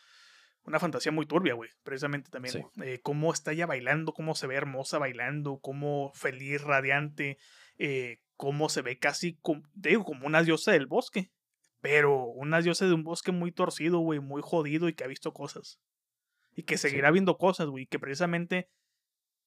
una 0.65 0.79
fantasía 0.79 1.13
muy 1.13 1.27
turbia, 1.27 1.55
güey, 1.55 1.71
precisamente 1.83 2.31
también. 2.31 2.53
Sí. 2.53 2.83
Eh, 2.83 3.01
cómo 3.03 3.33
está 3.33 3.53
ella 3.53 3.67
bailando, 3.67 4.13
cómo 4.13 4.35
se 4.35 4.47
ve 4.47 4.55
hermosa 4.55 4.99
bailando, 4.99 5.59
cómo 5.61 6.13
feliz, 6.15 6.63
radiante, 6.63 7.39
eh, 7.79 8.21
cómo 8.37 8.69
se 8.69 8.83
ve 8.83 8.99
casi, 8.99 9.39
como, 9.41 9.63
te 9.81 9.91
digo, 9.91 10.05
como 10.05 10.27
una 10.27 10.43
diosa 10.43 10.73
del 10.73 10.87
bosque. 10.87 11.31
Pero 11.81 12.27
una 12.27 12.61
diosa 12.63 12.87
de 12.87 12.93
un 12.93 13.03
bosque 13.03 13.33
muy 13.33 13.51
torcido, 13.51 13.99
güey, 13.99 14.21
muy 14.21 14.41
jodido 14.41 14.89
y 14.89 14.95
que 14.95 15.03
ha 15.03 15.09
visto 15.09 15.33
cosas. 15.33 15.81
Y 16.55 16.63
que 16.63 16.79
Sí. 16.79 16.89
seguirá 16.89 17.11
viendo 17.11 17.39
cosas, 17.39 17.67
güey, 17.67 17.87
que 17.87 17.99
precisamente 17.99 18.71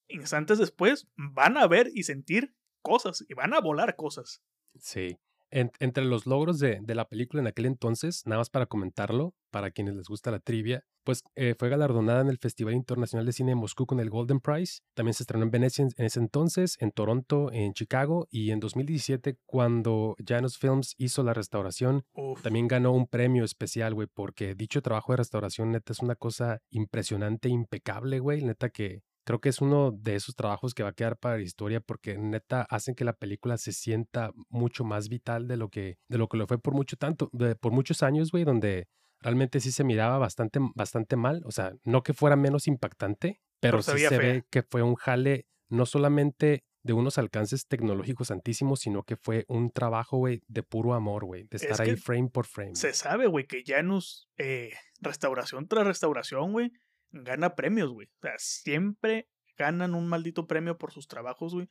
instantes 0.08 0.58
después 0.58 1.08
van 1.16 1.56
a 1.56 1.66
ver 1.66 1.88
y 1.94 2.02
sentir 2.02 2.54
cosas 2.82 3.24
y 3.26 3.32
van 3.34 3.54
a 3.54 3.60
volar 3.60 3.96
cosas. 3.96 4.42
Sí. 4.78 5.18
En- 5.56 5.70
entre 5.80 6.04
los 6.04 6.26
logros 6.26 6.58
de, 6.58 6.80
de 6.82 6.94
la 6.94 7.08
película 7.08 7.40
en 7.40 7.46
aquel 7.46 7.64
entonces, 7.66 8.22
nada 8.26 8.40
más 8.40 8.50
para 8.50 8.66
comentarlo, 8.66 9.34
para 9.50 9.70
quienes 9.70 9.94
les 9.94 10.06
gusta 10.06 10.30
la 10.30 10.38
trivia, 10.38 10.84
pues 11.02 11.22
eh, 11.34 11.54
fue 11.58 11.68
galardonada 11.70 12.20
en 12.20 12.28
el 12.28 12.36
Festival 12.36 12.74
Internacional 12.74 13.24
de 13.24 13.32
Cine 13.32 13.52
de 13.52 13.54
Moscú 13.54 13.86
con 13.86 13.98
el 14.00 14.10
Golden 14.10 14.40
Prize. 14.40 14.80
También 14.94 15.14
se 15.14 15.22
estrenó 15.22 15.44
en 15.44 15.50
Venecia 15.52 15.82
en, 15.84 15.90
en 15.96 16.04
ese 16.06 16.18
entonces, 16.18 16.76
en 16.80 16.90
Toronto, 16.90 17.50
en 17.52 17.72
Chicago 17.72 18.26
y 18.30 18.50
en 18.50 18.60
2017 18.60 19.38
cuando 19.46 20.14
Janus 20.26 20.58
Films 20.58 20.94
hizo 20.98 21.22
la 21.22 21.32
restauración, 21.32 22.04
Uf. 22.14 22.42
también 22.42 22.68
ganó 22.68 22.92
un 22.92 23.06
premio 23.06 23.44
especial, 23.44 23.94
güey, 23.94 24.08
porque 24.12 24.54
dicho 24.54 24.82
trabajo 24.82 25.12
de 25.12 25.18
restauración 25.18 25.70
neta 25.72 25.92
es 25.92 26.00
una 26.00 26.16
cosa 26.16 26.60
impresionante, 26.70 27.48
impecable, 27.48 28.18
güey, 28.18 28.42
neta 28.42 28.68
que 28.68 29.02
creo 29.26 29.40
que 29.40 29.48
es 29.50 29.60
uno 29.60 29.90
de 29.92 30.14
esos 30.14 30.34
trabajos 30.36 30.72
que 30.72 30.82
va 30.84 30.90
a 30.90 30.94
quedar 30.94 31.18
para 31.18 31.36
la 31.36 31.42
historia 31.42 31.80
porque 31.80 32.16
neta 32.16 32.62
hacen 32.70 32.94
que 32.94 33.04
la 33.04 33.12
película 33.12 33.58
se 33.58 33.72
sienta 33.72 34.30
mucho 34.48 34.84
más 34.84 35.08
vital 35.08 35.48
de 35.48 35.56
lo 35.56 35.68
que 35.68 35.98
de 36.08 36.16
lo 36.18 36.28
que 36.28 36.36
lo 36.38 36.46
fue 36.46 36.58
por 36.58 36.72
mucho 36.74 36.96
tanto 36.96 37.28
de- 37.32 37.56
por 37.56 37.72
muchos 37.72 38.02
años, 38.02 38.30
güey, 38.30 38.44
donde 38.44 38.86
realmente 39.20 39.60
sí 39.60 39.72
se 39.72 39.82
miraba 39.84 40.18
bastante 40.18 40.60
bastante 40.74 41.16
mal, 41.16 41.42
o 41.44 41.50
sea, 41.50 41.72
no 41.84 42.02
que 42.02 42.14
fuera 42.14 42.36
menos 42.36 42.68
impactante, 42.68 43.40
pero, 43.60 43.78
Pero 43.78 43.82
sí 43.82 43.98
se 44.04 44.08
fea. 44.08 44.18
ve 44.18 44.44
que 44.50 44.62
fue 44.62 44.82
un 44.82 44.94
jale 44.94 45.46
no 45.68 45.84
solamente 45.86 46.62
de 46.84 46.92
unos 46.92 47.18
alcances 47.18 47.66
tecnológicos 47.66 48.28
santísimos, 48.28 48.78
sino 48.78 49.02
que 49.02 49.16
fue 49.16 49.44
un 49.48 49.72
trabajo, 49.72 50.18
güey, 50.18 50.40
de 50.46 50.62
puro 50.62 50.94
amor, 50.94 51.24
güey, 51.24 51.42
de 51.50 51.56
Es 51.56 51.62
estar 51.64 51.80
ahí 51.80 51.90
que 51.90 51.96
frame 51.96 52.28
por 52.28 52.46
frame. 52.46 52.76
Se 52.76 52.92
sabe, 52.92 53.26
güey, 53.26 53.44
que 53.46 53.64
Janus, 53.66 54.28
eh, 54.38 54.70
restauración 55.00 55.66
tras 55.66 55.84
restauración, 55.84 56.52
güey, 56.52 56.70
gana 57.10 57.54
premios, 57.54 57.90
güey. 57.90 58.08
O 58.08 58.20
sea, 58.22 58.34
siempre 58.38 59.28
ganan 59.56 59.94
un 59.94 60.08
maldito 60.08 60.46
premio 60.46 60.78
por 60.78 60.92
sus 60.92 61.08
trabajos, 61.08 61.54
güey. 61.54 61.68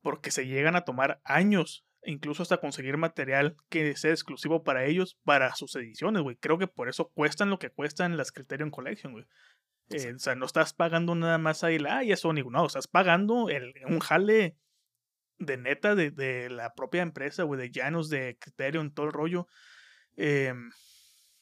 Porque 0.00 0.30
se 0.30 0.46
llegan 0.46 0.76
a 0.76 0.84
tomar 0.84 1.20
años, 1.24 1.86
incluso 2.04 2.42
hasta 2.42 2.58
conseguir 2.58 2.96
material 2.96 3.56
que 3.68 3.96
sea 3.96 4.12
exclusivo 4.12 4.62
para 4.62 4.84
ellos, 4.84 5.18
para 5.24 5.54
sus 5.54 5.74
ediciones, 5.76 6.22
güey. 6.22 6.36
Creo 6.36 6.58
que 6.58 6.68
por 6.68 6.88
eso 6.88 7.10
cuestan 7.14 7.50
lo 7.50 7.58
que 7.58 7.70
cuestan 7.70 8.16
las 8.16 8.32
Criterion 8.32 8.70
Collection, 8.70 9.12
güey. 9.12 9.26
Eh, 9.90 10.14
o 10.14 10.18
sea, 10.18 10.34
no 10.34 10.44
estás 10.44 10.74
pagando 10.74 11.14
nada 11.14 11.38
más 11.38 11.64
ahí, 11.64 11.78
la, 11.78 11.98
ah, 11.98 12.04
ya 12.04 12.16
Sonic, 12.16 12.46
no, 12.46 12.66
estás 12.66 12.86
pagando 12.86 13.48
el, 13.48 13.72
un 13.86 14.00
jale 14.00 14.54
de 15.38 15.56
neta, 15.56 15.94
de, 15.94 16.10
de 16.10 16.50
la 16.50 16.74
propia 16.74 17.00
empresa, 17.00 17.44
güey, 17.44 17.58
de 17.60 17.70
Janus, 17.72 18.10
de 18.10 18.36
Criterion, 18.38 18.92
todo 18.92 19.06
el 19.06 19.12
rollo. 19.12 19.46
Eh, 20.16 20.52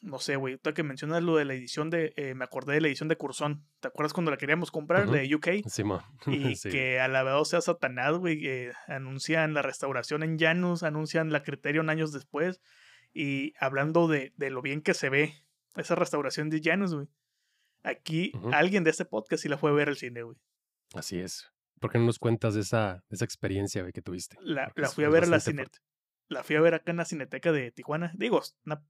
no 0.01 0.19
sé, 0.19 0.37
güey, 0.37 0.59
tú 0.59 0.73
que 0.73 0.83
mencionas 0.83 1.23
lo 1.23 1.37
de 1.37 1.45
la 1.45 1.55
edición 1.55 1.91
de, 1.91 2.13
eh, 2.17 2.35
me 2.35 2.45
acordé 2.45 2.75
de 2.75 2.81
la 2.81 2.89
edición 2.89 3.09
de 3.09 3.17
Curzón. 3.17 3.67
¿Te 3.81 3.89
acuerdas 3.89 4.13
cuando 4.13 4.31
la 4.31 4.37
queríamos 4.37 4.71
comprar, 4.71 5.09
de 5.11 5.35
UK? 5.35 5.69
Sí, 5.69 5.83
y 6.27 6.57
sí. 6.57 6.69
que 6.69 7.01
alabado 7.01 7.45
sea 7.45 7.61
Satanás, 7.61 8.17
güey, 8.19 8.47
eh, 8.47 8.73
anuncian 8.89 9.55
la 9.55 9.63
restauración 9.63 10.23
en 10.23 10.39
Janus, 10.39 10.83
anuncian 10.83 11.33
la 11.33 11.43
Criterion 11.43 11.91
años 11.91 12.13
después. 12.13 12.61
Y 13.13 13.55
hablando 13.59 14.09
de, 14.09 14.33
de 14.37 14.51
lo 14.51 14.61
bien 14.61 14.83
que 14.83 14.93
se 14.93 15.09
ve 15.09 15.35
esa 15.77 15.95
restauración 15.95 16.51
de 16.51 16.61
Janus, 16.63 16.95
güey. 16.95 17.09
Aquí 17.83 18.33
alguien 18.53 18.83
de 18.85 18.91
este 18.91 19.05
podcast 19.05 19.43
sí 19.43 19.49
la 19.49 19.59
fue 19.59 19.71
a 19.71 19.75
ver 19.75 19.89
al 19.89 19.97
cine, 19.97 20.23
güey. 20.23 20.37
Así 20.95 21.19
es. 21.19 21.53
¿Por 21.81 21.91
qué 21.91 21.99
no 21.99 22.07
nos 22.07 22.19
cuentas 22.19 22.55
de 22.55 22.61
esa, 22.63 23.05
esa 23.11 23.25
experiencia, 23.25 23.83
güey, 23.83 23.93
que 23.93 24.03
tuviste? 24.03 24.37
La, 24.41 24.73
la 24.75 24.89
fui 24.89 25.05
a 25.05 25.09
ver 25.09 25.25
a 25.25 25.27
la 25.27 25.41
cine. 25.41 25.67
La 26.29 26.43
fui 26.43 26.57
a 26.57 26.61
ver 26.61 26.75
acá 26.75 26.91
en 26.91 26.97
la 26.97 27.05
Cineteca 27.05 27.53
de 27.53 27.71
Tijuana. 27.71 28.13
Digo, 28.17 28.43
una 28.65 28.83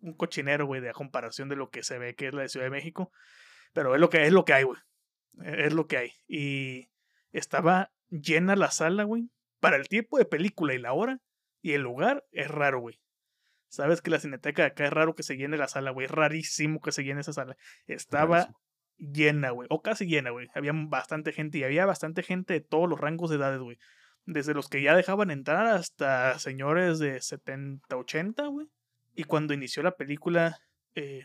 un 0.00 0.14
cochinero, 0.14 0.66
güey, 0.66 0.80
de 0.80 0.92
comparación 0.92 1.48
de 1.48 1.56
lo 1.56 1.70
que 1.70 1.82
se 1.82 1.98
ve 1.98 2.14
que 2.14 2.28
es 2.28 2.34
la 2.34 2.42
de 2.42 2.48
Ciudad 2.48 2.66
de 2.66 2.70
México. 2.70 3.12
Pero 3.72 3.94
es 3.94 4.00
lo 4.00 4.10
que, 4.10 4.26
es 4.26 4.32
lo 4.32 4.44
que 4.44 4.54
hay, 4.54 4.64
güey. 4.64 4.78
E, 5.42 5.66
es 5.66 5.72
lo 5.72 5.86
que 5.86 5.96
hay. 5.96 6.12
Y 6.26 6.90
estaba 7.32 7.92
llena 8.08 8.56
la 8.56 8.70
sala, 8.70 9.04
güey. 9.04 9.30
Para 9.60 9.76
el 9.76 9.88
tipo 9.88 10.18
de 10.18 10.24
película 10.24 10.74
y 10.74 10.78
la 10.78 10.92
hora 10.92 11.20
y 11.62 11.72
el 11.72 11.82
lugar 11.82 12.24
es 12.30 12.48
raro, 12.48 12.80
güey. 12.80 13.00
Sabes 13.68 14.00
que 14.00 14.10
la 14.10 14.20
cineteca 14.20 14.62
de 14.62 14.68
acá 14.68 14.86
es 14.86 14.92
raro 14.92 15.14
que 15.14 15.22
se 15.22 15.36
llene 15.36 15.58
la 15.58 15.68
sala, 15.68 15.90
güey. 15.90 16.06
Es 16.06 16.10
rarísimo 16.10 16.80
que 16.80 16.92
se 16.92 17.04
llene 17.04 17.20
esa 17.20 17.32
sala. 17.32 17.56
Estaba 17.86 18.48
llena, 18.96 19.50
güey. 19.50 19.68
O 19.70 19.82
casi 19.82 20.06
llena, 20.06 20.30
güey. 20.30 20.48
Había 20.54 20.72
bastante 20.74 21.32
gente 21.32 21.58
y 21.58 21.64
había 21.64 21.84
bastante 21.84 22.22
gente 22.22 22.54
de 22.54 22.60
todos 22.60 22.88
los 22.88 22.98
rangos 22.98 23.30
de 23.30 23.36
edades, 23.36 23.60
güey. 23.60 23.78
Desde 24.24 24.54
los 24.54 24.68
que 24.68 24.82
ya 24.82 24.94
dejaban 24.94 25.30
entrar 25.30 25.66
hasta 25.66 26.38
señores 26.38 26.98
de 26.98 27.20
70, 27.20 27.96
80, 27.96 28.46
güey. 28.46 28.68
Y 29.18 29.24
cuando 29.24 29.52
inició 29.52 29.82
la 29.82 29.96
película, 29.96 30.60
eh, 30.94 31.24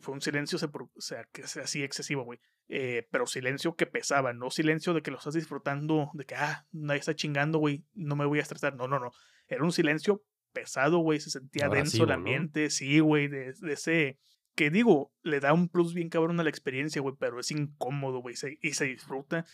fue 0.00 0.14
un 0.14 0.20
silencio, 0.20 0.58
o 0.60 1.00
sea, 1.00 1.28
que 1.30 1.46
sea 1.46 1.62
así 1.62 1.84
excesivo, 1.84 2.24
güey. 2.24 2.40
Eh, 2.66 3.06
pero 3.12 3.24
silencio 3.24 3.76
que 3.76 3.86
pesaba, 3.86 4.32
no 4.32 4.50
silencio 4.50 4.94
de 4.94 5.02
que 5.02 5.12
lo 5.12 5.18
estás 5.18 5.34
disfrutando, 5.34 6.10
de 6.14 6.24
que, 6.24 6.34
ah, 6.34 6.66
nadie 6.72 6.98
está 6.98 7.14
chingando, 7.14 7.60
güey, 7.60 7.84
no 7.94 8.16
me 8.16 8.26
voy 8.26 8.40
a 8.40 8.42
estresar. 8.42 8.74
No, 8.74 8.88
no, 8.88 8.98
no. 8.98 9.12
Era 9.46 9.62
un 9.62 9.70
silencio 9.70 10.24
pesado, 10.52 10.98
güey, 10.98 11.20
se 11.20 11.30
sentía 11.30 11.68
denso 11.68 12.02
el 12.02 12.10
ambiente, 12.10 12.68
sí, 12.68 12.98
güey, 12.98 13.28
de, 13.28 13.54
ese, 13.68 14.18
que 14.56 14.70
digo, 14.70 15.12
le 15.22 15.38
da 15.38 15.52
un 15.52 15.68
plus 15.68 15.94
bien 15.94 16.08
cabrón 16.08 16.40
a 16.40 16.42
la 16.42 16.50
experiencia, 16.50 17.00
güey, 17.00 17.14
pero 17.16 17.38
es 17.38 17.52
incómodo, 17.52 18.18
güey, 18.22 18.34
y 18.60 18.72
se 18.72 18.84
disfruta. 18.86 19.46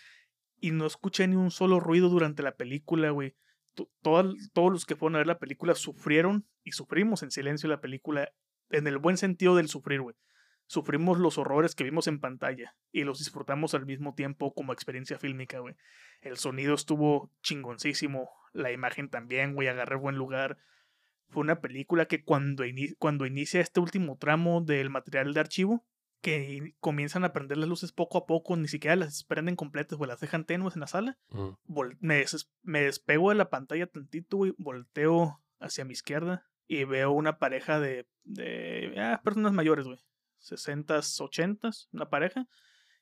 Y 0.61 0.71
no 0.71 0.87
escuché 0.87 1.29
ni 1.29 1.37
un 1.37 1.51
solo 1.51 1.79
ruido 1.79 2.09
durante 2.09 2.43
la 2.43 2.57
película, 2.57 3.11
güey 3.11 3.35
todos 4.03 4.73
los 4.73 4.87
que 4.87 4.97
fueron 4.97 5.17
a 5.17 5.19
ver 5.19 5.27
la 5.27 5.39
película 5.39 5.75
sufrieron 5.75 6.47
y 6.65 6.73
sufrimos 6.73 7.23
en 7.23 7.31
silencio 7.31 7.69
la 7.69 7.81
película 7.81 8.33
en 8.71 8.87
el 8.87 8.99
buen 8.99 9.17
sentido 9.17 9.57
del 9.57 9.69
sufrir, 9.69 10.01
güey. 10.01 10.17
Sufrimos 10.69 11.19
los 11.19 11.39
horrores 11.39 11.77
que 11.77 11.85
vimos 11.85 12.09
en 12.09 12.19
pantalla 12.19 12.75
y 12.91 13.05
los 13.05 13.21
disfrutamos 13.21 13.75
al 13.75 13.87
mismo 13.87 14.15
tiempo 14.15 14.53
como 14.53 14.73
experiencia 14.73 15.19
fílmica, 15.19 15.61
güey. 15.61 15.77
El 16.23 16.39
sonido 16.39 16.75
estuvo 16.75 17.31
chingoncísimo, 17.43 18.29
la 18.53 18.73
imagen 18.73 19.09
también, 19.09 19.55
güey, 19.55 19.69
agarré 19.69 19.97
buen 19.97 20.17
lugar. 20.17 20.59
Fue 21.29 21.43
una 21.43 21.61
película 21.61 22.07
que 22.07 22.25
cuando, 22.25 22.65
cuando 22.99 23.27
inicia 23.27 23.61
este 23.61 23.79
último 23.79 24.17
tramo 24.19 24.61
del 24.61 24.91
material 24.91 25.35
de 25.35 25.41
archivo, 25.41 25.87
que 26.21 26.75
comienzan 26.81 27.25
a 27.25 27.33
prender 27.33 27.59
las 27.59 27.69
luces 27.69 27.93
poco 27.93 28.19
a 28.19 28.27
poco, 28.27 28.57
ni 28.57 28.69
siquiera 28.69 28.97
las 28.97 29.25
prenden 29.25 29.57
completas, 29.57 29.99
güey, 29.99 30.09
las 30.09 30.21
dejan 30.21 30.45
tenues 30.45 30.75
en 30.75 30.81
la 30.81 30.87
sala. 30.87 31.19
me, 31.99 32.25
me, 32.63 32.81
despego 32.81 33.31
de 33.31 33.37
la 33.37 33.51
pantalla 33.51 33.87
tantito, 33.87 34.37
güey, 34.39 34.55
volteo 34.59 35.41
hacia 35.61 35.85
mi 35.85 35.93
izquierda 35.93 36.47
y 36.67 36.85
veo 36.85 37.13
una 37.13 37.39
pareja 37.39 37.81
de, 37.81 38.09
de 38.25 38.95
ah, 38.99 39.21
personas 39.25 39.53
mayores, 39.53 39.87
güey, 39.87 39.99
60, 40.39 41.01
80, 41.19 41.71
una 41.93 42.09
pareja. 42.09 42.47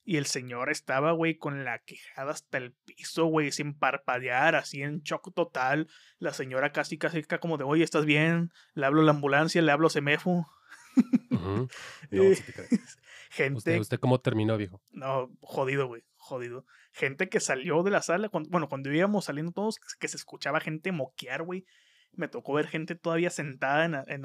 Y 0.06 0.18
el 0.18 0.26
señor 0.26 0.68
estaba, 0.68 1.12
güey, 1.12 1.38
con 1.38 1.64
la 1.64 1.78
quejada 1.78 2.32
hasta 2.32 2.58
el 2.58 2.74
piso, 2.84 3.24
güey, 3.24 3.52
sin 3.52 3.72
parpadear, 3.72 4.54
así 4.54 4.82
en 4.82 5.00
shock 5.00 5.32
total. 5.34 5.88
La 6.18 6.34
señora 6.34 6.72
casi, 6.72 6.98
casi 6.98 7.22
como 7.22 7.56
de, 7.56 7.64
oye, 7.64 7.84
¿estás 7.84 8.04
bien? 8.04 8.50
Le 8.74 8.84
hablo 8.84 9.00
a 9.00 9.04
la 9.04 9.12
ambulancia, 9.12 9.62
le 9.62 9.72
hablo 9.72 9.86
a 9.86 9.90
Gente. 13.30 13.78
¿Usted, 13.80 13.98
cómo 13.98 14.20
terminó, 14.20 14.56
viejo? 14.56 14.80
No, 14.92 15.28
jodido, 15.40 15.88
güey, 15.88 16.02
jodido. 16.16 16.64
Gente 16.92 17.28
que 17.28 17.40
salió 17.40 17.82
de 17.82 17.90
la 17.90 18.02
sala, 18.02 18.30
bueno, 18.48 18.68
cuando 18.68 18.92
íbamos 18.92 19.24
saliendo 19.24 19.50
todos, 19.50 19.80
que 19.98 20.06
se 20.06 20.16
escuchaba 20.16 20.60
gente 20.60 20.92
moquear, 20.92 21.42
güey. 21.42 21.64
Me 22.12 22.28
tocó 22.28 22.52
ver 22.54 22.68
gente 22.68 22.94
todavía 22.94 23.30
sentada 23.30 23.84
en, 23.84 23.94
en, 24.06 24.24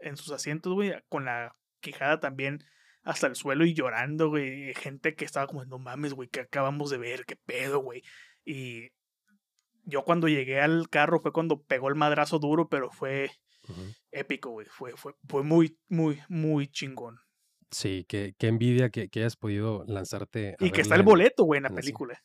en 0.00 0.16
sus 0.16 0.32
asientos, 0.32 0.72
güey, 0.72 0.94
con 1.10 1.26
la 1.26 1.54
quejada 1.80 2.18
también 2.18 2.64
hasta 3.02 3.26
el 3.26 3.36
suelo 3.36 3.66
y 3.66 3.74
llorando, 3.74 4.30
güey. 4.30 4.72
Gente 4.74 5.14
que 5.14 5.26
estaba 5.26 5.46
como, 5.46 5.64
no 5.66 5.78
mames, 5.78 6.14
güey, 6.14 6.28
que 6.28 6.40
acabamos 6.40 6.88
de 6.90 6.96
ver, 6.96 7.26
qué 7.26 7.36
pedo, 7.36 7.80
güey. 7.80 8.02
Y 8.44 8.88
yo 9.84 10.04
cuando 10.04 10.28
llegué 10.28 10.60
al 10.60 10.88
carro 10.88 11.20
fue 11.20 11.32
cuando 11.32 11.62
pegó 11.62 11.88
el 11.88 11.94
madrazo 11.94 12.38
duro, 12.38 12.68
pero 12.68 12.90
fue 12.90 13.30
épico, 14.10 14.50
güey. 14.50 14.66
Fue, 14.70 14.92
fue, 14.96 15.14
fue 15.28 15.42
muy, 15.42 15.78
muy, 15.88 16.20
muy 16.28 16.68
chingón. 16.68 17.18
Sí, 17.70 18.04
qué, 18.08 18.34
qué 18.38 18.48
envidia 18.48 18.90
que, 18.90 19.08
que, 19.08 19.20
hayas 19.20 19.36
podido 19.36 19.84
lanzarte. 19.86 20.56
y 20.58 20.70
que 20.70 20.80
está 20.80 20.96
el 20.96 21.02
boleto, 21.02 21.44
güey, 21.44 21.58
en 21.58 21.64
la 21.64 21.70
película. 21.70 22.20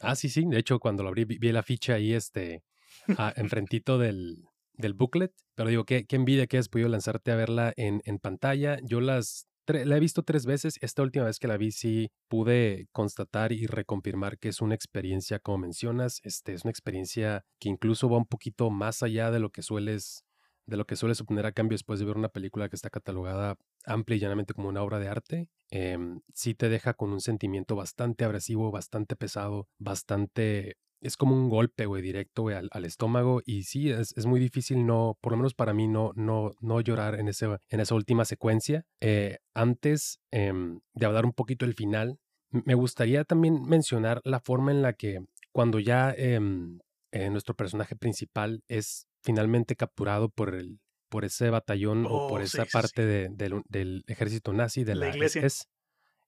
Ah, 0.00 0.16
sí, 0.16 0.28
sí. 0.28 0.44
De 0.46 0.58
hecho, 0.58 0.78
cuando 0.78 1.02
lo 1.02 1.08
abrí, 1.08 1.24
vi, 1.24 1.52
la 1.52 1.62
ficha 1.62 1.94
ahí, 1.94 2.12
este, 2.12 2.62
enfrentito 3.36 3.98
del, 3.98 4.44
del 4.74 4.94
booklet. 4.94 5.32
Pero 5.54 5.70
digo, 5.70 5.84
qué, 5.84 6.04
qué 6.04 6.16
envidia 6.16 6.46
que 6.46 6.58
hayas 6.58 6.68
podido 6.68 6.88
lanzarte 6.88 7.32
a 7.32 7.36
verla 7.36 7.72
en, 7.76 8.02
en 8.04 8.18
pantalla. 8.18 8.78
Yo 8.82 9.00
las 9.00 9.46
la 9.66 9.96
he 9.96 10.00
visto 10.00 10.22
tres 10.22 10.46
veces. 10.46 10.78
Esta 10.80 11.02
última 11.02 11.26
vez 11.26 11.38
que 11.38 11.48
la 11.48 11.56
vi 11.56 11.70
sí 11.70 12.10
pude 12.28 12.88
constatar 12.92 13.52
y 13.52 13.66
reconfirmar 13.66 14.38
que 14.38 14.48
es 14.48 14.60
una 14.60 14.74
experiencia, 14.74 15.38
como 15.38 15.58
mencionas, 15.58 16.20
este, 16.24 16.52
es 16.52 16.64
una 16.64 16.70
experiencia 16.70 17.44
que 17.60 17.68
incluso 17.68 18.08
va 18.08 18.18
un 18.18 18.26
poquito 18.26 18.70
más 18.70 19.02
allá 19.02 19.30
de 19.30 19.38
lo 19.38 19.50
que 19.50 19.62
sueles 19.62 20.24
de 20.72 20.78
lo 20.78 20.86
que 20.86 20.96
suele 20.96 21.14
suponer 21.14 21.44
a 21.44 21.52
cambio 21.52 21.74
después 21.74 22.00
de 22.00 22.06
ver 22.06 22.16
una 22.16 22.30
película 22.30 22.70
que 22.70 22.76
está 22.76 22.88
catalogada 22.88 23.58
amplia 23.84 24.16
y 24.16 24.20
llanamente 24.20 24.54
como 24.54 24.70
una 24.70 24.82
obra 24.82 24.98
de 24.98 25.06
arte, 25.06 25.48
eh, 25.70 25.98
sí 26.32 26.54
te 26.54 26.70
deja 26.70 26.94
con 26.94 27.12
un 27.12 27.20
sentimiento 27.20 27.76
bastante 27.76 28.24
abrasivo, 28.24 28.70
bastante 28.70 29.14
pesado, 29.14 29.68
bastante... 29.78 30.76
Es 31.02 31.16
como 31.16 31.34
un 31.34 31.50
golpe, 31.50 31.86
directo, 32.00 32.42
güey, 32.42 32.56
al, 32.56 32.84
estómago. 32.84 33.42
Y 33.44 33.64
sí, 33.64 33.90
es, 33.90 34.16
es, 34.16 34.24
muy 34.24 34.38
difícil 34.38 34.86
no, 34.86 35.18
por 35.20 35.32
lo 35.32 35.36
menos 35.36 35.52
para 35.52 35.74
mí, 35.74 35.88
no, 35.88 36.12
no, 36.14 36.52
no 36.60 36.80
llorar 36.80 37.18
en, 37.18 37.26
ese, 37.26 37.48
en 37.68 37.80
esa 37.80 37.94
última 37.96 38.24
secuencia. 38.24 38.86
Eh, 39.00 39.38
antes 39.52 40.20
em, 40.30 40.80
de 40.94 41.06
hablar 41.06 41.26
un 41.26 41.32
poquito 41.32 41.66
del 41.66 41.74
final, 41.74 42.18
me 42.50 42.74
gustaría 42.74 43.24
también 43.24 43.62
mencionar 43.64 44.20
la 44.24 44.38
forma 44.38 44.70
en 44.70 44.80
la 44.80 44.92
que 44.92 45.24
cuando 45.50 45.80
ya 45.80 46.14
em, 46.16 46.78
eh, 47.10 47.28
nuestro 47.30 47.54
personaje 47.56 47.96
principal 47.96 48.62
es 48.68 49.08
finalmente 49.22 49.76
capturado 49.76 50.28
por 50.28 50.54
el 50.54 50.80
por 51.12 51.26
ese 51.26 51.50
batallón 51.50 52.06
o 52.06 52.26
por 52.26 52.40
oh, 52.40 52.44
esa 52.44 52.64
parte 52.64 53.04
De, 53.04 53.28
del, 53.68 54.02
ejército 54.06 54.54
nazi 54.54 54.82
de 54.82 54.94
la, 54.94 55.10
iglesia. 55.10 55.46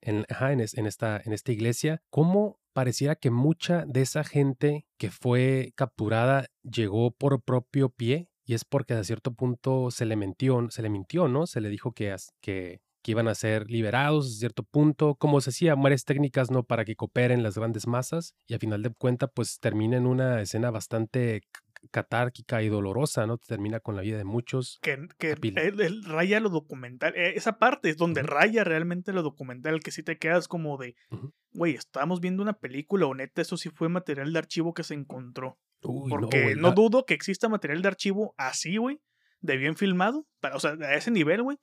en, 0.02 0.26
en, 0.28 0.86
esta, 0.86 1.22
en 1.24 1.32
esta 1.32 1.52
iglesia, 1.52 2.02
¿cómo 2.10 2.60
pareciera 2.74 3.16
que 3.16 3.30
mucha 3.30 3.86
de 3.86 4.02
esa 4.02 4.24
gente 4.24 4.84
que 4.98 5.10
fue 5.10 5.72
capturada 5.74 6.48
llegó 6.62 7.12
por 7.12 7.42
propio 7.42 7.88
pie? 7.88 8.28
Y 8.44 8.52
es 8.52 8.66
porque 8.66 8.92
a 8.92 9.02
cierto 9.04 9.32
punto 9.32 9.90
se 9.90 10.04
le 10.04 10.16
mintió, 10.16 10.66
se 10.68 10.82
le 10.82 10.90
mintió, 10.90 11.28
¿no? 11.28 11.46
Se 11.46 11.62
le 11.62 11.70
dijo 11.70 11.92
que, 11.92 12.14
que, 12.42 12.82
que 13.02 13.10
iban 13.10 13.26
a 13.26 13.34
ser 13.34 13.70
liberados 13.70 14.26
a 14.26 14.38
cierto 14.38 14.64
punto, 14.64 15.14
como 15.14 15.40
se 15.40 15.48
hacía, 15.48 15.74
varias 15.76 16.04
técnicas, 16.04 16.50
¿no? 16.50 16.62
Para 16.62 16.84
que 16.84 16.94
cooperen 16.94 17.42
las 17.42 17.56
grandes 17.56 17.86
masas 17.86 18.34
y 18.46 18.52
a 18.52 18.58
final 18.58 18.82
de 18.82 18.90
cuentas, 18.90 19.30
pues 19.34 19.60
termina 19.60 19.96
en 19.96 20.06
una 20.06 20.42
escena 20.42 20.70
bastante 20.70 21.40
catárquica 21.90 22.62
y 22.62 22.68
dolorosa, 22.68 23.26
¿no? 23.26 23.38
Termina 23.38 23.80
con 23.80 23.96
la 23.96 24.02
vida 24.02 24.18
de 24.18 24.24
muchos. 24.24 24.78
Que, 24.82 24.96
raya 26.06 26.40
lo 26.40 26.48
documental. 26.48 27.14
E, 27.16 27.36
esa 27.36 27.58
parte 27.58 27.90
es 27.90 27.96
donde 27.96 28.22
raya 28.22 28.64
realmente 28.64 29.12
lo 29.12 29.22
documental, 29.22 29.80
que 29.80 29.90
si 29.90 30.02
te 30.02 30.18
quedas 30.18 30.48
como 30.48 30.76
de, 30.78 30.96
güey, 31.52 31.74
estamos 31.74 32.20
viendo 32.20 32.42
una 32.42 32.54
película 32.54 33.06
o 33.06 33.14
neta, 33.14 33.42
eso 33.42 33.56
sí 33.56 33.70
fue 33.70 33.88
material 33.88 34.32
de 34.32 34.38
archivo 34.38 34.74
que 34.74 34.84
se 34.84 34.94
encontró. 34.94 35.58
Porque 35.80 36.56
no, 36.56 36.72
dudo 36.72 37.04
que 37.04 37.14
exista 37.14 37.48
material 37.48 37.82
de 37.82 37.88
archivo 37.88 38.34
así, 38.38 38.78
güey, 38.78 39.00
de 39.40 39.56
bien 39.56 39.76
filmado, 39.76 40.26
para, 40.40 40.56
o 40.56 40.60
sea, 40.60 40.72
a 40.80 40.94
ese 40.94 41.10
nivel, 41.10 41.42
güey, 41.42 41.58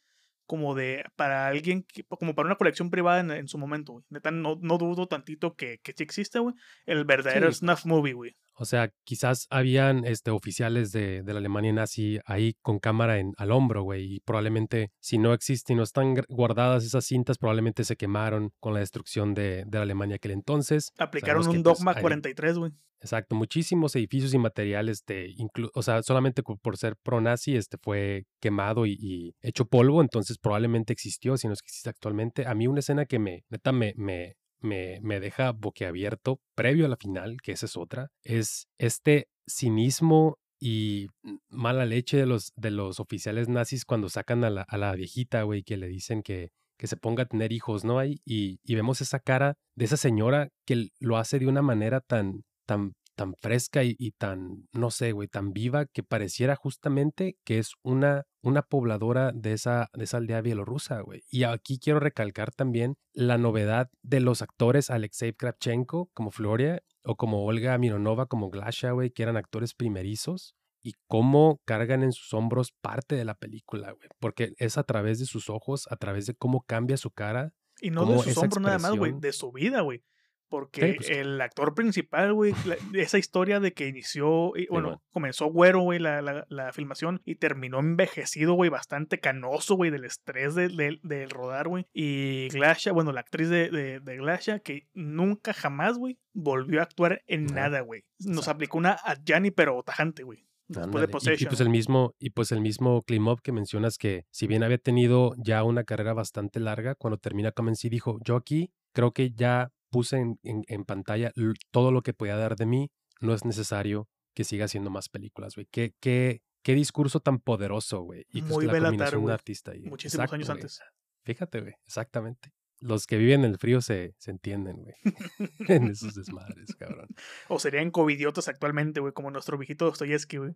como 0.46 0.76
de, 0.76 1.06
para 1.16 1.48
alguien, 1.48 1.86
como 2.08 2.36
para 2.36 2.46
una 2.46 2.58
colección 2.58 2.90
privada 2.90 3.38
en, 3.38 3.48
su 3.48 3.58
momento, 3.58 3.94
güey. 3.94 4.06
Neta, 4.10 4.32
no, 4.32 4.60
no 4.62 4.78
dudo 4.78 5.08
tantito 5.08 5.56
que, 5.56 5.80
que 5.82 5.94
sí 5.94 6.04
existe, 6.04 6.40
güey. 6.40 6.54
El 6.86 7.06
verdadero 7.06 7.52
Snuff 7.52 7.86
Movie, 7.86 8.14
güey. 8.14 8.36
O 8.56 8.66
sea, 8.66 8.92
quizás 9.04 9.48
habían 9.50 10.06
este, 10.06 10.32
oficiales 10.32 10.92
de, 10.92 11.24
de 11.24 11.34
la 11.34 11.40
Alemania 11.40 11.74
nazi 11.74 12.20
ahí 12.26 12.56
con 12.62 12.80
cámara 12.80 13.20
en, 13.20 13.34
al 13.38 13.52
hombro, 13.52 13.84
güey, 13.84 14.16
y 14.16 14.20
probablemente 14.20 14.92
si 15.00 15.18
no 15.18 15.34
existen, 15.34 15.78
no 15.78 15.84
están 15.84 16.16
guardadas 16.30 16.84
esas 16.84 17.06
cintas, 17.06 17.38
probablemente 17.38 17.84
se 17.84 17.96
quemaron 17.96 18.52
con 18.60 18.74
la 18.74 18.80
destrucción 18.80 19.34
de, 19.34 19.64
de 19.66 19.78
la 19.78 19.84
Alemania 19.84 20.18
aquel 20.18 20.32
entonces. 20.32 20.92
Aplicaron 20.98 21.48
un 21.48 21.64
dogma 21.64 21.96
43, 21.96 22.58
güey. 22.58 22.72
Exacto, 23.02 23.34
muchísimos 23.34 23.96
edificios 23.96 24.32
y 24.36 24.38
materiales, 24.38 25.04
de 25.08 25.34
o 25.74 25.82
sea, 25.82 26.04
solamente 26.04 26.44
por 26.44 26.78
ser 26.78 26.96
pro-nazi, 26.98 27.56
este 27.56 27.78
fue 27.82 28.28
quemado 28.40 28.86
y, 28.86 29.36
hecho 29.42 29.66
polvo, 29.66 30.02
entonces 30.02 30.38
probablemente 30.38 30.94
existió, 30.94 31.36
si 31.36 31.48
no 31.48 31.54
es 31.54 31.64
que 31.64 31.68
existe 31.68 31.90
actualmente. 31.90 32.46
A 32.46 32.54
mí 32.54 32.68
una 32.68 32.80
escena 32.80 33.08
que 33.08 33.18
me, 33.18 33.44
neta, 33.50 33.72
me, 33.72 33.96
me, 33.98 34.36
me, 34.62 35.00
me 35.02 35.19
deja 35.19 35.52
boquiabierto 35.52 36.39
previo 36.56 36.86
a 36.86 36.89
la 36.89 36.97
final, 36.97 37.38
que 37.41 37.52
esa 37.52 37.65
es 37.65 37.78
otra, 37.78 38.12
es 38.24 38.67
este 38.78 39.28
cinismo 39.47 40.38
y 40.60 41.08
mala 41.50 41.86
leche 41.86 42.17
de 42.17 42.26
los, 42.26 42.54
de 42.56 42.71
los 42.71 43.00
oficiales 43.00 43.50
nazis 43.50 43.84
cuando 43.84 44.10
sacan 44.10 44.43
a 44.43 44.50
la, 44.50 44.62
a 44.62 44.78
la 44.78 44.93
viejita, 44.93 45.43
güey, 45.43 45.63
que 45.63 45.78
le 45.78 45.88
dicen 45.88 46.21
que, 46.21 46.52
que 46.78 46.88
se 46.88 46.97
ponga 46.97 47.24
a 47.24 47.28
tener 47.28 47.52
hijos, 47.52 47.84
¿no? 47.84 48.00
hay 48.00 48.21
y, 48.26 48.60
y 48.63 48.76
vemos 48.76 49.02
esa 49.02 49.19
cara 49.19 49.56
de 49.76 49.86
esa 49.86 49.97
señora 49.97 50.50
que 50.65 50.89
lo 51.00 51.17
hace 51.17 51.39
de 51.39 51.47
una 51.47 51.62
manera 51.62 52.00
tan, 52.00 52.43
tan 52.67 52.93
tan 53.22 53.36
fresca 53.36 53.84
y, 53.84 54.12
tan, 54.18 54.68
no 54.74 54.90
sé, 54.90 55.12
güey, 55.12 55.28
tan 55.28 55.54
viva 55.54 55.86
que 55.86 56.02
pareciera 56.02 56.56
justamente 56.56 57.38
que 57.46 57.60
es 57.60 57.74
una, 57.84 58.24
una 58.42 58.64
pobladora 58.64 59.32
de 59.32 59.54
esa, 59.54 59.92
de 59.94 60.06
esa 60.06 60.18
aldea 60.18 60.42
bielorrusa, 60.42 61.02
güey. 61.02 61.22
Y 61.30 61.44
aquí 61.44 61.78
quiero 61.78 62.00
recalcar 62.00 62.52
también 62.52 62.96
la 63.14 63.38
novedad 63.38 63.92
de 64.02 64.22
los 64.22 64.42
actores 64.42 64.90
Alexei 64.90 65.34
Kravchenko 65.34 66.10
como 66.16 66.32
Floria 66.32 66.82
o 67.04 67.16
como 67.16 67.46
Olga 67.46 67.78
Mironova 67.78 68.26
como 68.26 68.50
Glasha, 68.50 68.90
güey, 68.90 69.12
que 69.12 69.22
eran 69.22 69.38
actores 69.38 69.76
primerizos 69.76 70.56
y 70.82 70.94
cómo 71.08 71.62
cargan 71.64 72.02
en 72.02 72.14
sus 72.14 72.34
hombros 72.34 72.72
parte 72.82 73.16
de 73.16 73.26
la 73.26 73.36
película, 73.36 73.92
güey. 73.92 74.10
Porque 74.20 74.54
es 74.58 74.80
a 74.80 74.84
través 74.84 75.20
de 75.20 75.28
sus 75.28 75.48
ojos, 75.52 75.88
a 75.92 75.96
través 75.96 76.26
de 76.26 76.34
cómo 76.34 76.64
cambia 76.64 76.98
su 76.98 77.12
cara. 77.12 77.54
Y 77.82 77.92
no 77.92 78.08
de 78.08 78.18
sus 78.18 78.38
hombros 78.38 78.64
nada 78.64 78.80
más, 78.80 78.98
güey, 78.98 79.14
de 79.20 79.32
su 79.32 79.52
vida, 79.52 79.82
güey. 79.82 80.04
Porque 80.52 80.96
pues 80.96 81.10
el 81.10 81.40
actor 81.40 81.74
principal, 81.74 82.34
güey, 82.34 82.54
esa 82.94 83.18
historia 83.18 83.62
de 83.62 83.72
que 83.72 83.88
inició, 83.88 84.52
bueno, 84.70 85.02
comenzó 85.14 85.46
güero, 85.46 85.80
güey, 85.80 85.98
la, 85.98 86.22
la, 86.22 86.74
filmación 86.74 87.22
y 87.24 87.36
terminó 87.36 87.80
envejecido, 87.80 88.56
güey, 88.56 88.70
bastante 88.70 89.22
canoso, 89.22 89.76
güey, 89.76 89.92
del 89.92 90.04
estrés 90.04 90.54
del 90.54 91.00
de, 91.02 91.26
rodar, 91.28 91.70
güey. 91.70 91.88
Y 91.94 92.50
Glasha, 92.50 92.92
bueno, 92.92 93.14
la 93.14 93.22
actriz 93.22 93.48
de, 93.48 93.70
de, 93.70 94.18
Glasha, 94.18 94.60
que 94.60 94.90
nunca 94.94 95.54
jamás, 95.54 95.98
güey, 95.98 96.20
volvió 96.34 96.82
a 96.82 96.84
actuar 96.84 97.24
en 97.28 97.46
nada, 97.46 97.80
güey. 97.80 98.04
Nos 98.20 98.50
aplicó 98.50 98.78
una 98.78 98.92
a 98.92 99.16
Gianni, 99.24 99.52
pero 99.52 99.82
tajante, 99.84 100.24
güey. 100.24 100.46
Después 100.68 101.24
de 101.24 101.34
y, 101.34 101.44
y, 101.44 101.46
pues 101.46 101.62
el 101.62 101.70
mismo, 101.70 102.14
y 102.20 102.30
pues 102.32 102.52
el 102.52 102.60
mismo 102.60 103.04
Klimov 103.04 103.42
que 103.42 103.54
mencionas 103.54 103.98
que 103.98 104.26
si 104.32 104.48
bien 104.48 104.64
había 104.64 104.80
tenido 104.80 105.34
ya 105.38 105.64
una 105.64 105.86
carrera 105.86 106.14
bastante 106.14 106.60
larga, 106.60 106.96
cuando 106.96 107.18
termina 107.18 107.54
Comencí 107.54 107.88
dijo, 107.88 108.20
yo 108.22 108.36
aquí 108.36 108.74
creo 108.94 109.14
que 109.14 109.32
ya 109.32 109.72
puse 109.91 110.17
en, 110.17 110.39
en, 110.43 110.86
pantalla 110.86 111.32
todo 111.69 111.91
lo 111.91 112.01
que 112.01 112.13
podía 112.13 112.36
dar 112.36 112.56
de 112.56 112.65
mí, 112.65 112.89
no 113.19 113.34
es 113.34 113.45
necesario 113.45 114.08
que 114.34 114.43
siga 114.43 114.65
haciendo 114.65 114.89
más 114.89 115.10
películas, 115.10 115.56
güey. 115.56 115.67
¿Qué, 115.69 115.93
qué, 115.99 116.41
qué 116.63 116.73
discurso 116.73 117.19
tan 117.19 117.39
poderoso, 117.39 118.01
güey. 118.01 118.25
Y 118.32 118.41
Muy 118.41 118.65
la 118.65 118.80
combinación 118.80 119.25
de 119.25 119.34
artista. 119.34 119.75
Y, 119.75 119.82
Muchísimos 119.82 120.32
años 120.32 120.49
antes. 120.49 120.82
Fíjate, 121.23 121.62
güey, 121.62 121.73
exactamente. 121.86 122.54
Los 122.80 123.06
que 123.06 123.17
viven 123.17 123.43
en 123.43 123.51
el 123.51 123.58
frío 123.60 123.80
se, 123.82 124.15
se 124.17 124.32
entienden, 124.32 124.77
güey. 124.77 124.95
en 125.69 125.88
esos 125.89 126.15
desmadres, 126.15 126.75
cabrón. 126.75 127.08
O 127.47 127.60
serían 127.60 127.91
covidiotas 127.91 128.47
actualmente, 128.47 128.99
güey, 129.01 129.13
como 129.13 129.30
nuestro 129.30 129.58
viejito 129.58 129.86
Dostoyevsky, 129.86 130.38
güey. 130.38 130.56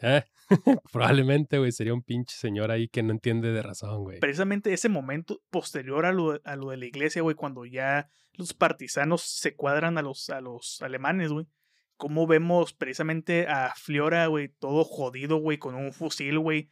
Eh, 0.00 0.22
probablemente, 0.92 1.58
güey, 1.58 1.72
sería 1.72 1.94
un 1.94 2.02
pinche 2.02 2.36
señor 2.36 2.70
ahí 2.70 2.88
que 2.88 3.02
no 3.02 3.12
entiende 3.12 3.52
de 3.52 3.62
razón, 3.62 4.02
güey. 4.02 4.20
Precisamente 4.20 4.72
ese 4.72 4.88
momento 4.88 5.42
posterior 5.50 6.06
a 6.06 6.12
lo, 6.12 6.40
a 6.44 6.56
lo 6.56 6.70
de 6.70 6.76
la 6.76 6.86
iglesia, 6.86 7.22
güey, 7.22 7.34
cuando 7.36 7.64
ya 7.64 8.08
los 8.32 8.54
partisanos 8.54 9.22
se 9.22 9.56
cuadran 9.56 9.98
a 9.98 10.02
los, 10.02 10.30
a 10.30 10.40
los 10.40 10.80
alemanes, 10.82 11.32
güey. 11.32 11.46
Cómo 11.96 12.28
vemos 12.28 12.72
precisamente 12.72 13.48
a 13.48 13.74
Fliora, 13.74 14.26
güey, 14.26 14.48
todo 14.48 14.84
jodido, 14.84 15.38
güey, 15.38 15.58
con 15.58 15.74
un 15.74 15.92
fusil, 15.92 16.38
güey, 16.38 16.70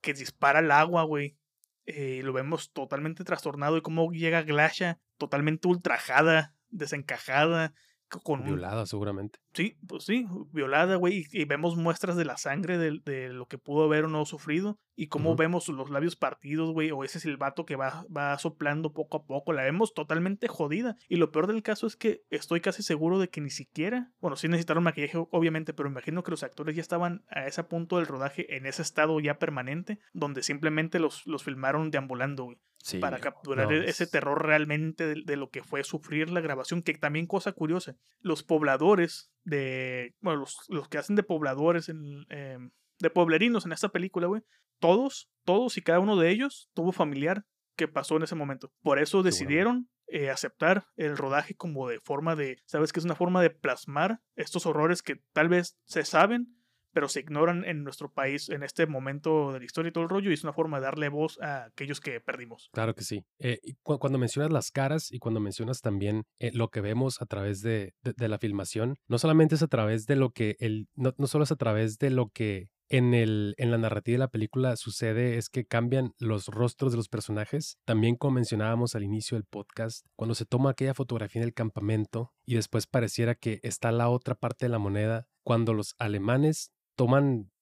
que 0.00 0.14
dispara 0.14 0.60
al 0.60 0.70
agua, 0.70 1.02
güey. 1.04 1.36
Eh, 1.84 2.22
lo 2.24 2.32
vemos 2.32 2.72
totalmente 2.72 3.24
trastornado 3.24 3.76
y 3.76 3.82
cómo 3.82 4.10
llega 4.12 4.42
Glasha 4.42 5.00
totalmente 5.18 5.68
ultrajada, 5.68 6.54
desencajada, 6.70 7.74
con 8.20 8.44
violada 8.44 8.86
seguramente. 8.86 9.38
Sí, 9.54 9.76
pues 9.86 10.04
sí, 10.04 10.26
violada, 10.52 10.96
güey, 10.96 11.26
y, 11.30 11.44
vemos 11.44 11.76
muestras 11.76 12.16
de 12.16 12.24
la 12.24 12.36
sangre 12.36 12.78
de, 12.78 13.00
de, 13.04 13.28
lo 13.28 13.46
que 13.46 13.58
pudo 13.58 13.84
haber 13.84 14.04
o 14.04 14.08
no 14.08 14.24
sufrido, 14.24 14.78
y 14.94 15.08
cómo 15.08 15.36
vemos 15.36 15.68
los 15.68 15.90
labios 15.90 16.16
partidos, 16.16 16.72
güey, 16.72 16.90
o 16.90 17.04
ese 17.04 17.20
silbato 17.20 17.64
que 17.64 17.76
va, 17.76 18.04
va 18.14 18.38
soplando 18.38 18.92
poco 18.92 19.18
a 19.18 19.24
poco, 19.24 19.52
la 19.52 19.62
vemos 19.62 19.94
totalmente 19.94 20.48
jodida, 20.48 20.96
y 21.08 21.16
lo 21.16 21.30
peor 21.32 21.46
del 21.46 21.62
caso 21.62 21.86
es 21.86 21.96
que 21.96 22.22
estoy 22.30 22.60
casi 22.60 22.82
seguro 22.82 23.18
de 23.18 23.28
que 23.28 23.40
ni 23.40 23.50
siquiera, 23.50 24.12
bueno, 24.20 24.36
sí 24.36 24.48
necesitaron 24.48 24.84
maquillaje, 24.84 25.18
obviamente, 25.30 25.74
pero 25.74 25.88
imagino 25.88 26.22
que 26.22 26.30
los 26.30 26.42
actores 26.42 26.76
ya 26.76 26.82
estaban 26.82 27.24
a 27.28 27.46
ese 27.46 27.64
punto 27.64 27.98
del 27.98 28.06
rodaje, 28.06 28.56
en 28.56 28.66
ese 28.66 28.82
estado 28.82 29.18
ya 29.20 29.38
permanente, 29.38 29.98
donde 30.12 30.42
simplemente 30.42 30.98
los, 30.98 31.26
los 31.26 31.44
filmaron 31.44 31.90
deambulando, 31.90 32.44
güey 32.44 32.58
para 33.00 33.18
capturar 33.18 33.72
e-, 33.72 33.88
ese 33.88 34.06
terror 34.06 34.44
realmente 34.44 35.14
de, 35.14 35.36
lo 35.36 35.50
que 35.50 35.62
fue 35.62 35.84
sufrir 35.84 36.30
la 36.30 36.40
grabación, 36.40 36.82
que 36.82 36.94
también 36.94 37.26
cosa 37.26 37.52
curiosa, 37.52 37.96
los 38.20 38.42
pobladores 38.42 39.30
de, 39.44 40.14
bueno, 40.20 40.40
los, 40.40 40.56
los 40.68 40.88
que 40.88 40.98
hacen 40.98 41.16
de 41.16 41.22
pobladores, 41.22 41.88
en, 41.88 42.26
em, 42.30 42.70
de 42.98 43.10
pueblerinos 43.10 43.66
en 43.66 43.72
esta 43.72 43.88
película, 43.88 44.26
güey, 44.26 44.42
todos, 44.78 45.30
todos 45.44 45.76
y 45.76 45.82
cada 45.82 46.00
uno 46.00 46.16
de 46.16 46.30
ellos 46.30 46.70
tuvo 46.74 46.92
familiar 46.92 47.44
que 47.76 47.88
pasó 47.88 48.16
en 48.16 48.24
ese 48.24 48.34
momento. 48.34 48.72
Por 48.82 48.98
eso 48.98 49.22
decidieron 49.22 49.88
eh, 50.08 50.30
aceptar 50.30 50.86
el 50.96 51.16
rodaje 51.16 51.54
como 51.54 51.88
de 51.88 52.00
forma 52.00 52.36
de, 52.36 52.60
sabes 52.66 52.92
que 52.92 53.00
es 53.00 53.04
una 53.04 53.14
forma 53.14 53.40
de 53.42 53.50
plasmar 53.50 54.20
estos 54.36 54.66
horrores 54.66 55.02
que 55.02 55.22
tal 55.32 55.48
vez 55.48 55.78
se 55.84 56.04
saben, 56.04 56.54
pero 56.92 57.08
se 57.08 57.20
ignoran 57.20 57.64
en 57.64 57.84
nuestro 57.84 58.12
país 58.12 58.48
en 58.48 58.62
este 58.62 58.86
momento 58.86 59.52
de 59.52 59.60
la 59.60 59.64
historia 59.64 59.90
y 59.90 59.92
todo 59.92 60.04
el 60.04 60.10
rollo, 60.10 60.30
y 60.30 60.34
es 60.34 60.44
una 60.44 60.52
forma 60.52 60.78
de 60.78 60.84
darle 60.84 61.08
voz 61.08 61.40
a 61.40 61.64
aquellos 61.64 62.00
que 62.00 62.20
perdimos. 62.20 62.70
Claro 62.72 62.94
que 62.94 63.04
sí. 63.04 63.24
Eh, 63.38 63.60
cuando 63.82 64.18
mencionas 64.18 64.52
las 64.52 64.70
caras 64.70 65.10
y 65.12 65.18
cuando 65.18 65.40
mencionas 65.40 65.80
también 65.80 66.24
eh, 66.38 66.50
lo 66.52 66.68
que 66.68 66.80
vemos 66.80 67.20
a 67.20 67.26
través 67.26 67.62
de, 67.62 67.94
de, 68.02 68.28
la 68.28 68.38
filmación, 68.38 68.96
no 69.08 69.18
solamente 69.18 69.54
es 69.54 69.62
a 69.62 69.68
través 69.68 70.06
de 70.06 70.16
lo 70.16 70.30
que 70.30 70.56
el, 70.60 70.88
no, 70.94 71.14
no 71.16 71.26
solo 71.26 71.44
es 71.44 71.52
a 71.52 71.56
través 71.56 71.98
de 71.98 72.10
lo 72.10 72.28
que 72.28 72.70
en, 72.92 73.14
el, 73.14 73.54
en 73.56 73.70
la 73.70 73.78
narrativa 73.78 74.16
de 74.16 74.18
la 74.18 74.28
película 74.28 74.76
sucede 74.76 75.38
es 75.38 75.48
que 75.48 75.64
cambian 75.64 76.12
los 76.18 76.48
rostros 76.48 76.92
de 76.92 76.98
los 76.98 77.08
personajes. 77.08 77.78
También 77.86 78.16
como 78.16 78.34
mencionábamos 78.34 78.94
al 78.94 79.02
inicio 79.02 79.36
del 79.36 79.46
podcast, 79.46 80.06
cuando 80.14 80.34
se 80.34 80.44
toma 80.44 80.70
aquella 80.70 80.92
fotografía 80.92 81.40
en 81.40 81.48
el 81.48 81.54
campamento 81.54 82.34
y 82.44 82.54
después 82.54 82.86
pareciera 82.86 83.34
que 83.34 83.60
está 83.62 83.92
la 83.92 84.10
otra 84.10 84.34
parte 84.34 84.66
de 84.66 84.70
la 84.70 84.78
moneda, 84.78 85.26
cuando 85.42 85.72
los 85.72 85.94
alemanes 85.98 86.70
toman 86.96 87.52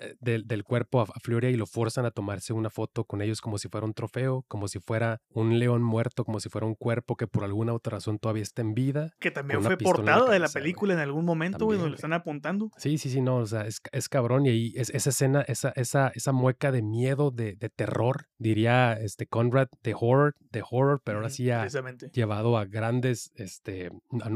eh, 0.00 0.14
del, 0.20 0.46
del, 0.46 0.64
cuerpo 0.64 1.00
a, 1.00 1.06
Floria 1.20 1.50
y 1.50 1.56
lo 1.56 1.66
forzan 1.66 2.06
a 2.06 2.10
tomarse 2.10 2.52
una 2.52 2.70
foto 2.70 3.04
con 3.04 3.20
ellos 3.20 3.40
como 3.40 3.58
si 3.58 3.68
fuera 3.68 3.86
un 3.86 3.92
trofeo, 3.92 4.44
como 4.48 4.68
si 4.68 4.78
fuera 4.78 5.20
un 5.30 5.58
león 5.58 5.82
muerto, 5.82 6.24
como 6.24 6.40
si 6.40 6.48
fuera 6.48 6.66
un 6.66 6.74
cuerpo 6.74 7.16
que 7.16 7.26
por 7.26 7.44
alguna 7.44 7.74
otra 7.74 7.96
razón 7.96 8.18
todavía 8.18 8.42
está 8.42 8.62
en 8.62 8.74
vida. 8.74 9.12
Que 9.20 9.30
también 9.30 9.62
fue 9.62 9.76
portada 9.76 10.30
de 10.30 10.38
la 10.38 10.48
película 10.48 10.94
en 10.94 11.00
algún 11.00 11.24
momento, 11.24 11.66
güey, 11.66 11.78
donde 11.78 11.90
lo 11.90 11.96
están 11.96 12.12
apuntando. 12.12 12.70
Sí, 12.78 12.98
sí, 12.98 13.10
sí, 13.10 13.20
no, 13.20 13.36
o 13.36 13.46
sea, 13.46 13.66
es, 13.66 13.80
es 13.92 14.08
cabrón 14.08 14.46
y 14.46 14.50
ahí 14.50 14.72
es, 14.76 14.90
esa 14.90 15.10
escena, 15.10 15.42
esa, 15.42 15.70
esa, 15.76 16.12
esa 16.14 16.32
mueca 16.32 16.72
de 16.72 16.82
miedo, 16.82 17.30
de, 17.30 17.54
de 17.56 17.68
terror, 17.68 18.26
diría 18.38 18.94
este 18.94 19.26
Conrad, 19.26 19.68
de 19.82 19.94
horror, 19.94 20.34
de 20.50 20.62
horror, 20.68 21.02
pero 21.04 21.18
ahora 21.18 21.30
sí 21.30 21.44
ya 21.44 21.66
llevado 22.12 22.56
a 22.56 22.64
grandes, 22.64 23.30
este, 23.34 23.90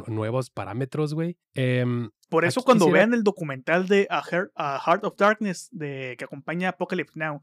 nuevos 0.07 0.51
parámetros, 0.51 1.14
güey. 1.14 1.38
Eh, 1.55 1.85
por 2.33 2.47
eso 2.47 2.62
cuando 2.62 2.90
vean 2.90 3.12
el 3.12 3.25
documental 3.25 3.87
de 3.87 4.07
a 4.09 4.23
Heart, 4.23 5.05
of 5.05 5.16
Darkness 5.18 5.68
de, 5.71 6.14
que 6.16 6.25
acompaña 6.25 6.71
Apocalypse 6.71 7.18
Now 7.18 7.42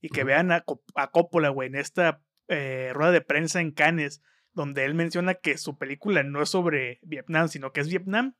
y 0.00 0.08
que 0.08 0.24
vean 0.24 0.50
a, 0.50 0.64
Coppola, 1.12 1.50
güey, 1.50 1.68
en 1.68 1.76
esta 1.76 2.20
eh, 2.48 2.90
rueda 2.92 3.12
de 3.12 3.20
prensa 3.20 3.60
en 3.60 3.70
Cannes, 3.70 4.22
donde 4.52 4.84
él 4.86 4.94
menciona 4.94 5.34
que 5.34 5.56
su 5.56 5.78
película 5.78 6.24
no 6.24 6.42
es 6.42 6.48
sobre 6.48 6.98
Vietnam, 7.02 7.46
sino 7.46 7.72
que 7.72 7.80
es 7.80 7.88
Vietnam, 7.88 8.34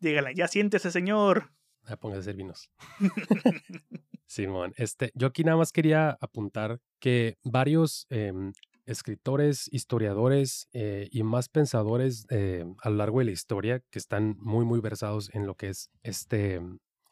dígale, 0.00 0.34
ya 0.34 0.48
siéntese, 0.48 0.90
señor. 0.90 1.52
Ah, 1.84 1.96
póngase 1.96 2.18
a 2.18 2.20
hacer 2.22 2.34
vinos. 2.34 2.72
Simón, 4.26 4.74
este, 4.76 5.12
yo 5.14 5.28
aquí 5.28 5.44
nada 5.44 5.58
más 5.58 5.70
quería 5.70 6.18
apuntar 6.20 6.80
que 6.98 7.38
varios 7.44 8.08
em, 8.10 8.52
escritores, 8.86 9.68
historiadores 9.72 10.68
eh, 10.72 11.08
y 11.10 11.22
más 11.22 11.48
pensadores 11.48 12.26
eh, 12.30 12.64
a 12.82 12.90
lo 12.90 12.96
largo 12.96 13.18
de 13.18 13.26
la 13.26 13.30
historia 13.32 13.80
que 13.90 13.98
están 13.98 14.36
muy, 14.38 14.64
muy 14.64 14.80
versados 14.80 15.28
en 15.34 15.46
lo 15.46 15.56
que 15.56 15.68
es 15.68 15.90
este, 16.02 16.60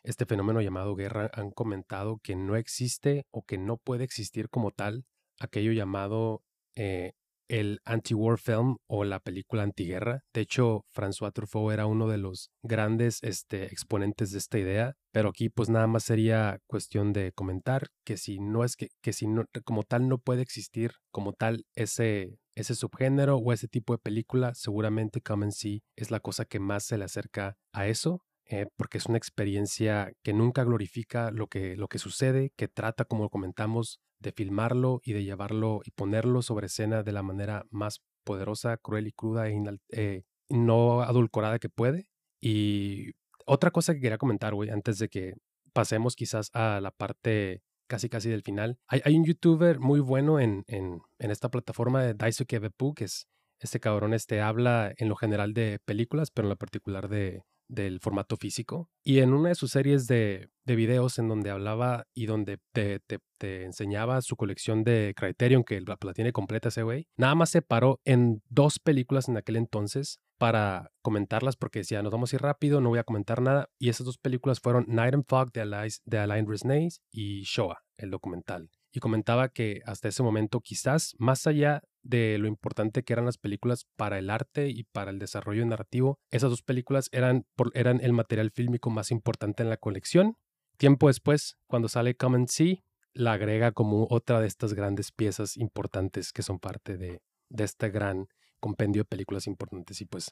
este 0.04 0.24
fenómeno 0.24 0.60
llamado 0.60 0.94
guerra 0.94 1.30
han 1.34 1.50
comentado 1.50 2.18
que 2.22 2.36
no 2.36 2.56
existe 2.56 3.26
o 3.30 3.44
que 3.44 3.58
no 3.58 3.76
puede 3.76 4.04
existir 4.04 4.48
como 4.48 4.70
tal 4.70 5.04
aquello 5.40 5.72
llamado 5.72 6.42
eh, 6.76 7.12
el 7.48 7.80
anti-war 7.84 8.38
film 8.38 8.76
o 8.88 9.04
la 9.04 9.20
película 9.20 9.62
antiguerra. 9.62 10.20
De 10.32 10.40
hecho, 10.40 10.84
François 10.94 11.32
Truffaut 11.32 11.72
era 11.72 11.86
uno 11.86 12.08
de 12.08 12.18
los 12.18 12.50
grandes 12.62 13.18
este, 13.22 13.64
exponentes 13.64 14.30
de 14.32 14.38
esta 14.38 14.58
idea, 14.58 14.94
pero 15.12 15.30
aquí 15.30 15.48
pues 15.48 15.68
nada 15.68 15.86
más 15.86 16.04
sería 16.04 16.58
cuestión 16.66 17.12
de 17.12 17.32
comentar 17.32 17.88
que 18.04 18.16
si 18.16 18.38
no 18.38 18.64
es 18.64 18.76
que, 18.76 18.88
que 19.02 19.12
si 19.12 19.26
no, 19.26 19.44
como 19.64 19.82
tal 19.82 20.08
no 20.08 20.18
puede 20.18 20.42
existir 20.42 20.92
como 21.10 21.32
tal 21.32 21.64
ese, 21.74 22.38
ese 22.54 22.74
subgénero 22.74 23.36
o 23.36 23.52
ese 23.52 23.68
tipo 23.68 23.94
de 23.94 23.98
película, 23.98 24.52
seguramente 24.54 25.20
Come 25.20 25.46
and 25.46 25.52
See 25.52 25.82
es 25.96 26.10
la 26.10 26.20
cosa 26.20 26.44
que 26.44 26.60
más 26.60 26.84
se 26.84 26.98
le 26.98 27.04
acerca 27.04 27.56
a 27.72 27.86
eso. 27.86 28.22
Eh, 28.46 28.66
porque 28.76 28.98
es 28.98 29.06
una 29.06 29.16
experiencia 29.16 30.12
que 30.22 30.34
nunca 30.34 30.64
glorifica 30.64 31.30
lo 31.30 31.46
que, 31.46 31.76
lo 31.76 31.88
que 31.88 31.98
sucede, 31.98 32.52
que 32.56 32.68
trata, 32.68 33.06
como 33.06 33.30
comentamos, 33.30 34.00
de 34.24 34.32
filmarlo 34.32 35.00
y 35.04 35.12
de 35.12 35.22
llevarlo 35.22 35.82
y 35.84 35.92
ponerlo 35.92 36.42
sobre 36.42 36.66
escena 36.66 37.04
de 37.04 37.12
la 37.12 37.22
manera 37.22 37.66
más 37.70 38.00
poderosa, 38.24 38.76
cruel 38.78 39.06
y 39.06 39.12
cruda 39.12 39.48
e 39.48 39.78
eh, 39.90 40.22
no 40.48 41.02
adulcorada 41.02 41.58
que 41.60 41.68
puede. 41.68 42.08
Y 42.40 43.12
otra 43.46 43.70
cosa 43.70 43.94
que 43.94 44.00
quería 44.00 44.18
comentar, 44.18 44.54
güey, 44.54 44.70
antes 44.70 44.98
de 44.98 45.08
que 45.08 45.34
pasemos 45.72 46.16
quizás 46.16 46.50
a 46.54 46.80
la 46.80 46.90
parte 46.90 47.62
casi 47.86 48.08
casi 48.08 48.30
del 48.30 48.42
final. 48.42 48.78
Hay, 48.88 49.16
un 49.16 49.24
youtuber 49.24 49.78
muy 49.78 50.00
bueno 50.00 50.40
en, 50.40 50.64
en, 50.66 51.02
en 51.18 51.30
esta 51.30 51.50
plataforma 51.50 52.02
de 52.02 52.14
Daisuke 52.14 52.58
Beppu, 52.58 52.94
que 52.94 53.04
es 53.04 53.28
este 53.60 53.78
cabrón, 53.78 54.14
este 54.14 54.40
habla 54.40 54.92
en 54.96 55.08
lo 55.08 55.16
general 55.16 55.52
de 55.52 55.78
películas, 55.84 56.30
pero 56.30 56.46
en 56.46 56.50
lo 56.50 56.56
particular 56.56 57.08
de, 57.08 57.44
del 57.68 58.00
formato 58.00 58.36
físico. 58.36 58.90
Y 59.02 59.20
en 59.20 59.32
una 59.32 59.50
de 59.50 59.54
sus 59.54 59.72
series 59.72 60.06
de, 60.06 60.50
de 60.64 60.76
videos 60.76 61.18
en 61.18 61.28
donde 61.28 61.50
hablaba 61.50 62.06
y 62.14 62.26
donde 62.26 62.58
te, 62.72 63.00
te, 63.00 63.20
enseñaba 63.64 64.22
su 64.22 64.36
colección 64.36 64.84
de 64.84 65.12
Criterion, 65.14 65.64
que 65.64 65.80
la, 65.82 65.98
la 66.00 66.14
tiene 66.14 66.32
completa 66.32 66.68
ese 66.68 66.82
güey, 66.82 67.06
nada 67.16 67.34
más 67.34 67.50
se 67.50 67.60
paró 67.60 68.00
en 68.04 68.42
dos 68.48 68.78
películas 68.78 69.28
en 69.28 69.36
aquel 69.36 69.56
entonces 69.56 70.20
para 70.38 70.90
comentarlas 71.02 71.56
porque 71.56 71.80
decía, 71.80 72.02
nos 72.02 72.12
vamos 72.12 72.32
a 72.32 72.36
ir 72.36 72.42
rápido, 72.42 72.80
no 72.80 72.88
voy 72.88 72.98
a 72.98 73.04
comentar 73.04 73.42
nada. 73.42 73.68
Y 73.78 73.88
esas 73.88 74.06
dos 74.06 74.18
películas 74.18 74.60
fueron 74.60 74.86
Night 74.88 75.14
and 75.14 75.24
Fog 75.28 75.52
de 75.52 75.60
Alain, 75.60 75.90
de 76.04 76.18
Alain 76.18 76.46
Resnais 76.48 77.02
y 77.10 77.42
Shoah, 77.42 77.82
el 77.98 78.10
documental. 78.10 78.70
Y 78.92 79.00
comentaba 79.00 79.48
que 79.48 79.80
hasta 79.86 80.08
ese 80.08 80.22
momento 80.22 80.60
quizás 80.60 81.14
más 81.18 81.46
allá 81.46 81.82
de 82.04 82.38
lo 82.38 82.46
importante 82.46 83.02
que 83.02 83.14
eran 83.14 83.24
las 83.24 83.38
películas 83.38 83.86
para 83.96 84.18
el 84.18 84.30
arte 84.30 84.68
y 84.68 84.84
para 84.84 85.10
el 85.10 85.18
desarrollo 85.18 85.64
narrativo, 85.64 86.18
esas 86.30 86.50
dos 86.50 86.62
películas 86.62 87.08
eran, 87.10 87.46
eran 87.72 88.00
el 88.00 88.12
material 88.12 88.50
fílmico 88.50 88.90
más 88.90 89.10
importante 89.10 89.62
en 89.62 89.70
la 89.70 89.78
colección. 89.78 90.36
Tiempo 90.76 91.08
después, 91.08 91.56
cuando 91.66 91.88
sale 91.88 92.14
Come 92.14 92.36
and 92.36 92.48
See, 92.48 92.84
la 93.14 93.32
agrega 93.32 93.72
como 93.72 94.06
otra 94.10 94.40
de 94.40 94.46
estas 94.46 94.74
grandes 94.74 95.12
piezas 95.12 95.56
importantes 95.56 96.32
que 96.32 96.42
son 96.42 96.58
parte 96.58 96.96
de, 96.96 97.22
de 97.48 97.64
este 97.64 97.88
gran 97.90 98.28
compendio 98.60 99.00
de 99.00 99.06
películas 99.06 99.46
importantes. 99.46 100.00
Y 100.00 100.04
pues 100.04 100.30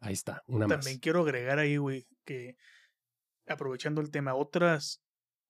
ahí 0.00 0.14
está, 0.14 0.42
una 0.46 0.66
más. 0.66 0.78
También 0.78 0.98
quiero 0.98 1.20
agregar 1.22 1.58
ahí, 1.58 1.76
güey, 1.76 2.06
que 2.24 2.56
aprovechando 3.46 4.00
el 4.00 4.10
tema, 4.10 4.34
otras, 4.34 5.00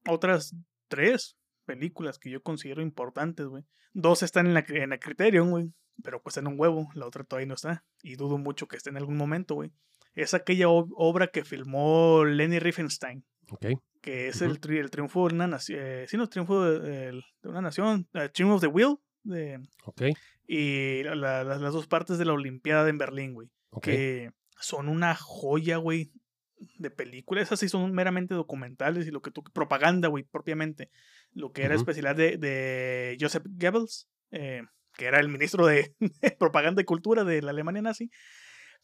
otras 0.07 0.55
tres 0.89 1.37
películas 1.63 2.19
que 2.19 2.31
yo 2.31 2.43
considero 2.43 2.83
importantes, 2.83 3.47
güey. 3.47 3.65
Dos 3.93 4.23
están 4.23 4.47
en 4.47 4.55
la, 4.55 4.65
en 4.69 4.91
la 4.91 4.99
Criterion, 4.99 5.51
güey, 5.51 5.73
pero 6.03 6.23
cuestan 6.23 6.47
un 6.47 6.59
huevo, 6.59 6.89
la 6.95 7.07
otra 7.07 7.25
todavía 7.25 7.47
no 7.47 7.55
está. 7.55 7.85
Y 8.03 8.17
dudo 8.17 8.39
mucho 8.39 8.69
que 8.69 8.77
esté 8.77 8.91
en 8.91 8.97
algún 8.97 9.17
momento, 9.17 9.55
güey. 9.55 9.73
Es 10.15 10.35
aquella 10.35 10.69
obra 10.69 11.29
que 11.29 11.45
filmó 11.45 12.25
Lenny 12.25 12.59
Riefenstein. 12.59 13.25
Ok. 13.51 13.67
Que 14.01 14.29
es 14.29 14.43
el, 14.43 14.59
el, 14.69 14.91
triunfo 14.91 15.29
de 15.29 15.35
una 15.35 15.47
nación. 15.47 15.79
Eh, 15.81 16.07
sí, 16.09 16.17
no, 16.17 16.25
el 16.25 16.29
triunfo 16.29 16.65
de, 16.65 17.23
una 17.45 17.63
nación. 17.63 18.09
Uh, 18.15 18.29
Triumph 18.33 18.55
of 18.55 18.61
the 18.61 18.67
Wheel. 18.67 18.97
De, 19.23 19.61
ok. 19.85 20.03
Y 20.47 21.03
las 21.05 21.73
dos 21.73 21.87
partes 21.87 22.19
de 22.19 22.25
la 22.25 22.33
Olimpiada 22.33 22.89
en 22.89 22.99
Berlín, 22.99 23.35
güey. 23.35 23.49
Que 23.81 24.33
son 24.59 24.89
una 24.89 25.15
joya, 25.15 25.79
güey 25.79 26.13
de 26.79 26.91
películas, 26.91 27.45
esas 27.45 27.61
sí 27.61 27.69
son 27.69 27.93
meramente 27.93 28.35
documentales 28.35 29.07
y 29.07 29.11
lo 29.11 29.23
que 29.23 29.31
tú, 29.31 29.43
propaganda, 29.43 30.09
güey, 30.09 30.25
propiamente. 30.25 30.91
Lo 31.33 31.53
que 31.53 31.63
era 31.63 31.75
especialidad 31.75 32.17
de, 32.17 32.37
de, 32.37 33.17
Joseph 33.21 33.45
Goebbels, 33.47 34.09
eh, 34.31 34.63
que 34.95 35.07
era 35.07 35.19
el 35.19 35.29
ministro 35.29 35.67
de, 35.67 35.95
propaganda 36.39 36.83
y 36.83 36.85
cultura 36.85 37.25
de 37.25 37.43
la 37.43 37.51
Alemania 37.51 37.83
nazi. 37.83 38.11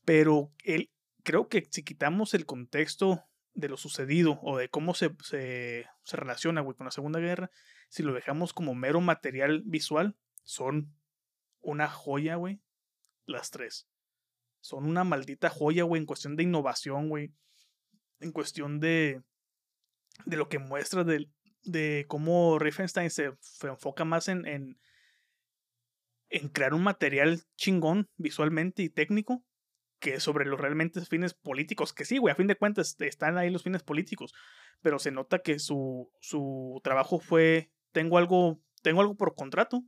Pero 0.05 0.53
él, 0.65 0.91
creo 1.25 1.49
que 1.49 1.67
si 1.71 1.83
quitamos 1.83 2.35
el 2.35 2.47
contexto 2.47 3.25
de 3.55 3.69
lo 3.69 3.77
sucedido 3.77 4.39
o 4.43 4.57
de 4.57 4.69
cómo 4.69 4.95
se, 4.95 5.11
se, 5.23 5.87
se 6.05 6.17
relaciona, 6.17 6.61
güey, 6.61 6.77
con 6.77 6.87
la 6.87 6.91
Segunda 6.91 7.19
Guerra, 7.19 7.51
si 7.89 8.03
lo 8.03 8.15
dejamos 8.15 8.53
como 8.53 8.75
mero 8.75 9.01
material 9.01 9.63
visual, 9.67 10.17
son 10.45 10.95
una 11.61 11.89
joya, 11.89 12.37
güey, 12.37 12.61
las 13.27 13.51
tres. 13.51 13.89
Son 14.61 14.87
una 14.87 15.05
maldita 15.05 15.51
joya, 15.51 15.85
güey, 15.85 16.01
en 16.01 16.07
cuestión 16.07 16.37
de 16.37 16.45
innovación, 16.45 17.09
güey 17.09 17.33
en 18.21 18.33
cuestión 18.33 18.81
de, 18.81 19.23
de 20.25 20.37
lo 20.37 20.49
que 20.49 20.59
muestra 20.59 21.05
de, 21.05 21.29
de 21.71 22.07
cómo 22.09 22.59
Riefenstein 22.59 23.11
se, 23.11 23.33
enfoca 23.63 24.05
más 24.05 24.29
en, 24.29 24.47
en, 24.47 24.81
en, 26.29 26.49
crear 26.49 26.75
un 26.75 26.83
material 26.83 27.43
chingón 27.57 28.09
visualmente 28.17 28.83
y 28.83 28.89
técnico 28.89 29.45
que 30.01 30.21
sobre 30.21 30.45
los 30.47 30.61
realmente 30.61 31.01
fines 31.01 31.35
políticos, 31.35 31.93
que 31.93 32.05
sí, 32.05 32.19
güey, 32.19 32.33
a 32.33 32.37
fin 32.37 32.47
de 32.47 32.57
cuentas 32.57 32.97
están 33.01 33.37
ahí 33.37 33.51
los 33.51 33.65
fines 33.65 33.83
políticos, 33.83 34.33
pero 34.81 34.99
se 34.99 35.11
nota 35.11 35.41
que 35.41 35.59
su, 35.59 36.11
su 36.21 36.81
trabajo 36.85 37.19
fue, 37.19 37.73
tengo 37.93 38.19
algo, 38.19 38.61
tengo 38.83 39.01
algo 39.01 39.17
por 39.17 39.35
contrato, 39.35 39.83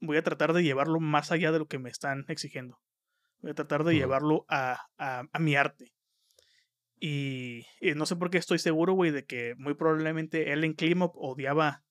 voy 0.00 0.16
a 0.16 0.22
tratar 0.22 0.52
de 0.52 0.62
llevarlo 0.62 1.00
más 1.00 1.32
allá 1.32 1.50
de 1.52 1.58
lo 1.58 1.66
que 1.66 1.78
me 1.78 1.90
están 1.90 2.24
exigiendo. 2.28 2.78
Voy 3.40 3.52
a 3.52 3.54
tratar 3.54 3.84
de 3.84 3.94
llevarlo 3.94 4.44
a, 4.48 4.86
a, 4.98 5.24
a 5.32 5.38
mi 5.38 5.56
arte. 5.56 5.92
Y, 7.00 7.64
no 7.96 8.04
sé 8.04 8.16
por 8.16 8.30
qué 8.30 8.38
estoy 8.38 8.58
seguro, 8.58 8.92
güey, 8.92 9.10
de 9.10 9.24
que 9.24 9.54
muy 9.56 9.74
probablemente 9.74 10.52
Ellen 10.52 10.74
Klimov 10.74 11.12
odiaba 11.14 11.82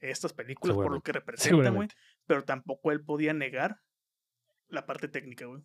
estas 0.00 0.32
películas 0.32 0.76
por 0.76 0.92
lo 0.92 1.00
que 1.02 1.12
representan, 1.12 1.74
güey. 1.74 1.88
Pero 2.26 2.44
tampoco 2.44 2.90
él 2.90 3.04
podía 3.04 3.32
negar 3.32 3.80
la 4.68 4.86
parte 4.86 5.08
técnica, 5.08 5.46
güey. 5.46 5.62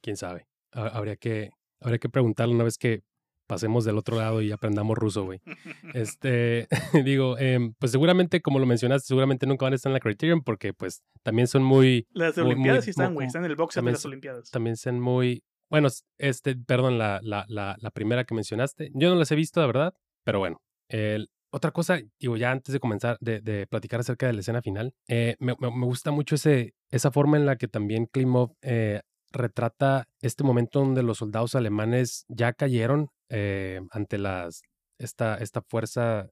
Quién 0.00 0.16
sabe. 0.16 0.46
Habría 0.70 1.16
que, 1.16 1.50
habría 1.80 1.98
que 1.98 2.08
preguntarle 2.08 2.54
una 2.54 2.64
vez 2.64 2.78
que 2.78 3.02
pasemos 3.46 3.84
del 3.84 3.98
otro 3.98 4.16
lado 4.16 4.40
y 4.40 4.52
aprendamos 4.52 4.96
ruso, 4.96 5.24
güey. 5.24 5.40
Este, 5.94 6.68
digo, 7.04 7.36
em, 7.38 7.74
pues 7.78 7.92
seguramente, 7.92 8.40
como 8.40 8.58
lo 8.58 8.66
mencionaste, 8.66 9.06
seguramente 9.06 9.46
nunca 9.46 9.66
van 9.66 9.72
a 9.72 9.76
estar 9.76 9.90
en 9.90 9.94
la 9.94 10.00
Criterion 10.00 10.42
porque, 10.42 10.72
pues, 10.72 11.02
también 11.22 11.48
son 11.48 11.62
muy. 11.62 12.06
Las 12.12 12.38
Olimpiadas 12.38 12.84
sí 12.84 12.90
están, 12.90 13.14
güey, 13.14 13.26
están 13.26 13.44
en 13.44 13.50
el 13.50 13.56
box 13.56 13.74
de 13.74 13.82
las 13.82 14.04
Olimpiadas. 14.04 14.50
También 14.50 14.76
son 14.76 15.00
muy, 15.00 15.44
bueno, 15.72 15.88
este, 16.18 16.54
perdón, 16.54 16.98
la, 16.98 17.18
la, 17.22 17.46
la, 17.48 17.76
la, 17.80 17.90
primera 17.90 18.24
que 18.24 18.34
mencionaste. 18.34 18.90
Yo 18.92 19.08
no 19.08 19.16
las 19.16 19.30
he 19.32 19.34
visto, 19.34 19.58
de 19.58 19.66
verdad, 19.68 19.94
pero 20.22 20.38
bueno. 20.38 20.60
otra 21.50 21.70
cosa, 21.70 21.98
digo, 22.20 22.36
ya 22.36 22.50
antes 22.50 22.74
de 22.74 22.78
comenzar, 22.78 23.16
de, 23.20 23.40
de 23.40 23.66
platicar 23.66 24.00
acerca 24.00 24.26
de 24.26 24.34
la 24.34 24.40
escena 24.40 24.60
final, 24.60 24.92
eh, 25.08 25.34
me, 25.38 25.54
me, 25.58 25.86
gusta 25.86 26.10
mucho 26.10 26.34
ese, 26.34 26.74
esa 26.90 27.10
forma 27.10 27.38
en 27.38 27.46
la 27.46 27.56
que 27.56 27.68
también 27.68 28.04
Klimov 28.04 28.52
eh, 28.60 29.00
retrata 29.30 30.04
este 30.20 30.44
momento 30.44 30.80
donde 30.80 31.02
los 31.02 31.16
soldados 31.16 31.54
alemanes 31.54 32.26
ya 32.28 32.52
cayeron 32.52 33.08
eh, 33.30 33.80
ante 33.92 34.18
las, 34.18 34.60
esta, 34.98 35.36
esta 35.36 35.62
fuerza 35.62 36.28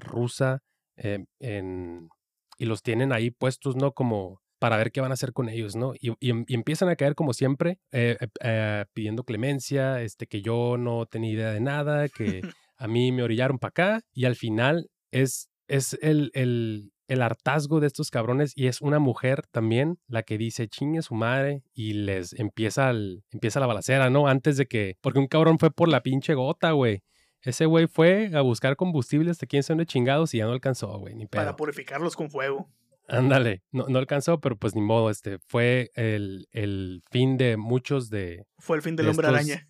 rusa 0.00 0.60
en, 0.96 2.08
y 2.56 2.64
los 2.64 2.82
tienen 2.82 3.12
ahí 3.12 3.30
puestos, 3.30 3.76
¿no? 3.76 3.92
Como 3.92 4.40
para 4.58 4.76
ver 4.76 4.92
qué 4.92 5.00
van 5.00 5.10
a 5.10 5.14
hacer 5.14 5.32
con 5.32 5.48
ellos, 5.48 5.76
¿no? 5.76 5.94
Y, 6.00 6.12
empiezan 6.20 6.88
a 6.88 6.96
caer 6.96 7.14
como 7.14 7.32
siempre, 7.32 7.78
eh, 7.92 8.16
eh, 8.20 8.28
eh, 8.40 8.84
pidiendo 8.92 9.24
clemencia, 9.24 10.02
este, 10.02 10.26
que 10.26 10.42
yo 10.42 10.76
no 10.78 11.06
tenía 11.06 11.32
idea 11.32 11.52
de 11.52 11.60
nada, 11.60 12.08
que 12.08 12.42
a 12.76 12.88
mí 12.88 13.12
me 13.12 13.22
orillaron 13.22 13.58
para 13.58 13.70
acá, 13.70 14.00
y 14.12 14.24
al 14.24 14.36
final 14.36 14.90
es, 15.10 15.48
es 15.68 15.98
el, 16.02 16.30
el, 16.34 16.92
el, 17.06 17.22
hartazgo 17.22 17.80
de 17.80 17.86
estos 17.86 18.10
cabrones, 18.10 18.52
y 18.56 18.66
es 18.66 18.80
una 18.80 18.98
mujer 18.98 19.46
también 19.50 19.98
la 20.08 20.22
que 20.22 20.38
dice, 20.38 20.68
chingue 20.68 21.02
su 21.02 21.14
madre, 21.14 21.62
y 21.72 21.92
les 21.92 22.32
empieza, 22.32 22.90
el, 22.90 23.22
empieza 23.30 23.60
la 23.60 23.66
balacera, 23.66 24.10
¿no? 24.10 24.26
Antes 24.26 24.56
de 24.56 24.66
que, 24.66 24.96
porque 25.00 25.20
un 25.20 25.28
cabrón 25.28 25.58
fue 25.58 25.70
por 25.70 25.88
la 25.88 26.02
pinche 26.02 26.34
gota, 26.34 26.72
güey. 26.72 27.02
Ese 27.42 27.66
güey 27.66 27.86
fue 27.86 28.32
a 28.34 28.40
buscar 28.40 28.74
combustible 28.74 29.30
hasta 29.30 29.46
quién 29.46 29.62
son 29.62 29.78
de 29.78 29.86
chingados 29.86 30.34
y 30.34 30.38
ya 30.38 30.46
no 30.46 30.52
alcanzó, 30.52 30.98
güey, 30.98 31.14
ni 31.14 31.26
pedo. 31.26 31.40
Para 31.40 31.54
purificarlos 31.54 32.16
con 32.16 32.30
fuego. 32.30 32.68
Ándale, 33.08 33.62
no, 33.72 33.86
no 33.88 33.98
alcanzó, 33.98 34.38
pero 34.38 34.56
pues 34.56 34.74
ni 34.74 34.82
modo, 34.82 35.08
este 35.08 35.38
fue 35.46 35.90
el, 35.94 36.46
el 36.52 37.02
fin 37.10 37.38
de 37.38 37.56
muchos 37.56 38.10
de... 38.10 38.44
Fue 38.58 38.76
el 38.76 38.82
fin 38.82 38.96
del 38.96 39.08
hombre 39.08 39.28
araña. 39.28 39.66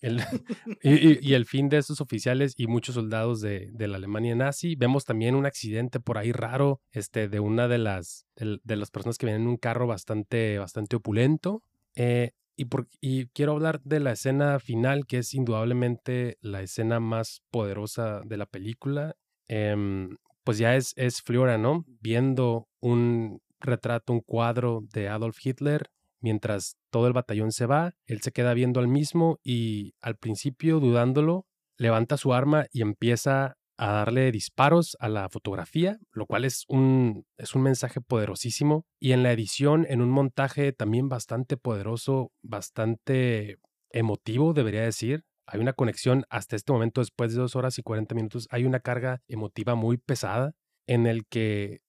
El, 0.00 0.18
y, 0.82 1.28
y, 1.28 1.34
el 1.34 1.44
fin 1.44 1.68
de 1.68 1.76
estos 1.76 2.00
oficiales 2.00 2.54
y 2.56 2.68
muchos 2.68 2.94
soldados 2.94 3.42
de, 3.42 3.68
de, 3.72 3.86
la 3.86 3.98
Alemania 3.98 4.34
nazi. 4.34 4.76
Vemos 4.76 5.04
también 5.04 5.34
un 5.34 5.44
accidente 5.44 6.00
por 6.00 6.16
ahí 6.16 6.32
raro 6.32 6.80
este, 6.90 7.28
de 7.28 7.38
una 7.38 7.68
de 7.68 7.76
las, 7.76 8.26
de, 8.34 8.58
de 8.64 8.76
las 8.76 8.90
personas 8.90 9.18
que 9.18 9.26
vienen 9.26 9.42
en 9.42 9.48
un 9.48 9.56
carro 9.58 9.86
bastante, 9.86 10.58
bastante 10.58 10.96
opulento. 10.96 11.62
Eh, 11.96 12.30
y, 12.56 12.64
por, 12.64 12.88
y 13.02 13.26
quiero 13.26 13.52
hablar 13.52 13.82
de 13.82 14.00
la 14.00 14.12
escena 14.12 14.58
final, 14.58 15.06
que 15.06 15.18
es 15.18 15.34
indudablemente 15.34 16.38
la 16.40 16.62
escena 16.62 16.98
más 16.98 17.42
poderosa 17.50 18.22
de 18.24 18.38
la 18.38 18.46
película. 18.46 19.16
Eh, 19.48 20.08
pues 20.50 20.58
ya 20.58 20.74
es, 20.74 20.94
es 20.96 21.22
Flora, 21.22 21.58
¿no? 21.58 21.84
Viendo 22.00 22.66
un, 22.80 23.38
retrato, 23.60 24.12
un 24.12 24.20
cuadro 24.20 24.80
de 24.92 25.08
Adolf 25.08 25.38
Hitler. 25.40 25.92
Mientras 26.20 26.74
todo 26.90 27.06
el 27.06 27.12
batallón 27.12 27.52
se 27.52 27.66
va, 27.66 27.92
él 28.06 28.20
se 28.20 28.32
queda 28.32 28.52
viendo 28.52 28.80
al 28.80 28.88
mismo 28.88 29.38
y 29.44 29.94
al 30.00 30.16
principio 30.16 30.80
dudándolo, 30.80 31.46
levanta 31.78 32.16
su 32.16 32.34
arma 32.34 32.66
y 32.72 32.82
empieza 32.82 33.58
a 33.76 33.92
darle 33.92 34.32
disparos 34.32 34.96
a 34.98 35.08
la 35.08 35.28
fotografía, 35.28 36.00
lo 36.10 36.26
cual 36.26 36.44
es 36.44 36.64
un, 36.66 37.24
es 37.38 37.54
un 37.54 37.62
mensaje 37.62 38.00
poderosísimo. 38.00 38.86
Y 38.98 39.12
en 39.12 39.22
la 39.22 39.30
edición, 39.30 39.86
en 39.88 40.02
un 40.02 40.10
montaje 40.10 40.72
también 40.72 41.08
bastante 41.08 41.58
poderoso, 41.58 42.32
bastante 42.42 43.58
emotivo, 43.92 44.52
debería 44.52 44.82
decir. 44.82 45.22
Hay 45.52 45.60
una 45.60 45.72
conexión 45.72 46.24
hasta 46.30 46.56
este 46.56 46.72
momento, 46.72 47.00
después 47.00 47.34
de 47.34 47.40
dos 47.40 47.56
horas 47.56 47.78
y 47.78 47.82
40 47.82 48.14
minutos, 48.14 48.46
hay 48.50 48.64
una 48.64 48.80
carga 48.80 49.22
emotiva 49.26 49.74
muy 49.74 49.96
pesada 49.96 50.54
en 50.86 51.06
el 51.06 51.26
que 51.26 51.80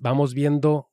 vamos 0.00 0.34
viendo 0.34 0.90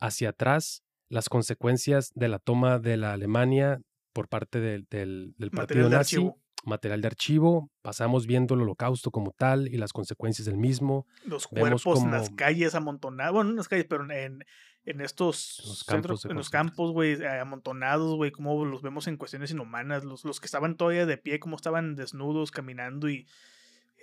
hacia 0.00 0.30
atrás 0.30 0.84
las 1.08 1.28
consecuencias 1.28 2.12
de 2.14 2.28
la 2.28 2.38
toma 2.38 2.78
de 2.78 2.96
la 2.96 3.12
Alemania 3.12 3.80
por 4.12 4.28
parte 4.28 4.60
del, 4.60 4.86
del, 4.88 5.34
partido 5.50 5.88
nazi 5.88 6.30
material 6.64 7.00
de 7.00 7.06
archivo, 7.08 7.70
pasamos 7.82 8.26
viendo 8.26 8.54
el 8.54 8.62
holocausto 8.62 9.10
como 9.10 9.32
tal 9.32 9.68
y 9.68 9.76
las 9.76 9.92
consecuencias 9.92 10.46
del 10.46 10.56
mismo. 10.56 11.06
Los 11.24 11.46
cuerpos 11.46 12.02
en 12.02 12.10
las 12.10 12.30
calles 12.30 12.74
amontonados, 12.74 13.34
bueno, 13.34 13.48
no 13.48 13.50
en 13.50 13.56
las 13.58 13.68
calles, 13.68 13.86
pero 13.88 14.10
en, 14.10 14.44
en 14.84 15.00
estos 15.00 15.62
los 15.64 15.84
campos, 15.84 16.24
en 16.24 16.34
los 16.34 16.50
campos, 16.50 16.92
güey, 16.92 17.24
amontonados, 17.24 18.16
güey, 18.16 18.30
como 18.30 18.64
los 18.64 18.82
vemos 18.82 19.06
en 19.06 19.16
cuestiones 19.16 19.50
inhumanas, 19.50 20.04
los, 20.04 20.24
los 20.24 20.40
que 20.40 20.46
estaban 20.46 20.76
todavía 20.76 21.06
de 21.06 21.16
pie, 21.16 21.40
como 21.40 21.56
estaban 21.56 21.96
desnudos, 21.96 22.50
caminando 22.50 23.08
y 23.08 23.26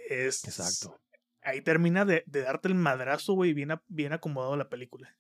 es... 0.10 0.44
Exacto. 0.46 1.00
Ahí 1.44 1.62
termina 1.62 2.06
de, 2.06 2.24
de 2.28 2.42
darte 2.42 2.68
el 2.68 2.76
madrazo, 2.76 3.34
güey, 3.34 3.54
bien, 3.54 3.72
bien 3.88 4.14
acomodado 4.14 4.56
la 4.58 4.70
película. 4.70 5.16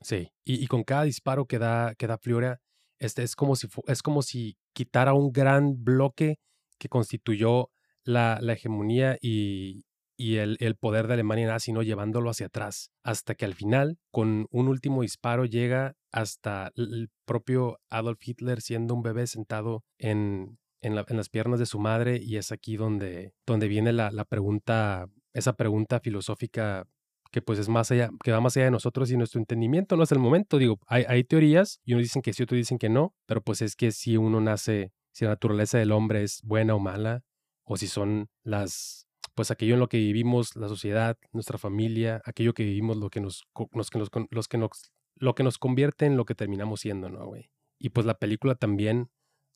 Sí, 0.00 0.32
y, 0.44 0.62
y, 0.62 0.66
con 0.66 0.84
cada 0.84 1.04
disparo 1.04 1.46
que 1.46 1.58
da, 1.58 1.94
que 1.94 2.06
da 2.06 2.18
Flora, 2.18 2.60
este 2.98 3.22
es 3.22 3.36
como 3.36 3.56
si 3.56 3.68
es 3.86 4.02
como 4.02 4.22
si 4.22 4.56
quitara 4.72 5.12
un 5.14 5.32
gran 5.32 5.84
bloque 5.84 6.38
que 6.78 6.88
constituyó 6.88 7.70
la, 8.04 8.38
la 8.40 8.54
hegemonía 8.54 9.18
y, 9.20 9.84
y 10.16 10.36
el, 10.36 10.56
el, 10.60 10.76
poder 10.76 11.06
de 11.06 11.14
Alemania 11.14 11.48
nazi, 11.48 11.72
¿no? 11.72 11.82
llevándolo 11.82 12.30
hacia 12.30 12.46
atrás, 12.46 12.90
hasta 13.02 13.34
que 13.34 13.44
al 13.44 13.54
final, 13.54 13.98
con 14.10 14.46
un 14.50 14.68
último 14.68 15.02
disparo, 15.02 15.44
llega 15.44 15.94
hasta 16.12 16.70
el 16.76 17.10
propio 17.24 17.78
Adolf 17.90 18.18
Hitler 18.22 18.60
siendo 18.60 18.94
un 18.94 19.02
bebé 19.02 19.26
sentado 19.26 19.84
en, 19.98 20.58
en, 20.80 20.94
las 20.94 21.28
piernas 21.28 21.58
de 21.58 21.66
su 21.66 21.78
madre, 21.78 22.18
y 22.22 22.36
es 22.36 22.52
aquí 22.52 22.76
donde, 22.76 23.32
donde 23.46 23.68
viene 23.68 23.92
la, 23.92 24.10
la, 24.10 24.24
pregunta, 24.24 25.06
esa 25.32 25.54
pregunta 25.54 26.00
filosófica 26.00 26.86
que 27.32 27.42
pues 27.42 27.58
es 27.58 27.68
más 27.68 27.90
allá, 27.90 28.08
que 28.22 28.32
va 28.32 28.40
más 28.40 28.56
allá 28.56 28.66
de 28.66 28.70
nosotros 28.70 29.10
y 29.10 29.16
nuestro 29.16 29.40
entendimiento, 29.40 29.96
no 29.96 30.04
es 30.04 30.12
el 30.12 30.18
momento, 30.18 30.58
digo, 30.58 30.78
hay, 30.86 31.04
hay 31.08 31.24
teorías, 31.24 31.80
y 31.84 31.92
unos 31.92 32.04
dicen 32.04 32.22
que 32.22 32.32
sí, 32.32 32.42
otros 32.42 32.56
dicen 32.56 32.78
que 32.78 32.88
no, 32.88 33.14
pero 33.26 33.42
pues 33.42 33.60
es 33.62 33.76
que 33.76 33.92
si 33.92 34.16
uno 34.16 34.40
nace 34.40 34.92
si 35.16 35.24
la 35.24 35.30
naturaleza 35.30 35.78
del 35.78 35.92
hombre 35.92 36.22
es 36.24 36.42
buena 36.42 36.74
o 36.74 36.78
mala, 36.78 37.22
o 37.64 37.78
si 37.78 37.86
son 37.86 38.28
las, 38.44 39.05
pues 39.36 39.52
aquello 39.52 39.74
en 39.74 39.80
lo 39.80 39.88
que 39.88 39.98
vivimos, 39.98 40.56
la 40.56 40.66
sociedad, 40.66 41.16
nuestra 41.32 41.58
familia, 41.58 42.20
aquello 42.24 42.54
que 42.54 42.64
vivimos, 42.64 42.96
lo 42.96 43.08
que 43.08 43.20
nos, 43.20 43.44
que 43.54 43.68
nos, 43.74 44.10
los 44.30 44.48
que 44.48 44.58
nos, 44.58 44.92
lo 45.14 45.34
que 45.36 45.44
nos 45.44 45.58
convierte 45.58 46.06
en 46.06 46.16
lo 46.16 46.24
que 46.24 46.34
terminamos 46.34 46.80
siendo, 46.80 47.08
¿no, 47.08 47.24
güey? 47.26 47.52
Y 47.78 47.90
pues 47.90 48.04
la 48.06 48.18
película 48.18 48.56
también 48.56 49.10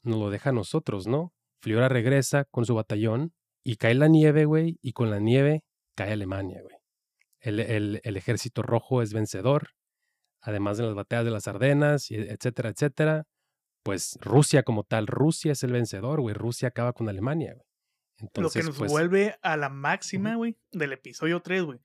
nos 0.04 0.18
lo 0.18 0.30
deja 0.30 0.50
a 0.50 0.52
nosotros, 0.52 1.08
¿no? 1.08 1.32
Fliora 1.60 1.88
regresa 1.88 2.44
con 2.44 2.64
su 2.64 2.74
batallón 2.76 3.32
y 3.64 3.76
cae 3.76 3.94
la 3.94 4.06
nieve, 4.06 4.44
güey, 4.44 4.78
y 4.80 4.92
con 4.92 5.10
la 5.10 5.18
nieve 5.18 5.64
cae 5.96 6.12
Alemania, 6.12 6.62
güey. 6.62 6.76
El, 7.40 7.58
el, 7.58 8.00
el, 8.04 8.16
ejército 8.16 8.62
rojo 8.62 9.02
es 9.02 9.14
vencedor, 9.14 9.70
además 10.42 10.76
de 10.76 10.84
las 10.84 10.94
batallas 10.94 11.24
de 11.24 11.30
las 11.30 11.48
Ardenas, 11.48 12.10
etcétera, 12.10 12.68
etcétera 12.68 13.26
pues 13.82 14.18
Rusia 14.20 14.62
como 14.62 14.84
tal, 14.84 15.06
Rusia 15.06 15.52
es 15.52 15.62
el 15.62 15.72
vencedor, 15.72 16.20
güey. 16.20 16.34
Rusia 16.34 16.68
acaba 16.68 16.92
con 16.92 17.08
Alemania, 17.08 17.54
güey. 17.54 17.66
Entonces, 18.20 18.42
Lo 18.42 18.50
que 18.50 18.66
nos 18.66 18.78
pues 18.78 18.90
vuelve 18.90 19.38
a 19.42 19.56
la 19.56 19.68
máxima, 19.68 20.34
güey, 20.36 20.56
del 20.72 20.92
episodio 20.92 21.40
3, 21.40 21.62
güey. 21.62 21.78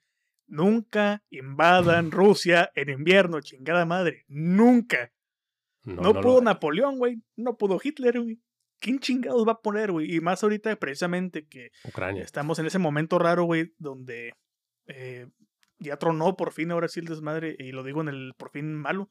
Nunca 0.47 1.23
invadan 1.29 2.11
Rusia 2.11 2.71
en 2.75 2.89
invierno, 2.89 3.41
chingada 3.41 3.85
madre. 3.85 4.25
Nunca. 4.27 5.11
No, 5.83 6.13
pudo 6.19 6.41
Napoleón, 6.41 6.97
güey. 6.97 7.21
No 7.35 7.57
pudo 7.57 7.79
Hitler, 7.81 8.19
güey. 8.19 8.39
¿Quién 8.79 8.99
chingados 8.99 9.47
va 9.47 9.53
a 9.53 9.61
poner, 9.61 9.91
güey? 9.91 10.13
Y 10.13 10.19
más 10.19 10.43
ahorita, 10.43 10.75
precisamente, 10.75 11.47
que 11.47 11.71
Ucrania. 11.83 12.23
estamos 12.23 12.59
en 12.59 12.65
ese 12.65 12.79
momento 12.79 13.19
raro, 13.19 13.45
güey, 13.45 13.73
donde 13.77 14.33
eh, 14.87 15.27
ya 15.79 15.97
tronó 15.97 16.35
por 16.35 16.51
fin, 16.51 16.71
ahora 16.71 16.87
sí 16.87 16.99
el 16.99 17.05
desmadre, 17.05 17.55
y 17.57 17.71
lo 17.71 17.83
digo 17.83 18.01
en 18.01 18.09
el 18.09 18.33
por 18.37 18.51
fin 18.51 18.73
malo, 18.73 19.09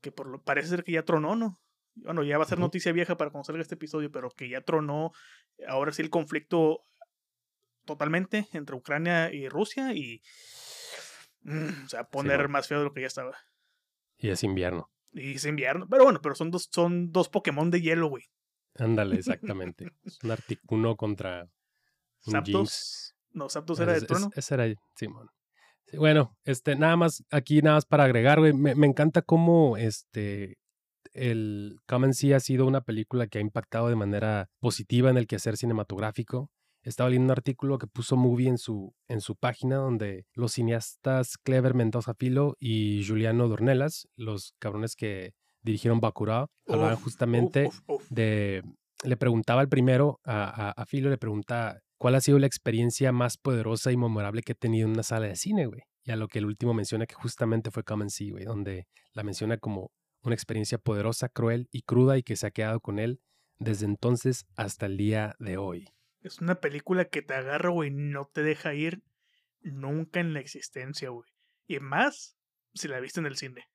que 0.00 0.12
por 0.12 0.28
lo, 0.28 0.42
parece 0.42 0.68
ser 0.68 0.84
que 0.84 0.92
ya 0.92 1.04
tronó, 1.04 1.34
¿no? 1.34 1.60
Bueno, 1.94 2.22
ya 2.22 2.38
va 2.38 2.44
a 2.44 2.48
ser 2.48 2.58
noticia 2.58 2.92
vieja 2.92 3.16
para 3.16 3.30
cuando 3.30 3.44
salga 3.44 3.62
este 3.62 3.74
episodio, 3.74 4.10
pero 4.10 4.30
que 4.30 4.48
ya 4.48 4.60
tronó 4.62 5.12
ahora 5.68 5.92
sí 5.92 6.02
el 6.02 6.10
conflicto 6.10 6.84
totalmente 7.84 8.48
entre 8.52 8.76
Ucrania 8.76 9.32
y 9.32 9.48
Rusia 9.48 9.92
y 9.92 10.22
mm, 11.42 11.84
o 11.84 11.88
sea, 11.88 12.04
poner 12.04 12.48
más 12.48 12.68
feo 12.68 12.78
de 12.78 12.84
lo 12.84 12.92
que 12.92 13.02
ya 13.02 13.06
estaba. 13.08 13.36
Y 14.18 14.30
es 14.30 14.42
invierno. 14.42 14.90
Y 15.12 15.34
es 15.34 15.44
invierno, 15.44 15.86
pero 15.88 16.04
bueno, 16.04 16.20
pero 16.22 16.34
son 16.34 16.50
dos, 16.50 16.68
son 16.70 17.12
dos 17.12 17.28
Pokémon 17.28 17.70
de 17.70 17.80
hielo, 17.80 18.08
güey. 18.08 18.24
Ándale, 18.76 19.16
exactamente. 19.18 19.92
es 20.04 20.22
un 20.22 20.30
Articuno 20.30 20.96
contra 20.96 21.48
un 22.26 22.32
Zapdos. 22.32 23.14
No, 23.32 23.48
Zapdos 23.48 23.80
era 23.80 23.92
de 23.92 24.02
trono. 24.02 24.30
Ese 24.34 24.54
era 24.54 24.66
Simón. 24.94 25.28
bueno, 25.94 26.36
este, 26.44 26.76
nada 26.76 26.96
más, 26.96 27.24
aquí 27.30 27.60
nada 27.60 27.76
más 27.76 27.86
para 27.86 28.04
agregar, 28.04 28.38
güey, 28.38 28.52
me, 28.52 28.74
me 28.74 28.86
encanta 28.86 29.22
cómo 29.22 29.76
este 29.76 30.58
el 31.14 31.78
Come 31.86 32.08
ha 32.08 32.40
sido 32.40 32.66
una 32.66 32.80
película 32.80 33.26
que 33.26 33.38
ha 33.38 33.42
impactado 33.42 33.88
de 33.88 33.96
manera 33.96 34.48
positiva 34.60 35.10
en 35.10 35.16
el 35.16 35.26
quehacer 35.26 35.56
cinematográfico. 35.56 36.50
Estaba 36.82 37.10
leyendo 37.10 37.26
un 37.26 37.38
artículo 37.38 37.78
que 37.78 37.86
puso 37.86 38.16
Movie 38.16 38.48
en 38.48 38.58
su, 38.58 38.92
en 39.08 39.20
su 39.20 39.36
página 39.36 39.76
donde 39.76 40.26
los 40.34 40.52
cineastas 40.52 41.38
Clever 41.38 41.74
Mendoza 41.74 42.14
Filo 42.14 42.56
y 42.58 43.04
Juliano 43.06 43.46
Dornelas, 43.46 44.08
los 44.16 44.54
cabrones 44.58 44.96
que 44.96 45.32
dirigieron 45.62 46.00
Bacurau, 46.00 46.48
hablaban 46.66 46.96
justamente 46.96 47.70
de... 48.10 48.62
Le 49.04 49.16
preguntaba 49.16 49.60
al 49.60 49.68
primero, 49.68 50.20
a, 50.24 50.70
a, 50.70 50.86
Filo 50.86 51.10
le 51.10 51.18
pregunta 51.18 51.80
cuál 51.98 52.14
ha 52.14 52.20
sido 52.20 52.38
la 52.38 52.46
experiencia 52.46 53.10
más 53.10 53.36
poderosa 53.36 53.90
y 53.90 53.96
memorable 53.96 54.42
que 54.42 54.52
ha 54.52 54.56
tenido 54.56 54.86
en 54.86 54.92
una 54.92 55.02
sala 55.02 55.26
de 55.26 55.34
cine, 55.34 55.66
güey. 55.66 55.82
Y 56.04 56.12
a 56.12 56.16
lo 56.16 56.28
que 56.28 56.38
el 56.38 56.46
último 56.46 56.72
menciona 56.72 57.06
que 57.06 57.16
justamente 57.16 57.72
fue 57.72 57.82
Come 57.82 58.06
güey, 58.30 58.44
donde 58.44 58.86
la 59.12 59.24
menciona 59.24 59.56
como 59.56 59.90
una 60.22 60.34
experiencia 60.34 60.78
poderosa, 60.78 61.28
cruel 61.28 61.68
y 61.70 61.82
cruda 61.82 62.18
y 62.18 62.22
que 62.22 62.36
se 62.36 62.46
ha 62.46 62.50
quedado 62.50 62.80
con 62.80 62.98
él 62.98 63.20
desde 63.58 63.86
entonces 63.86 64.46
hasta 64.56 64.86
el 64.86 64.96
día 64.96 65.34
de 65.38 65.56
hoy. 65.56 65.88
Es 66.20 66.40
una 66.40 66.60
película 66.60 67.06
que 67.06 67.22
te 67.22 67.34
agarra, 67.34 67.70
güey, 67.70 67.90
no 67.90 68.30
te 68.32 68.42
deja 68.42 68.74
ir 68.74 69.02
nunca 69.60 70.20
en 70.20 70.34
la 70.34 70.40
existencia, 70.40 71.10
güey. 71.10 71.28
Y 71.66 71.80
más 71.80 72.36
si 72.74 72.88
la 72.88 73.00
viste 73.00 73.20
en 73.20 73.26
el 73.26 73.36
cine. 73.36 73.68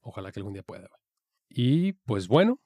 Ojalá 0.00 0.32
que 0.32 0.40
algún 0.40 0.52
día 0.52 0.62
pueda, 0.62 0.88
güey. 0.88 1.00
Y 1.48 1.92
pues 1.92 2.28
bueno, 2.28 2.60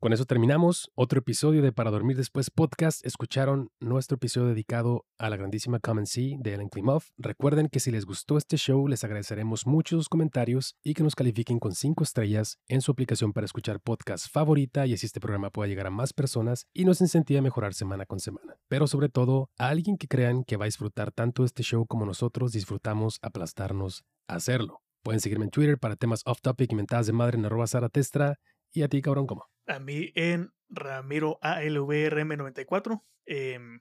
con 0.00 0.14
eso 0.14 0.24
terminamos 0.24 0.90
otro 0.94 1.18
episodio 1.18 1.60
de 1.60 1.72
Para 1.72 1.90
Dormir 1.90 2.16
Después 2.16 2.48
podcast. 2.48 3.04
Escucharon 3.04 3.70
nuestro 3.80 4.14
episodio 4.14 4.48
dedicado 4.48 5.04
a 5.18 5.28
la 5.28 5.36
grandísima 5.36 5.78
Common 5.78 6.06
Sea 6.06 6.38
de 6.40 6.54
Ellen 6.54 6.70
Klimov. 6.70 7.02
Recuerden 7.18 7.68
que 7.68 7.80
si 7.80 7.90
les 7.90 8.06
gustó 8.06 8.38
este 8.38 8.56
show, 8.56 8.88
les 8.88 9.04
agradeceremos 9.04 9.66
mucho 9.66 9.96
sus 9.96 10.08
comentarios 10.08 10.74
y 10.82 10.94
que 10.94 11.02
nos 11.02 11.14
califiquen 11.14 11.58
con 11.58 11.74
5 11.74 12.02
estrellas 12.02 12.58
en 12.66 12.80
su 12.80 12.92
aplicación 12.92 13.34
para 13.34 13.44
escuchar 13.44 13.78
podcast 13.78 14.32
favorita 14.32 14.86
y 14.86 14.94
así 14.94 15.04
este 15.04 15.20
programa 15.20 15.50
pueda 15.50 15.68
llegar 15.68 15.86
a 15.86 15.90
más 15.90 16.14
personas 16.14 16.66
y 16.72 16.86
nos 16.86 17.02
incentive 17.02 17.40
a 17.40 17.42
mejorar 17.42 17.74
semana 17.74 18.06
con 18.06 18.20
semana. 18.20 18.56
Pero 18.68 18.86
sobre 18.86 19.10
todo, 19.10 19.50
a 19.58 19.68
alguien 19.68 19.98
que 19.98 20.08
crean 20.08 20.44
que 20.44 20.56
va 20.56 20.64
a 20.64 20.72
disfrutar 20.72 21.12
tanto 21.12 21.44
este 21.44 21.62
show 21.62 21.86
como 21.86 22.06
nosotros 22.06 22.52
disfrutamos 22.52 23.18
aplastarnos 23.20 24.04
a 24.28 24.36
hacerlo. 24.36 24.80
Pueden 25.02 25.20
seguirme 25.20 25.44
en 25.44 25.50
Twitter 25.50 25.78
para 25.78 25.96
temas 25.96 26.22
off 26.24 26.40
topic 26.40 26.72
y 26.72 26.74
mentadas 26.74 27.06
de 27.06 27.12
madre 27.12 27.36
en 27.36 27.44
arroba 27.44 27.66
zaratestra. 27.66 28.38
Y 28.72 28.82
a 28.82 28.88
ti, 28.88 29.02
cabrón, 29.02 29.26
¿cómo? 29.26 29.50
A 29.70 29.78
mí 29.78 30.12
en 30.14 30.52
Ramiro 30.68 31.38
ALVRM94. 31.42 33.02
Em, 33.26 33.80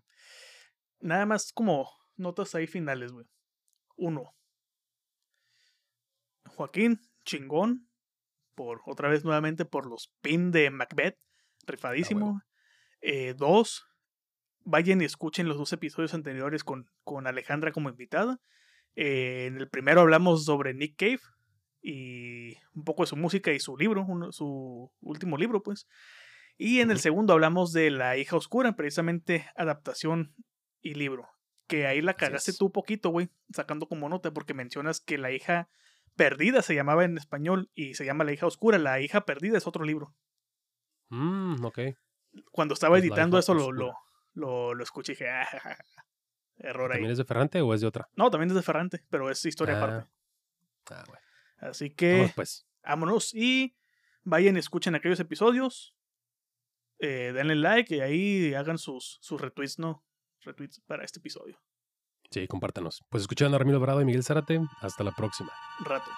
nada 0.99 1.25
más 1.25 1.51
como 1.51 1.89
notas 2.15 2.53
ahí 2.55 2.67
finales, 2.67 3.11
güey. 3.11 3.25
Uno. 3.95 4.35
Joaquín, 6.45 7.01
chingón. 7.25 7.89
Por 8.55 8.81
otra 8.85 9.09
vez 9.09 9.23
nuevamente 9.23 9.65
por 9.65 9.85
los 9.85 10.13
pin 10.21 10.51
de 10.51 10.69
Macbeth. 10.69 11.17
Rifadísimo. 11.65 12.41
eh, 13.01 13.33
dos. 13.35 13.85
Vayan 14.65 15.01
y 15.01 15.05
escuchen 15.05 15.47
los 15.47 15.57
dos 15.57 15.73
episodios 15.73 16.13
anteriores 16.13 16.63
con, 16.63 16.89
con 17.03 17.25
Alejandra 17.25 17.71
como 17.71 17.89
invitada. 17.89 18.39
Eh, 18.95 19.45
en 19.47 19.57
el 19.57 19.69
primero 19.69 20.01
hablamos 20.01 20.45
sobre 20.45 20.73
Nick 20.73 20.97
Cave, 20.97 21.21
y 21.81 22.55
un 22.73 22.83
poco 22.83 23.03
de 23.03 23.07
su 23.07 23.15
música 23.15 23.51
y 23.51 23.59
su 23.59 23.77
libro, 23.77 24.05
su 24.31 24.91
último 25.01 25.37
libro, 25.37 25.63
pues. 25.63 25.87
Y 26.57 26.81
en 26.81 26.91
el 26.91 26.99
segundo 26.99 27.33
hablamos 27.33 27.71
de 27.71 27.89
La 27.91 28.17
hija 28.17 28.35
oscura, 28.35 28.75
precisamente 28.75 29.49
adaptación 29.55 30.35
y 30.81 30.93
libro. 30.95 31.29
Que 31.67 31.87
ahí 31.87 32.01
la 32.01 32.15
cagaste 32.15 32.53
tú 32.53 32.65
un 32.67 32.71
poquito, 32.71 33.09
güey, 33.09 33.29
sacando 33.53 33.87
como 33.87 34.09
nota, 34.09 34.33
porque 34.33 34.53
mencionas 34.53 34.99
que 34.99 35.17
la 35.17 35.31
hija 35.31 35.69
Perdida 36.15 36.61
se 36.61 36.75
llamaba 36.75 37.05
en 37.05 37.17
español 37.17 37.71
y 37.73 37.93
se 37.93 38.03
llama 38.03 38.25
La 38.25 38.33
hija 38.33 38.45
oscura. 38.45 38.77
La 38.77 38.99
hija 38.99 39.21
perdida 39.25 39.57
es 39.57 39.67
otro 39.67 39.85
libro. 39.85 40.15
Mm, 41.11 41.63
ok. 41.65 41.79
Cuando 42.51 42.73
estaba 42.73 42.95
Pues 42.95 43.03
editando 43.03 43.39
eso 43.39 43.53
lo, 43.53 43.71
lo, 43.71 43.93
lo, 44.33 44.73
lo 44.73 44.83
escuché 44.83 45.13
y 45.13 45.15
dije, 45.15 45.29
"Ah, 45.29 45.45
ja, 45.45 45.59
ja, 45.59 45.75
ja". 45.75 46.05
error 46.57 46.91
ahí. 46.91 46.97
¿También 46.97 47.11
es 47.11 47.17
de 47.17 47.25
Ferrante 47.25 47.61
o 47.61 47.73
es 47.73 47.81
de 47.81 47.87
otra? 47.87 48.09
No, 48.15 48.29
también 48.29 48.49
es 48.49 48.55
de 48.55 48.63
Ferrante, 48.63 49.05
pero 49.09 49.29
es 49.29 49.45
historia 49.45 49.75
Ah, 49.75 49.77
aparte. 49.77 50.09
Ah, 50.91 51.03
bueno. 51.07 51.28
Así 51.59 51.89
que 51.89 52.11
Vámonos, 52.13 52.33
pues. 52.35 52.67
vámonos 52.83 53.33
y 53.33 53.75
vayan 54.23 54.57
escuchen 54.57 54.95
aquellos 54.95 55.19
episodios. 55.19 55.95
Eh, 56.99 57.31
denle 57.33 57.55
like 57.55 57.95
y 57.95 58.01
ahí 58.01 58.53
hagan 58.53 58.77
sus, 58.77 59.19
sus 59.21 59.39
retweets, 59.39 59.79
¿no? 59.79 60.03
Retweets 60.41 60.81
para 60.81 61.03
este 61.03 61.19
episodio. 61.19 61.61
Sí, 62.31 62.47
compártanos. 62.47 63.03
Pues 63.09 63.21
escucharon 63.21 63.53
a 63.53 63.57
Ramiro 63.57 63.77
Alvarado 63.77 64.01
y 64.01 64.05
Miguel 64.05 64.23
Zárate. 64.23 64.59
Hasta 64.81 65.03
la 65.03 65.11
próxima. 65.11 65.51
Rato. 65.85 66.09